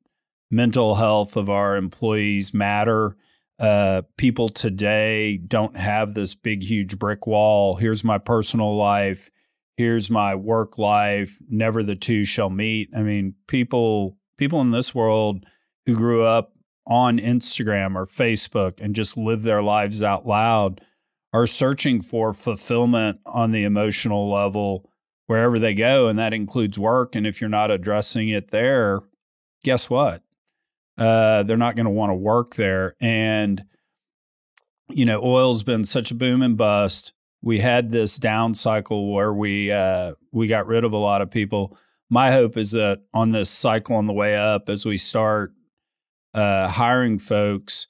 mental 0.49 0.95
health 0.95 1.37
of 1.37 1.49
our 1.49 1.77
employees 1.77 2.53
matter. 2.53 3.15
Uh, 3.59 4.01
people 4.17 4.49
today 4.49 5.37
don't 5.37 5.77
have 5.77 6.13
this 6.13 6.33
big, 6.33 6.63
huge 6.63 6.97
brick 6.97 7.27
wall. 7.27 7.75
Here's 7.75 8.03
my 8.03 8.17
personal 8.17 8.75
life. 8.75 9.29
Here's 9.77 10.09
my 10.09 10.33
work 10.33 10.77
life. 10.77 11.37
Never 11.47 11.83
the 11.83 11.95
two 11.95 12.25
shall 12.25 12.49
meet. 12.49 12.89
I 12.95 13.01
mean, 13.01 13.35
people 13.47 14.17
people 14.37 14.61
in 14.61 14.71
this 14.71 14.95
world 14.95 15.45
who 15.85 15.95
grew 15.95 16.23
up 16.23 16.53
on 16.87 17.19
Instagram 17.19 17.95
or 17.95 18.05
Facebook 18.05 18.79
and 18.81 18.95
just 18.95 19.15
live 19.15 19.43
their 19.43 19.61
lives 19.61 20.01
out 20.01 20.25
loud 20.25 20.81
are 21.35 21.45
searching 21.45 22.01
for 22.01 22.31
fulfillment 22.31 23.19
on 23.25 23.51
the 23.51 23.65
emotional 23.65 24.31
level 24.31 24.89
wherever 25.27 25.59
they 25.59 25.73
go, 25.73 26.07
and 26.07 26.17
that 26.17 26.33
includes 26.33 26.79
work. 26.79 27.13
And 27.13 27.27
if 27.27 27.41
you're 27.41 27.49
not 27.49 27.69
addressing 27.69 28.29
it 28.29 28.51
there, 28.51 29.01
guess 29.61 29.89
what? 29.89 30.23
Uh, 30.97 31.43
they're 31.43 31.57
not 31.57 31.75
going 31.75 31.87
to 31.87 31.91
want 31.91 32.11
to 32.11 32.15
work 32.15 32.55
there. 32.55 32.95
And, 33.01 33.65
you 34.89 35.03
know, 35.03 35.19
oil's 35.21 35.63
been 35.63 35.83
such 35.83 36.09
a 36.09 36.15
boom 36.15 36.41
and 36.41 36.55
bust. 36.55 37.11
We 37.41 37.59
had 37.59 37.89
this 37.89 38.15
down 38.17 38.55
cycle 38.55 39.11
where 39.11 39.33
we 39.33 39.73
uh, 39.73 40.13
we 40.31 40.47
got 40.47 40.67
rid 40.67 40.85
of 40.85 40.93
a 40.93 40.97
lot 40.97 41.21
of 41.21 41.31
people. 41.31 41.77
my 42.09 42.31
hope 42.31 42.55
is 42.55 42.71
that 42.71 43.01
on 43.13 43.31
this 43.31 43.49
cycle 43.49 43.97
on 43.97 44.07
the 44.07 44.13
way 44.13 44.37
up, 44.37 44.69
as 44.69 44.85
we 44.85 44.97
start 44.97 45.51
uh, 46.33 46.69
hiring 46.69 47.19
folks, 47.19 47.87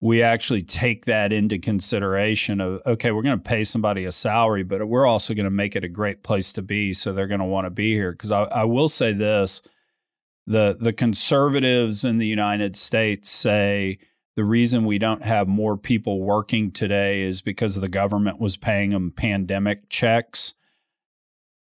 we 0.00 0.22
actually 0.22 0.62
take 0.62 1.06
that 1.06 1.32
into 1.32 1.58
consideration 1.58 2.60
of 2.60 2.80
okay 2.86 3.10
we're 3.10 3.22
going 3.22 3.38
to 3.38 3.42
pay 3.42 3.64
somebody 3.64 4.04
a 4.04 4.12
salary 4.12 4.62
but 4.62 4.86
we're 4.86 5.06
also 5.06 5.34
going 5.34 5.44
to 5.44 5.50
make 5.50 5.74
it 5.74 5.84
a 5.84 5.88
great 5.88 6.22
place 6.22 6.52
to 6.52 6.62
be 6.62 6.92
so 6.94 7.12
they're 7.12 7.26
going 7.26 7.40
to 7.40 7.46
want 7.46 7.66
to 7.66 7.70
be 7.70 7.92
here. 7.92 8.12
Because 8.12 8.32
I, 8.32 8.42
I, 8.44 8.64
will 8.64 8.88
say 8.88 9.12
this 9.12 9.62
the 10.46 10.76
the 10.78 10.92
conservatives 10.92 12.04
in 12.04 12.18
the 12.18 12.26
united 12.26 12.76
states 12.76 13.28
say 13.28 13.98
the 14.36 14.44
reason 14.44 14.84
we 14.84 14.98
don't 14.98 15.24
have 15.24 15.48
more 15.48 15.76
people 15.76 16.20
working 16.20 16.70
today 16.70 17.22
is 17.22 17.40
because 17.40 17.74
the 17.74 17.88
government 17.88 18.38
was 18.38 18.56
paying 18.56 18.90
them 18.90 19.10
pandemic 19.10 19.88
checks. 19.88 20.54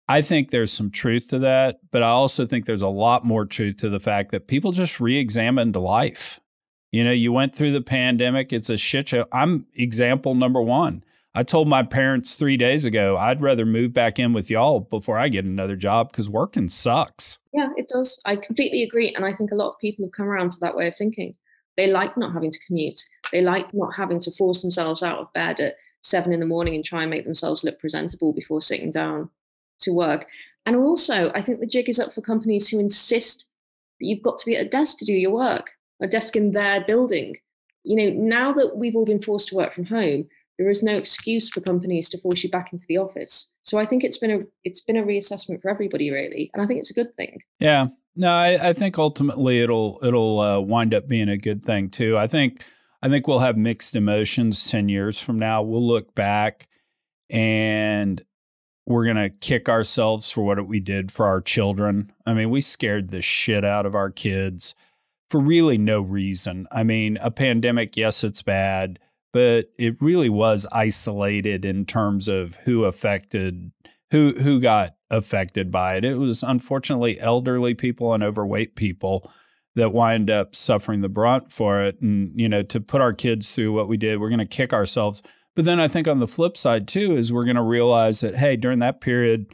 I 0.08 0.22
think 0.22 0.52
there's 0.52 0.72
some 0.72 0.90
truth 0.90 1.28
to 1.30 1.40
that, 1.40 1.80
but 1.92 2.02
I 2.02 2.08
also 2.08 2.46
think 2.46 2.66
there's 2.66 2.82
a 2.82 2.88
lot 2.88 3.26
more 3.26 3.46
truth 3.46 3.78
to 3.78 3.90
the 3.90 4.00
fact 4.00 4.32
that 4.32 4.48
people 4.48 4.72
just 4.72 5.02
re 5.02 5.18
examined 5.18 5.76
life 5.76 6.41
you 6.92 7.04
know, 7.04 7.12
you 7.12 7.32
went 7.32 7.56
through 7.56 7.72
the 7.72 7.82
pandemic. 7.82 8.52
It's 8.52 8.70
a 8.70 8.78
shit 8.78 9.10
show. 9.10 9.26
I'm 9.32 9.66
example 9.76 10.36
number 10.36 10.62
one. 10.62 11.04
I 11.34 11.44
told 11.44 11.70
my 11.70 11.84
parents 11.84 12.36
three 12.36 12.58
days 12.58 12.84
ago 12.84 13.18
I'd 13.18 13.40
rather 13.40 13.66
move 13.66 13.94
back 13.94 14.20
in 14.20 14.34
with 14.34 14.50
y'all 14.50 14.82
before 14.82 15.18
I 15.18 15.30
get 15.30 15.46
another 15.46 15.78
job 15.78 16.12
because 16.12 16.30
working 16.30 16.68
sucks. 16.68 17.40
Yeah, 17.54 17.70
it 17.78 17.88
does. 17.88 18.22
I 18.26 18.36
completely 18.36 18.84
agree. 18.84 19.14
And 19.16 19.26
I 19.26 19.32
think 19.32 19.52
a 19.52 19.56
lot 19.56 19.70
of 19.70 19.80
people 19.80 20.06
have 20.06 20.12
come 20.12 20.28
around 20.28 20.52
to 20.52 20.60
that 20.62 20.76
way 20.76 20.88
of 20.88 20.96
thinking. 20.96 21.36
They 21.78 21.88
like 21.88 22.18
not 22.18 22.34
having 22.34 22.52
to 22.52 22.60
commute, 22.68 23.02
they 23.32 23.42
like 23.42 23.74
not 23.74 23.96
having 23.96 24.20
to 24.22 24.32
force 24.32 24.62
themselves 24.62 25.04
out 25.04 25.20
of 25.20 25.34
bed 25.34 25.62
at 25.62 25.76
seven 26.04 26.34
in 26.34 26.42
the 26.42 26.46
morning 26.46 26.76
and 26.76 26.84
try 26.84 27.04
and 27.04 27.10
make 27.10 27.24
themselves 27.24 27.64
look 27.64 27.80
presentable 27.80 28.34
before 28.34 28.62
sitting 28.62 28.92
down 28.92 29.30
to 29.80 29.94
work. 29.94 30.28
And 30.66 30.76
also, 30.76 31.32
I 31.34 31.40
think 31.40 31.60
the 31.60 31.66
jig 31.66 31.88
is 31.88 32.00
up 32.00 32.14
for 32.14 32.22
companies 32.22 32.68
who 32.68 32.80
insist 32.80 33.48
that 34.00 34.06
you've 34.06 34.22
got 34.22 34.38
to 34.40 34.46
be 34.46 34.58
at 34.58 34.66
a 34.66 34.70
desk 34.70 34.98
to 34.98 35.06
do 35.06 35.14
your 35.14 35.32
work 35.32 35.72
a 36.02 36.08
desk 36.08 36.36
in 36.36 36.52
their 36.52 36.82
building. 36.82 37.38
You 37.84 37.96
know, 37.96 38.10
now 38.20 38.54
that 38.54 38.78
we've 38.78 38.96
all 38.96 39.06
been 39.06 39.22
forced 39.22 39.50
to 39.50 39.56
work 39.56 39.74
from 39.74 39.86
home, 39.86 40.28
there 40.58 40.70
is 40.70 40.84
no 40.84 40.96
excuse 40.96 41.50
for 41.50 41.62
companies 41.62 42.10
to 42.10 42.20
force 42.20 42.44
you 42.44 42.50
back 42.50 42.72
into 42.72 42.86
the 42.88 42.98
office. 42.98 43.52
So 43.64 43.80
I 43.80 43.86
think 43.86 44.04
it's 44.04 44.18
been 44.18 44.32
a 44.32 44.40
it's 44.64 44.82
been 44.82 44.98
a 44.98 45.04
reassessment 45.04 45.62
for 45.62 45.70
everybody 45.70 46.12
really, 46.12 46.52
and 46.54 46.62
I 46.62 46.68
think 46.68 46.80
it's 46.80 46.92
a 46.92 46.96
good 46.96 47.16
thing. 47.16 47.40
Yeah, 47.60 47.88
no, 48.16 48.32
I, 48.32 48.70
I 48.70 48.74
think 48.74 49.00
ultimately 49.00 49.62
it'll 49.62 50.00
it'll 50.04 50.40
uh, 50.40 50.60
wind 50.60 50.94
up 50.94 51.08
being 51.08 51.30
a 51.30 51.38
good 51.38 51.64
thing 51.64 51.90
too. 51.90 52.18
I 52.18 52.28
think 52.28 52.64
I 53.02 53.10
think 53.10 53.28
we'll 53.28 53.40
have 53.40 53.58
mixed 53.58 53.96
emotions 53.96 54.70
ten 54.70 54.88
years 54.88 55.20
from 55.20 55.40
now. 55.40 55.64
We'll 55.64 55.86
look 55.86 56.14
back 56.14 56.68
and 57.32 58.22
we're 58.86 59.06
gonna 59.06 59.30
kick 59.32 59.68
ourselves 59.68 60.30
for 60.30 60.44
what 60.44 60.68
we 60.68 60.80
did 60.80 61.12
for 61.12 61.26
our 61.26 61.42
children. 61.42 62.12
I 62.26 62.36
mean, 62.36 62.52
we 62.52 62.62
scared 62.62 63.10
the 63.10 63.24
shit 63.24 63.66
out 63.66 63.88
of 63.88 63.96
our 63.96 64.12
kids 64.12 64.76
for 65.32 65.40
really 65.40 65.78
no 65.78 66.02
reason. 66.02 66.68
I 66.74 66.84
mean, 66.84 67.18
a 67.22 67.32
pandemic, 67.32 67.96
yes, 67.96 68.22
it's 68.22 68.42
bad, 68.42 69.00
but 69.32 69.72
it 69.80 69.96
really 70.02 70.28
was 70.28 70.68
isolated 70.74 71.64
in 71.64 71.86
terms 71.86 72.28
of 72.28 72.56
who 72.66 72.84
affected 72.84 73.72
who 74.12 74.34
who 74.34 74.60
got 74.60 74.96
affected 75.10 75.72
by 75.72 75.96
it. 75.96 76.04
It 76.04 76.18
was 76.18 76.44
unfortunately 76.44 77.18
elderly 77.18 77.74
people 77.74 78.14
and 78.14 78.22
overweight 78.22 78.76
people 78.76 79.32
that 79.76 79.94
wind 79.94 80.30
up 80.30 80.54
suffering 80.54 81.00
the 81.00 81.08
brunt 81.08 81.50
for 81.50 81.82
it. 81.82 82.02
And, 82.02 82.38
you 82.38 82.50
know, 82.50 82.62
to 82.64 82.82
put 82.82 83.00
our 83.00 83.14
kids 83.14 83.56
through 83.56 83.72
what 83.72 83.88
we 83.88 83.96
did, 83.96 84.20
we're 84.20 84.28
going 84.28 84.40
to 84.40 84.46
kick 84.46 84.74
ourselves. 84.74 85.24
But 85.56 85.64
then 85.64 85.80
I 85.80 85.88
think 85.88 86.10
on 86.10 86.20
the 86.20 86.28
flip 86.28 86.58
side 86.58 86.90
too 86.90 87.16
is 87.16 87.32
we're 87.32 87.46
going 87.46 87.56
to 87.56 87.62
realize 87.62 88.20
that 88.20 88.36
hey, 88.36 88.58
during 88.58 88.80
that 88.80 89.00
period, 89.00 89.46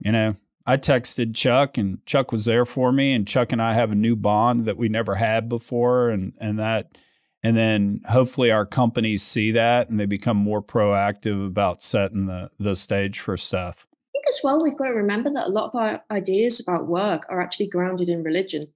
you 0.00 0.10
know, 0.10 0.36
I 0.66 0.76
texted 0.76 1.34
Chuck 1.34 1.76
and 1.76 2.04
Chuck 2.06 2.30
was 2.30 2.44
there 2.44 2.64
for 2.64 2.92
me 2.92 3.12
and 3.12 3.26
Chuck 3.26 3.52
and 3.52 3.60
I 3.60 3.72
have 3.72 3.90
a 3.90 3.96
new 3.96 4.14
bond 4.14 4.64
that 4.64 4.76
we 4.76 4.88
never 4.88 5.16
had 5.16 5.48
before 5.48 6.10
and 6.10 6.32
and 6.38 6.58
that 6.58 6.98
and 7.42 7.56
then 7.56 8.00
hopefully 8.08 8.50
our 8.50 8.64
companies 8.64 9.22
see 9.22 9.50
that 9.52 9.88
and 9.88 9.98
they 9.98 10.06
become 10.06 10.36
more 10.36 10.62
proactive 10.62 11.46
about 11.46 11.82
setting 11.82 12.26
the 12.26 12.50
the 12.58 12.76
stage 12.76 13.18
for 13.18 13.36
stuff. 13.36 13.86
I 13.90 14.10
think 14.12 14.24
as 14.28 14.40
well 14.44 14.62
we've 14.62 14.76
got 14.76 14.86
to 14.86 14.94
remember 14.94 15.30
that 15.30 15.48
a 15.48 15.50
lot 15.50 15.70
of 15.70 15.74
our 15.74 16.02
ideas 16.10 16.60
about 16.60 16.86
work 16.86 17.26
are 17.28 17.40
actually 17.40 17.68
grounded 17.68 18.08
in 18.08 18.22
religion. 18.22 18.68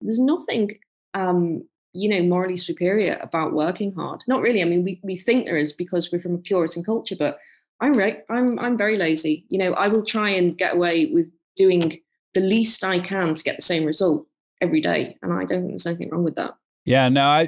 There's 0.00 0.20
nothing 0.20 0.78
um, 1.14 1.64
you 1.92 2.08
know 2.08 2.22
morally 2.22 2.56
superior 2.56 3.18
about 3.20 3.52
working 3.52 3.92
hard. 3.94 4.22
Not 4.28 4.42
really. 4.42 4.62
I 4.62 4.66
mean 4.66 4.84
we 4.84 5.00
we 5.02 5.16
think 5.16 5.46
there 5.46 5.56
is 5.56 5.72
because 5.72 6.12
we're 6.12 6.20
from 6.20 6.34
a 6.36 6.38
Puritan 6.38 6.84
culture, 6.84 7.16
but 7.18 7.38
I'm 7.84 7.98
right. 7.98 8.24
I'm 8.30 8.58
I'm 8.58 8.78
very 8.78 8.96
lazy. 8.96 9.44
You 9.50 9.58
know, 9.58 9.74
I 9.74 9.88
will 9.88 10.06
try 10.06 10.30
and 10.30 10.56
get 10.56 10.74
away 10.74 11.10
with 11.12 11.30
doing 11.54 12.00
the 12.32 12.40
least 12.40 12.82
I 12.82 12.98
can 12.98 13.34
to 13.34 13.44
get 13.44 13.56
the 13.56 13.62
same 13.62 13.84
result 13.84 14.26
every 14.62 14.80
day, 14.80 15.18
and 15.22 15.34
I 15.34 15.44
don't 15.44 15.48
think 15.48 15.68
there's 15.68 15.86
anything 15.86 16.08
wrong 16.08 16.24
with 16.24 16.36
that. 16.36 16.54
Yeah, 16.86 17.10
no, 17.10 17.26
I 17.26 17.46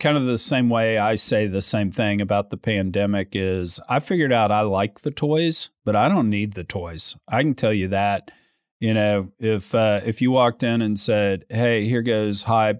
kind 0.00 0.16
of 0.16 0.26
the 0.26 0.38
same 0.38 0.70
way 0.70 0.98
I 0.98 1.14
say 1.14 1.46
the 1.46 1.62
same 1.62 1.92
thing 1.92 2.20
about 2.20 2.50
the 2.50 2.56
pandemic 2.56 3.30
is 3.32 3.78
I 3.88 4.00
figured 4.00 4.32
out 4.32 4.50
I 4.50 4.62
like 4.62 5.00
the 5.00 5.12
toys, 5.12 5.70
but 5.84 5.94
I 5.94 6.08
don't 6.08 6.30
need 6.30 6.54
the 6.54 6.64
toys. 6.64 7.16
I 7.28 7.42
can 7.42 7.54
tell 7.54 7.72
you 7.72 7.86
that. 7.88 8.32
You 8.80 8.92
know, 8.92 9.32
if 9.38 9.72
uh, 9.72 10.00
if 10.04 10.20
you 10.20 10.32
walked 10.32 10.64
in 10.64 10.82
and 10.82 10.98
said, 10.98 11.44
"Hey, 11.48 11.84
here 11.84 12.02
goes 12.02 12.42
high 12.42 12.74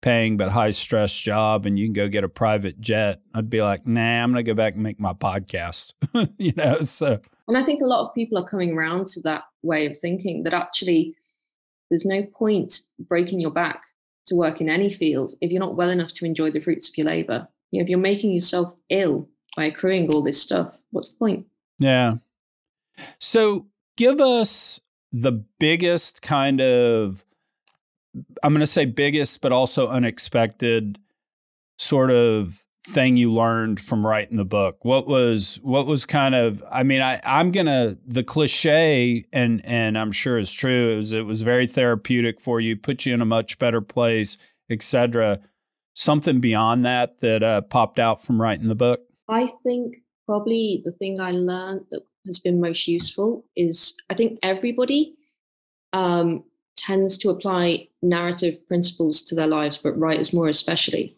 paying 0.00 0.36
but 0.36 0.50
high 0.50 0.70
stress 0.70 1.16
job 1.18 1.66
and 1.66 1.78
you 1.78 1.86
can 1.86 1.92
go 1.92 2.08
get 2.08 2.24
a 2.24 2.28
private 2.28 2.80
jet, 2.80 3.20
I'd 3.34 3.50
be 3.50 3.62
like, 3.62 3.86
nah, 3.86 4.22
I'm 4.22 4.30
gonna 4.30 4.42
go 4.42 4.54
back 4.54 4.74
and 4.74 4.82
make 4.82 5.00
my 5.00 5.12
podcast. 5.12 5.94
you 6.38 6.52
know, 6.56 6.80
so 6.82 7.20
and 7.48 7.56
I 7.56 7.62
think 7.64 7.80
a 7.80 7.86
lot 7.86 8.06
of 8.06 8.14
people 8.14 8.38
are 8.38 8.46
coming 8.46 8.76
around 8.76 9.06
to 9.08 9.22
that 9.22 9.44
way 9.62 9.86
of 9.86 9.96
thinking 9.96 10.44
that 10.44 10.52
actually 10.52 11.14
there's 11.90 12.04
no 12.04 12.22
point 12.22 12.82
breaking 12.98 13.40
your 13.40 13.50
back 13.50 13.82
to 14.26 14.36
work 14.36 14.60
in 14.60 14.68
any 14.68 14.92
field 14.92 15.32
if 15.40 15.50
you're 15.50 15.60
not 15.60 15.74
well 15.74 15.88
enough 15.88 16.12
to 16.12 16.26
enjoy 16.26 16.50
the 16.50 16.60
fruits 16.60 16.88
of 16.88 16.96
your 16.98 17.06
labor. 17.06 17.48
You 17.70 17.80
know, 17.80 17.82
if 17.84 17.88
you're 17.88 17.98
making 17.98 18.32
yourself 18.32 18.74
ill 18.90 19.28
by 19.56 19.64
accruing 19.64 20.12
all 20.12 20.22
this 20.22 20.40
stuff, 20.40 20.78
what's 20.90 21.14
the 21.14 21.18
point? 21.18 21.46
Yeah. 21.78 22.14
So 23.18 23.66
give 23.96 24.20
us 24.20 24.80
the 25.12 25.32
biggest 25.58 26.20
kind 26.20 26.60
of 26.60 27.24
I'm 28.42 28.52
going 28.52 28.60
to 28.60 28.66
say 28.66 28.84
biggest, 28.84 29.40
but 29.40 29.52
also 29.52 29.88
unexpected 29.88 30.98
sort 31.78 32.10
of 32.10 32.64
thing 32.88 33.16
you 33.16 33.32
learned 33.32 33.80
from 33.80 34.06
writing 34.06 34.36
the 34.36 34.44
book? 34.44 34.84
What 34.84 35.06
was 35.06 35.60
what 35.62 35.86
was 35.86 36.04
kind 36.04 36.34
of 36.34 36.62
I 36.70 36.82
mean 36.82 37.00
I 37.00 37.20
I'm 37.24 37.50
going 37.52 37.66
to 37.66 37.98
the 38.06 38.24
cliche 38.24 39.24
and 39.32 39.64
and 39.64 39.98
I'm 39.98 40.12
sure 40.12 40.38
it's 40.38 40.52
true 40.52 40.96
is 40.96 41.12
it 41.12 41.26
was 41.26 41.42
very 41.42 41.66
therapeutic 41.66 42.40
for 42.40 42.60
you, 42.60 42.76
put 42.76 43.06
you 43.06 43.14
in 43.14 43.20
a 43.20 43.26
much 43.26 43.58
better 43.58 43.80
place, 43.80 44.38
etc. 44.70 45.40
Something 45.94 46.40
beyond 46.40 46.84
that 46.84 47.20
that 47.20 47.42
uh, 47.42 47.60
popped 47.62 47.98
out 47.98 48.22
from 48.22 48.40
writing 48.40 48.68
the 48.68 48.74
book? 48.74 49.00
I 49.28 49.50
think 49.62 49.98
probably 50.26 50.82
the 50.84 50.92
thing 50.92 51.20
I 51.20 51.32
learned 51.32 51.82
that 51.90 52.02
has 52.26 52.38
been 52.38 52.60
most 52.60 52.88
useful 52.88 53.44
is 53.56 53.96
I 54.08 54.14
think 54.14 54.38
everybody 54.42 55.14
um, 55.92 56.44
tends 56.78 57.18
to 57.18 57.30
apply 57.30 57.88
narrative 58.02 58.66
principles 58.68 59.22
to 59.22 59.34
their 59.34 59.46
lives, 59.46 59.76
but 59.76 59.98
writers 59.98 60.32
more 60.32 60.48
especially. 60.48 61.16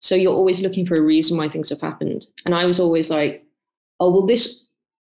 So 0.00 0.14
you're 0.14 0.34
always 0.34 0.62
looking 0.62 0.86
for 0.86 0.96
a 0.96 1.02
reason 1.02 1.36
why 1.36 1.48
things 1.48 1.70
have 1.70 1.80
happened. 1.80 2.26
And 2.44 2.54
I 2.54 2.64
was 2.64 2.80
always 2.80 3.10
like, 3.10 3.44
oh, 4.00 4.10
well, 4.10 4.26
this 4.26 4.64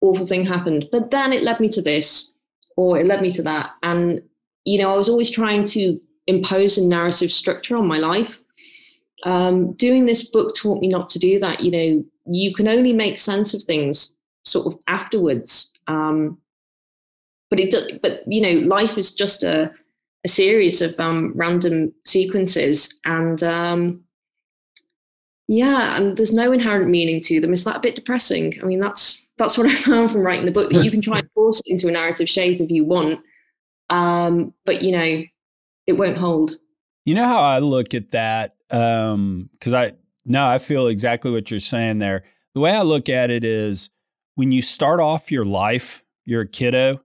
awful 0.01 0.25
thing 0.25 0.45
happened, 0.45 0.87
but 0.91 1.11
then 1.11 1.33
it 1.33 1.43
led 1.43 1.59
me 1.59 1.69
to 1.69 1.81
this, 1.81 2.31
or 2.75 2.99
it 2.99 3.07
led 3.07 3.21
me 3.21 3.31
to 3.31 3.43
that. 3.43 3.71
And, 3.83 4.21
you 4.65 4.77
know, 4.77 4.93
I 4.93 4.97
was 4.97 5.09
always 5.09 5.29
trying 5.29 5.63
to 5.65 5.99
impose 6.27 6.77
a 6.77 6.85
narrative 6.85 7.31
structure 7.31 7.75
on 7.75 7.87
my 7.87 7.97
life. 7.97 8.41
Um, 9.23 9.73
doing 9.73 10.05
this 10.05 10.29
book 10.29 10.55
taught 10.55 10.81
me 10.81 10.87
not 10.87 11.09
to 11.09 11.19
do 11.19 11.39
that. 11.39 11.61
You 11.61 11.71
know, 11.71 12.05
you 12.25 12.53
can 12.53 12.67
only 12.67 12.93
make 12.93 13.17
sense 13.17 13.53
of 13.53 13.63
things 13.63 14.15
sort 14.45 14.67
of 14.67 14.79
afterwards. 14.87 15.73
Um, 15.87 16.37
but 17.49 17.59
it 17.59 17.71
does, 17.71 17.91
but 18.01 18.21
you 18.27 18.41
know, 18.41 18.67
life 18.67 18.97
is 18.97 19.13
just 19.13 19.43
a 19.43 19.71
a 20.25 20.27
series 20.27 20.81
of 20.81 20.99
um, 20.99 21.31
random 21.35 21.93
sequences, 22.05 22.99
and 23.05 23.41
um, 23.43 24.03
yeah, 25.47 25.95
and 25.95 26.17
there's 26.17 26.33
no 26.33 26.51
inherent 26.51 26.89
meaning 26.89 27.21
to 27.21 27.39
them. 27.39 27.53
Is 27.53 27.63
that 27.63 27.77
a 27.77 27.81
bit 27.81 27.95
depressing? 27.95 28.59
I 28.61 28.65
mean, 28.65 28.79
that's 28.79 29.27
that's 29.37 29.57
what 29.57 29.67
I 29.67 29.75
found 29.75 30.11
from 30.11 30.25
writing 30.25 30.45
the 30.45 30.51
book 30.51 30.71
that 30.71 30.83
you 30.83 30.91
can 30.91 31.01
try 31.01 31.19
and 31.19 31.31
force 31.35 31.61
it 31.65 31.71
into 31.71 31.87
a 31.87 31.91
narrative 31.91 32.29
shape 32.29 32.59
if 32.59 32.71
you 32.71 32.85
want, 32.85 33.21
um, 33.89 34.53
but 34.65 34.81
you 34.81 34.91
know, 34.91 35.23
it 35.85 35.93
won't 35.93 36.17
hold. 36.17 36.57
You 37.05 37.15
know 37.15 37.25
how 37.25 37.39
I 37.39 37.59
look 37.59 37.93
at 37.93 38.11
that 38.11 38.55
because 38.67 39.13
um, 39.13 39.49
I 39.75 39.93
no, 40.25 40.45
I 40.45 40.57
feel 40.57 40.87
exactly 40.87 41.31
what 41.31 41.49
you're 41.49 41.59
saying 41.61 41.99
there. 41.99 42.23
The 42.53 42.59
way 42.59 42.71
I 42.71 42.81
look 42.81 43.07
at 43.07 43.29
it 43.29 43.45
is 43.45 43.89
when 44.35 44.51
you 44.51 44.61
start 44.61 44.99
off 44.99 45.31
your 45.31 45.45
life, 45.45 46.03
you're 46.25 46.41
a 46.41 46.47
kiddo, 46.47 47.01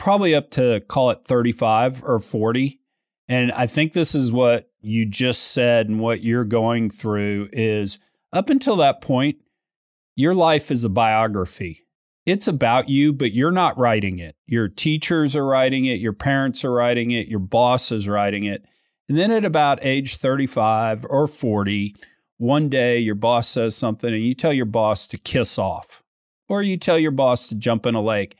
probably 0.00 0.34
up 0.34 0.50
to 0.50 0.80
call 0.88 1.10
it 1.10 1.24
35 1.24 2.02
or 2.02 2.18
40. 2.18 2.80
And 3.28 3.52
I 3.52 3.66
think 3.66 3.92
this 3.92 4.14
is 4.14 4.32
what 4.32 4.70
you 4.80 5.06
just 5.06 5.52
said 5.52 5.88
and 5.88 6.00
what 6.00 6.22
you're 6.22 6.44
going 6.44 6.90
through 6.90 7.50
is 7.52 7.98
up 8.32 8.50
until 8.50 8.76
that 8.76 9.02
point, 9.02 9.36
your 10.16 10.34
life 10.34 10.70
is 10.70 10.84
a 10.84 10.88
biography. 10.88 11.86
it's 12.26 12.48
about 12.48 12.88
you, 12.88 13.12
but 13.12 13.32
you're 13.32 13.50
not 13.50 13.76
writing 13.78 14.18
it. 14.18 14.36
Your 14.46 14.68
teachers 14.68 15.34
are 15.34 15.46
writing 15.46 15.86
it, 15.86 16.00
your 16.00 16.12
parents 16.12 16.64
are 16.64 16.72
writing 16.72 17.10
it, 17.10 17.28
your 17.28 17.40
boss 17.40 17.90
is 17.90 18.08
writing 18.08 18.44
it. 18.44 18.64
And 19.08 19.18
then 19.18 19.30
at 19.30 19.44
about 19.44 19.80
age 19.82 20.16
35 20.16 21.04
or 21.08 21.26
40, 21.26 21.94
one 22.36 22.68
day 22.68 22.98
your 22.98 23.14
boss 23.14 23.48
says 23.48 23.76
something 23.76 24.12
and 24.12 24.24
you 24.24 24.34
tell 24.34 24.52
your 24.52 24.66
boss 24.66 25.08
to 25.08 25.18
kiss 25.18 25.58
off, 25.58 26.02
or 26.48 26.62
you 26.62 26.76
tell 26.76 26.98
your 26.98 27.10
boss 27.10 27.48
to 27.48 27.54
jump 27.54 27.86
in 27.86 27.94
a 27.94 28.02
lake, 28.02 28.36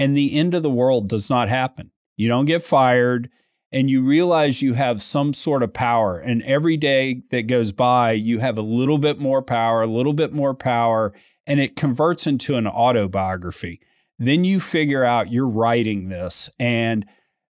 and 0.00 0.16
the 0.16 0.34
end 0.34 0.54
of 0.54 0.62
the 0.62 0.70
world 0.70 1.10
does 1.10 1.28
not 1.28 1.50
happen. 1.50 1.90
You 2.16 2.26
don't 2.26 2.46
get 2.46 2.62
fired, 2.62 3.28
and 3.70 3.90
you 3.90 4.02
realize 4.02 4.62
you 4.62 4.72
have 4.72 5.02
some 5.02 5.34
sort 5.34 5.62
of 5.62 5.74
power. 5.74 6.18
And 6.18 6.42
every 6.42 6.78
day 6.78 7.22
that 7.30 7.46
goes 7.46 7.70
by, 7.70 8.12
you 8.12 8.38
have 8.38 8.56
a 8.56 8.62
little 8.62 8.96
bit 8.96 9.18
more 9.18 9.42
power, 9.42 9.82
a 9.82 9.86
little 9.86 10.14
bit 10.14 10.32
more 10.32 10.54
power, 10.54 11.12
and 11.46 11.60
it 11.60 11.76
converts 11.76 12.26
into 12.26 12.56
an 12.56 12.66
autobiography. 12.66 13.78
Then 14.18 14.42
you 14.42 14.58
figure 14.58 15.04
out 15.04 15.30
you're 15.30 15.46
writing 15.46 16.08
this, 16.08 16.48
and 16.58 17.04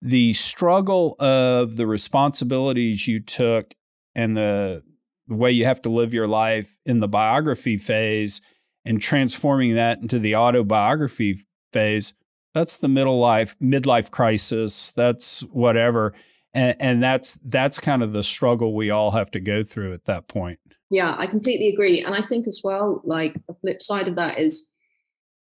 the 0.01 0.31
struggle 0.31 1.17
of 1.19 1.75
the 1.75 1.85
responsibilities 1.85 3.09
you 3.09 3.19
took 3.19 3.73
and 4.15 4.37
the 4.37 4.83
the 5.27 5.35
way 5.35 5.51
you 5.51 5.65
have 5.65 5.81
to 5.81 5.89
live 5.89 6.13
your 6.13 6.27
life 6.27 6.77
in 6.85 7.01
the 7.01 7.07
biography 7.09 7.75
phase 7.75 8.41
and 8.85 9.01
transforming 9.01 9.75
that 9.75 9.99
into 9.99 10.19
the 10.19 10.37
autobiography 10.37 11.35
phase 11.73 12.13
that's 12.57 12.77
the 12.77 12.87
middle 12.87 13.19
life 13.19 13.55
midlife 13.61 14.09
crisis. 14.09 14.91
That's 14.91 15.41
whatever. 15.41 16.13
And, 16.55 16.75
and 16.79 17.03
that's 17.03 17.35
that's 17.45 17.79
kind 17.79 18.01
of 18.01 18.13
the 18.13 18.23
struggle 18.23 18.73
we 18.73 18.89
all 18.89 19.11
have 19.11 19.29
to 19.31 19.39
go 19.39 19.63
through 19.63 19.93
at 19.93 20.05
that 20.05 20.27
point. 20.27 20.59
Yeah 20.89 21.15
i 21.19 21.27
completely 21.27 21.69
agree. 21.69 22.03
And 22.03 22.15
i 22.15 22.21
think 22.21 22.47
as 22.47 22.61
well 22.63 23.01
like 23.03 23.33
the 23.47 23.53
flip 23.61 23.81
side 23.83 24.07
of 24.07 24.15
that 24.15 24.39
is 24.39 24.67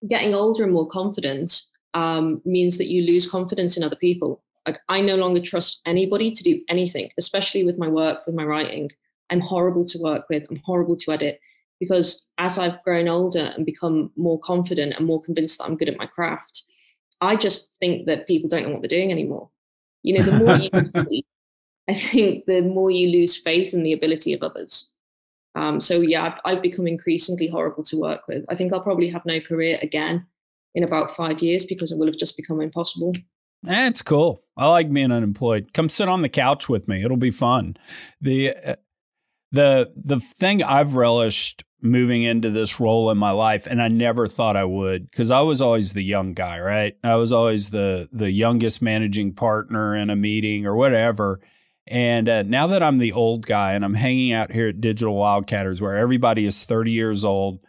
getting 0.06 0.34
older 0.34 0.62
and 0.64 0.72
more 0.72 0.86
confident 0.86 1.62
um, 1.94 2.42
means 2.44 2.78
that 2.78 2.88
you 2.88 3.02
lose 3.02 3.28
confidence 3.28 3.76
in 3.76 3.82
other 3.82 3.96
people. 3.96 4.42
Like 4.66 4.78
i 4.90 5.00
no 5.00 5.16
longer 5.16 5.40
trust 5.40 5.80
anybody 5.86 6.30
to 6.30 6.42
do 6.42 6.61
anything 6.68 7.11
especially 7.16 7.64
with 7.64 7.78
my 7.78 7.88
work 7.88 8.26
with 8.26 8.34
my 8.34 8.44
writing. 8.44 8.90
I'm 9.30 9.40
horrible 9.40 9.84
to 9.86 9.98
work 9.98 10.24
with, 10.28 10.46
I'm 10.50 10.61
horrible 10.64 10.96
to 10.96 11.12
edit. 11.12 11.40
Because 11.80 12.28
as 12.38 12.59
I've 12.59 12.82
grown 12.82 13.06
older 13.09 13.52
and 13.54 13.64
become 13.64 14.11
more 14.16 14.40
confident 14.40 14.94
and 14.96 15.06
more 15.06 15.22
convinced 15.22 15.59
that 15.59 15.66
I'm 15.66 15.76
good 15.76 15.88
at 15.88 15.96
my 15.96 16.06
craft, 16.06 16.64
I 17.20 17.36
just 17.36 17.70
think 17.80 18.06
that 18.06 18.26
people 18.26 18.48
don't 18.48 18.64
know 18.64 18.70
what 18.70 18.82
they're 18.82 18.88
doing 18.88 19.10
anymore. 19.10 19.50
You 20.02 20.18
know, 20.18 20.24
the 20.24 20.38
more 20.38 20.56
you 20.56 20.84
see, 21.10 21.24
I 21.88 21.94
think 21.94 22.46
the 22.46 22.62
more 22.62 22.90
you 22.90 23.10
lose 23.10 23.36
faith 23.36 23.74
in 23.74 23.82
the 23.82 23.92
ability 23.92 24.32
of 24.32 24.42
others. 24.42 24.92
Um, 25.54 25.80
so 25.80 26.00
yeah, 26.00 26.24
I've, 26.24 26.40
I've 26.44 26.62
become 26.62 26.86
increasingly 26.86 27.48
horrible 27.48 27.82
to 27.84 27.96
work 27.98 28.28
with. 28.28 28.44
I 28.48 28.54
think 28.54 28.72
I'll 28.72 28.80
probably 28.80 29.08
have 29.08 29.26
no 29.26 29.40
career 29.40 29.78
again 29.82 30.26
in 30.74 30.84
about 30.84 31.14
five 31.14 31.40
years 31.40 31.66
because 31.66 31.90
it 31.90 31.98
will 31.98 32.06
have 32.06 32.18
just 32.18 32.36
become 32.36 32.60
impossible. 32.60 33.14
That's 33.62 34.02
cool. 34.02 34.44
I 34.56 34.68
like 34.68 34.92
being 34.92 35.10
unemployed. 35.10 35.72
Come 35.74 35.88
sit 35.88 36.08
on 36.08 36.22
the 36.22 36.28
couch 36.28 36.68
with 36.68 36.86
me. 36.86 37.02
It'll 37.02 37.16
be 37.16 37.32
fun. 37.32 37.76
The 38.20 38.54
uh, 38.54 38.76
the 39.50 39.92
the 39.96 40.20
thing 40.20 40.62
I've 40.62 40.94
relished 40.94 41.64
moving 41.80 42.22
into 42.22 42.50
this 42.50 42.80
role 42.80 43.10
in 43.10 43.18
my 43.18 43.30
life 43.30 43.66
and 43.66 43.80
I 43.80 43.88
never 43.88 44.26
thought 44.26 44.56
I 44.56 44.64
would 44.64 45.12
cuz 45.12 45.30
I 45.30 45.40
was 45.42 45.60
always 45.60 45.92
the 45.92 46.02
young 46.02 46.34
guy, 46.34 46.58
right? 46.58 46.96
I 47.04 47.14
was 47.16 47.32
always 47.32 47.70
the 47.70 48.08
the 48.12 48.32
youngest 48.32 48.82
managing 48.82 49.32
partner 49.34 49.94
in 49.94 50.10
a 50.10 50.16
meeting 50.16 50.66
or 50.66 50.74
whatever. 50.74 51.40
And 51.86 52.28
uh, 52.28 52.42
now 52.42 52.66
that 52.66 52.82
I'm 52.82 52.98
the 52.98 53.12
old 53.12 53.46
guy 53.46 53.72
and 53.72 53.84
I'm 53.84 53.94
hanging 53.94 54.32
out 54.32 54.52
here 54.52 54.68
at 54.68 54.80
Digital 54.80 55.14
Wildcatters 55.14 55.80
where 55.80 55.96
everybody 55.96 56.44
is 56.44 56.64
30 56.64 56.92
years 56.92 57.24
old, 57.24 57.60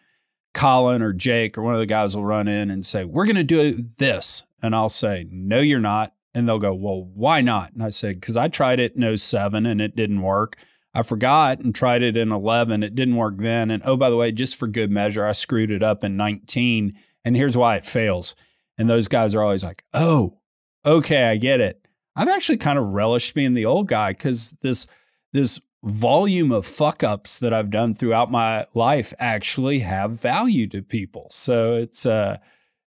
Colin 0.53 1.01
or 1.01 1.13
Jake 1.13 1.57
or 1.57 1.61
one 1.61 1.73
of 1.73 1.79
the 1.79 1.85
guys 1.85 2.15
will 2.15 2.25
run 2.25 2.47
in 2.47 2.69
and 2.69 2.85
say, 2.85 3.05
"We're 3.05 3.25
going 3.25 3.35
to 3.35 3.43
do 3.43 3.71
this." 3.97 4.43
And 4.61 4.75
I'll 4.75 4.89
say, 4.89 5.25
"No, 5.31 5.59
you're 5.59 5.79
not." 5.79 6.13
And 6.33 6.47
they'll 6.47 6.59
go, 6.59 6.73
"Well, 6.73 7.09
why 7.13 7.41
not?" 7.41 7.71
And 7.73 7.83
I 7.83 7.89
said, 7.89 8.21
"Cuz 8.21 8.35
I 8.35 8.47
tried 8.47 8.79
it 8.79 8.95
in 8.95 9.03
07 9.03 9.65
and 9.65 9.79
it 9.79 9.95
didn't 9.95 10.21
work." 10.21 10.57
I 10.93 11.03
forgot 11.03 11.59
and 11.59 11.73
tried 11.73 12.01
it 12.01 12.17
in 12.17 12.31
11. 12.31 12.83
It 12.83 12.95
didn't 12.95 13.15
work 13.15 13.37
then. 13.37 13.69
And 13.69 13.83
oh, 13.85 13.95
by 13.95 14.09
the 14.09 14.15
way, 14.15 14.31
just 14.31 14.55
for 14.55 14.67
good 14.67 14.89
measure, 14.89 15.25
I 15.25 15.33
screwed 15.33 15.71
it 15.71 15.83
up 15.83 16.03
in 16.03 16.17
19. 16.17 16.97
And 17.23 17.35
here's 17.35 17.55
why 17.55 17.75
it 17.75 17.85
fails. 17.85 18.35
And 18.77 18.89
those 18.89 19.07
guys 19.07 19.35
are 19.35 19.43
always 19.43 19.63
like, 19.63 19.83
oh, 19.93 20.39
okay, 20.85 21.25
I 21.25 21.37
get 21.37 21.59
it. 21.59 21.85
I've 22.15 22.27
actually 22.27 22.57
kind 22.57 22.79
of 22.79 22.85
relished 22.85 23.35
being 23.35 23.53
the 23.53 23.65
old 23.65 23.87
guy 23.87 24.11
because 24.11 24.55
this 24.61 24.87
this 25.31 25.61
volume 25.83 26.51
of 26.51 26.65
fuck 26.65 27.03
ups 27.03 27.39
that 27.39 27.53
I've 27.53 27.69
done 27.69 27.93
throughout 27.93 28.31
my 28.31 28.65
life 28.73 29.13
actually 29.19 29.79
have 29.79 30.19
value 30.19 30.67
to 30.67 30.81
people. 30.81 31.27
So 31.29 31.75
it's 31.75 32.05
uh 32.05 32.37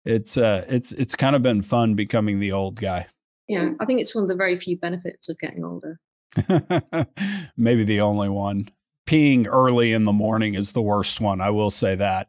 it's 0.04 0.36
uh 0.36 0.64
it's 0.68 0.92
it's 0.92 1.14
kind 1.14 1.36
of 1.36 1.42
been 1.42 1.62
fun 1.62 1.94
becoming 1.94 2.40
the 2.40 2.52
old 2.52 2.80
guy. 2.80 3.06
Yeah, 3.48 3.70
I 3.80 3.84
think 3.84 4.00
it's 4.00 4.14
one 4.14 4.24
of 4.24 4.28
the 4.28 4.36
very 4.36 4.58
few 4.58 4.76
benefits 4.76 5.28
of 5.28 5.38
getting 5.38 5.64
older. 5.64 6.00
Maybe 7.56 7.84
the 7.84 8.00
only 8.00 8.28
one. 8.28 8.68
Peeing 9.06 9.46
early 9.48 9.92
in 9.92 10.04
the 10.04 10.12
morning 10.12 10.54
is 10.54 10.72
the 10.72 10.82
worst 10.82 11.20
one. 11.20 11.40
I 11.40 11.50
will 11.50 11.70
say 11.70 11.94
that. 11.96 12.28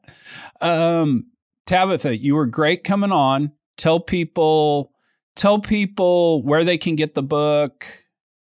Um, 0.59 1.27
Tabitha, 1.65 2.17
you 2.17 2.35
were 2.35 2.45
great 2.45 2.83
coming 2.83 3.11
on. 3.11 3.51
Tell 3.77 3.99
people, 3.99 4.91
tell 5.35 5.59
people 5.59 6.43
where 6.43 6.63
they 6.63 6.77
can 6.77 6.95
get 6.95 7.13
the 7.13 7.23
book. 7.23 7.85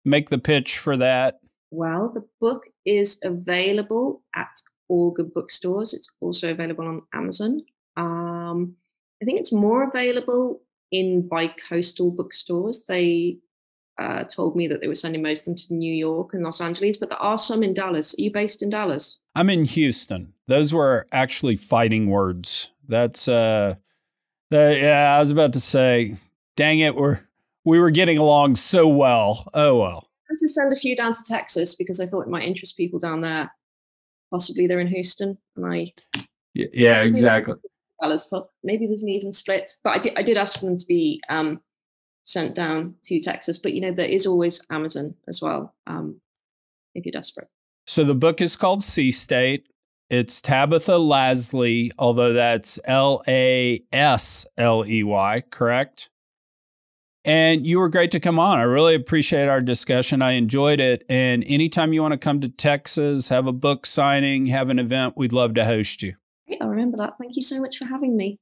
Make 0.03 0.30
the 0.30 0.38
pitch 0.38 0.78
for 0.78 0.97
that. 0.97 1.39
Well, 1.72 2.12
the 2.14 2.26
book 2.39 2.64
is 2.86 3.20
available 3.24 4.24
at 4.36 4.49
all 4.88 5.12
good 5.12 5.34
bookstores. 5.34 5.93
It's 5.93 6.10
also 6.22 6.51
available 6.51 6.88
on 6.88 7.01
Amazon. 7.14 7.62
Um, 7.97 8.76
I 9.22 9.26
think 9.26 9.39
it's 9.39 9.53
more 9.53 9.84
available 9.84 10.62
in 10.91 11.28
bi-coastal 11.28 12.12
bookstores. 12.12 12.86
They 12.86 13.38
uh, 13.97 14.23
told 14.25 14.55
me 14.55 14.67
that 14.67 14.81
they 14.81 14.87
were 14.87 14.95
sending 14.95 15.21
most 15.21 15.41
of 15.41 15.45
them 15.45 15.55
to 15.55 15.73
New 15.73 15.93
York 15.93 16.33
and 16.33 16.43
Los 16.43 16.61
Angeles, 16.61 16.97
but 16.97 17.09
there 17.09 17.21
are 17.21 17.37
some 17.37 17.63
in 17.63 17.73
Dallas. 17.73 18.13
Are 18.17 18.21
you 18.21 18.31
based 18.31 18.61
in 18.61 18.69
Dallas? 18.69 19.19
I'm 19.35 19.49
in 19.49 19.65
Houston. 19.65 20.33
Those 20.47 20.73
were 20.73 21.07
actually 21.11 21.55
fighting 21.55 22.07
words. 22.09 22.71
That's 22.87 23.27
uh, 23.27 23.75
the, 24.49 24.77
yeah. 24.79 25.15
I 25.15 25.19
was 25.19 25.31
about 25.31 25.53
to 25.53 25.59
say, 25.59 26.15
dang 26.55 26.79
it, 26.79 26.95
we're 26.95 27.19
we 27.63 27.79
were 27.79 27.91
getting 27.91 28.17
along 28.17 28.55
so 28.55 28.87
well. 28.87 29.49
Oh 29.53 29.79
well. 29.79 30.09
I 30.29 30.33
had 30.33 30.37
to 30.37 30.47
send 30.47 30.73
a 30.73 30.75
few 30.75 30.95
down 30.95 31.13
to 31.13 31.23
Texas 31.27 31.75
because 31.75 31.99
I 31.99 32.05
thought 32.05 32.21
it 32.21 32.29
might 32.29 32.43
interest 32.43 32.77
people 32.77 32.99
down 32.99 33.21
there. 33.21 33.51
Possibly 34.31 34.67
they're 34.67 34.79
in 34.79 34.87
Houston, 34.87 35.37
and 35.55 35.65
I. 35.65 35.93
Yeah, 36.53 36.67
yeah 36.73 37.03
exactly. 37.03 37.55
Dallas, 38.01 38.27
but 38.29 38.47
maybe 38.63 38.87
there's 38.87 39.03
an 39.03 39.09
even 39.09 39.31
split. 39.31 39.77
But 39.83 39.91
I 39.91 39.99
did 39.99 40.13
I 40.17 40.21
did 40.21 40.37
ask 40.37 40.59
for 40.59 40.65
them 40.65 40.77
to 40.77 40.85
be 40.85 41.21
um, 41.29 41.61
sent 42.26 42.55
down 42.55 42.95
to 43.03 43.21
Texas. 43.21 43.57
But 43.57 43.73
you 43.73 43.82
know, 43.82 43.91
there 43.91 44.09
is 44.09 44.26
always 44.26 44.61
Amazon 44.69 45.15
as 45.30 45.41
well 45.41 45.73
um, 45.88 46.19
if 46.93 47.05
you're 47.05 47.13
desperate. 47.13 47.47
So 47.88 48.03
the 48.03 48.15
book 48.15 48.41
is 48.41 48.57
called 48.57 48.84
Sea 48.84 49.11
State. 49.11 49.67
It's 50.09 50.41
Tabitha 50.41 50.93
Lasley, 50.93 51.91
although 51.97 52.34
that's 52.34 52.80
L 52.86 53.23
A 53.28 53.82
S 53.91 54.45
L 54.57 54.86
E 54.86 55.03
Y, 55.03 55.43
correct? 55.49 56.09
And 57.23 57.65
you 57.65 57.80
were 57.80 57.89
great 57.89 58.11
to 58.11 58.19
come 58.19 58.38
on. 58.38 58.59
I 58.59 58.63
really 58.63 58.93
appreciate 58.93 59.47
our 59.47 59.61
discussion. 59.61 60.21
I 60.21 60.34
enjoyed 60.34 60.80
it. 60.80 61.03
And 61.09 61.43
anytime 61.47 61.91
you 61.91 62.03
want 62.03 62.11
to 62.11 62.19
come 62.19 62.39
to 62.41 62.49
Texas, 62.49 63.30
have 63.30 63.47
a 63.47 63.51
book 63.51 63.88
signing, 63.88 64.45
have 64.47 64.69
an 64.69 64.78
event, 64.78 65.15
we'd 65.17 65.34
love 65.34 65.55
to 65.55 65.65
host 65.65 66.03
you. 66.03 66.15
I'll 66.61 66.67
remember 66.67 66.97
that. 66.97 67.15
Thank 67.19 67.36
you 67.36 67.41
so 67.41 67.59
much 67.59 67.78
for 67.78 67.86
having 67.86 68.15
me. 68.15 68.38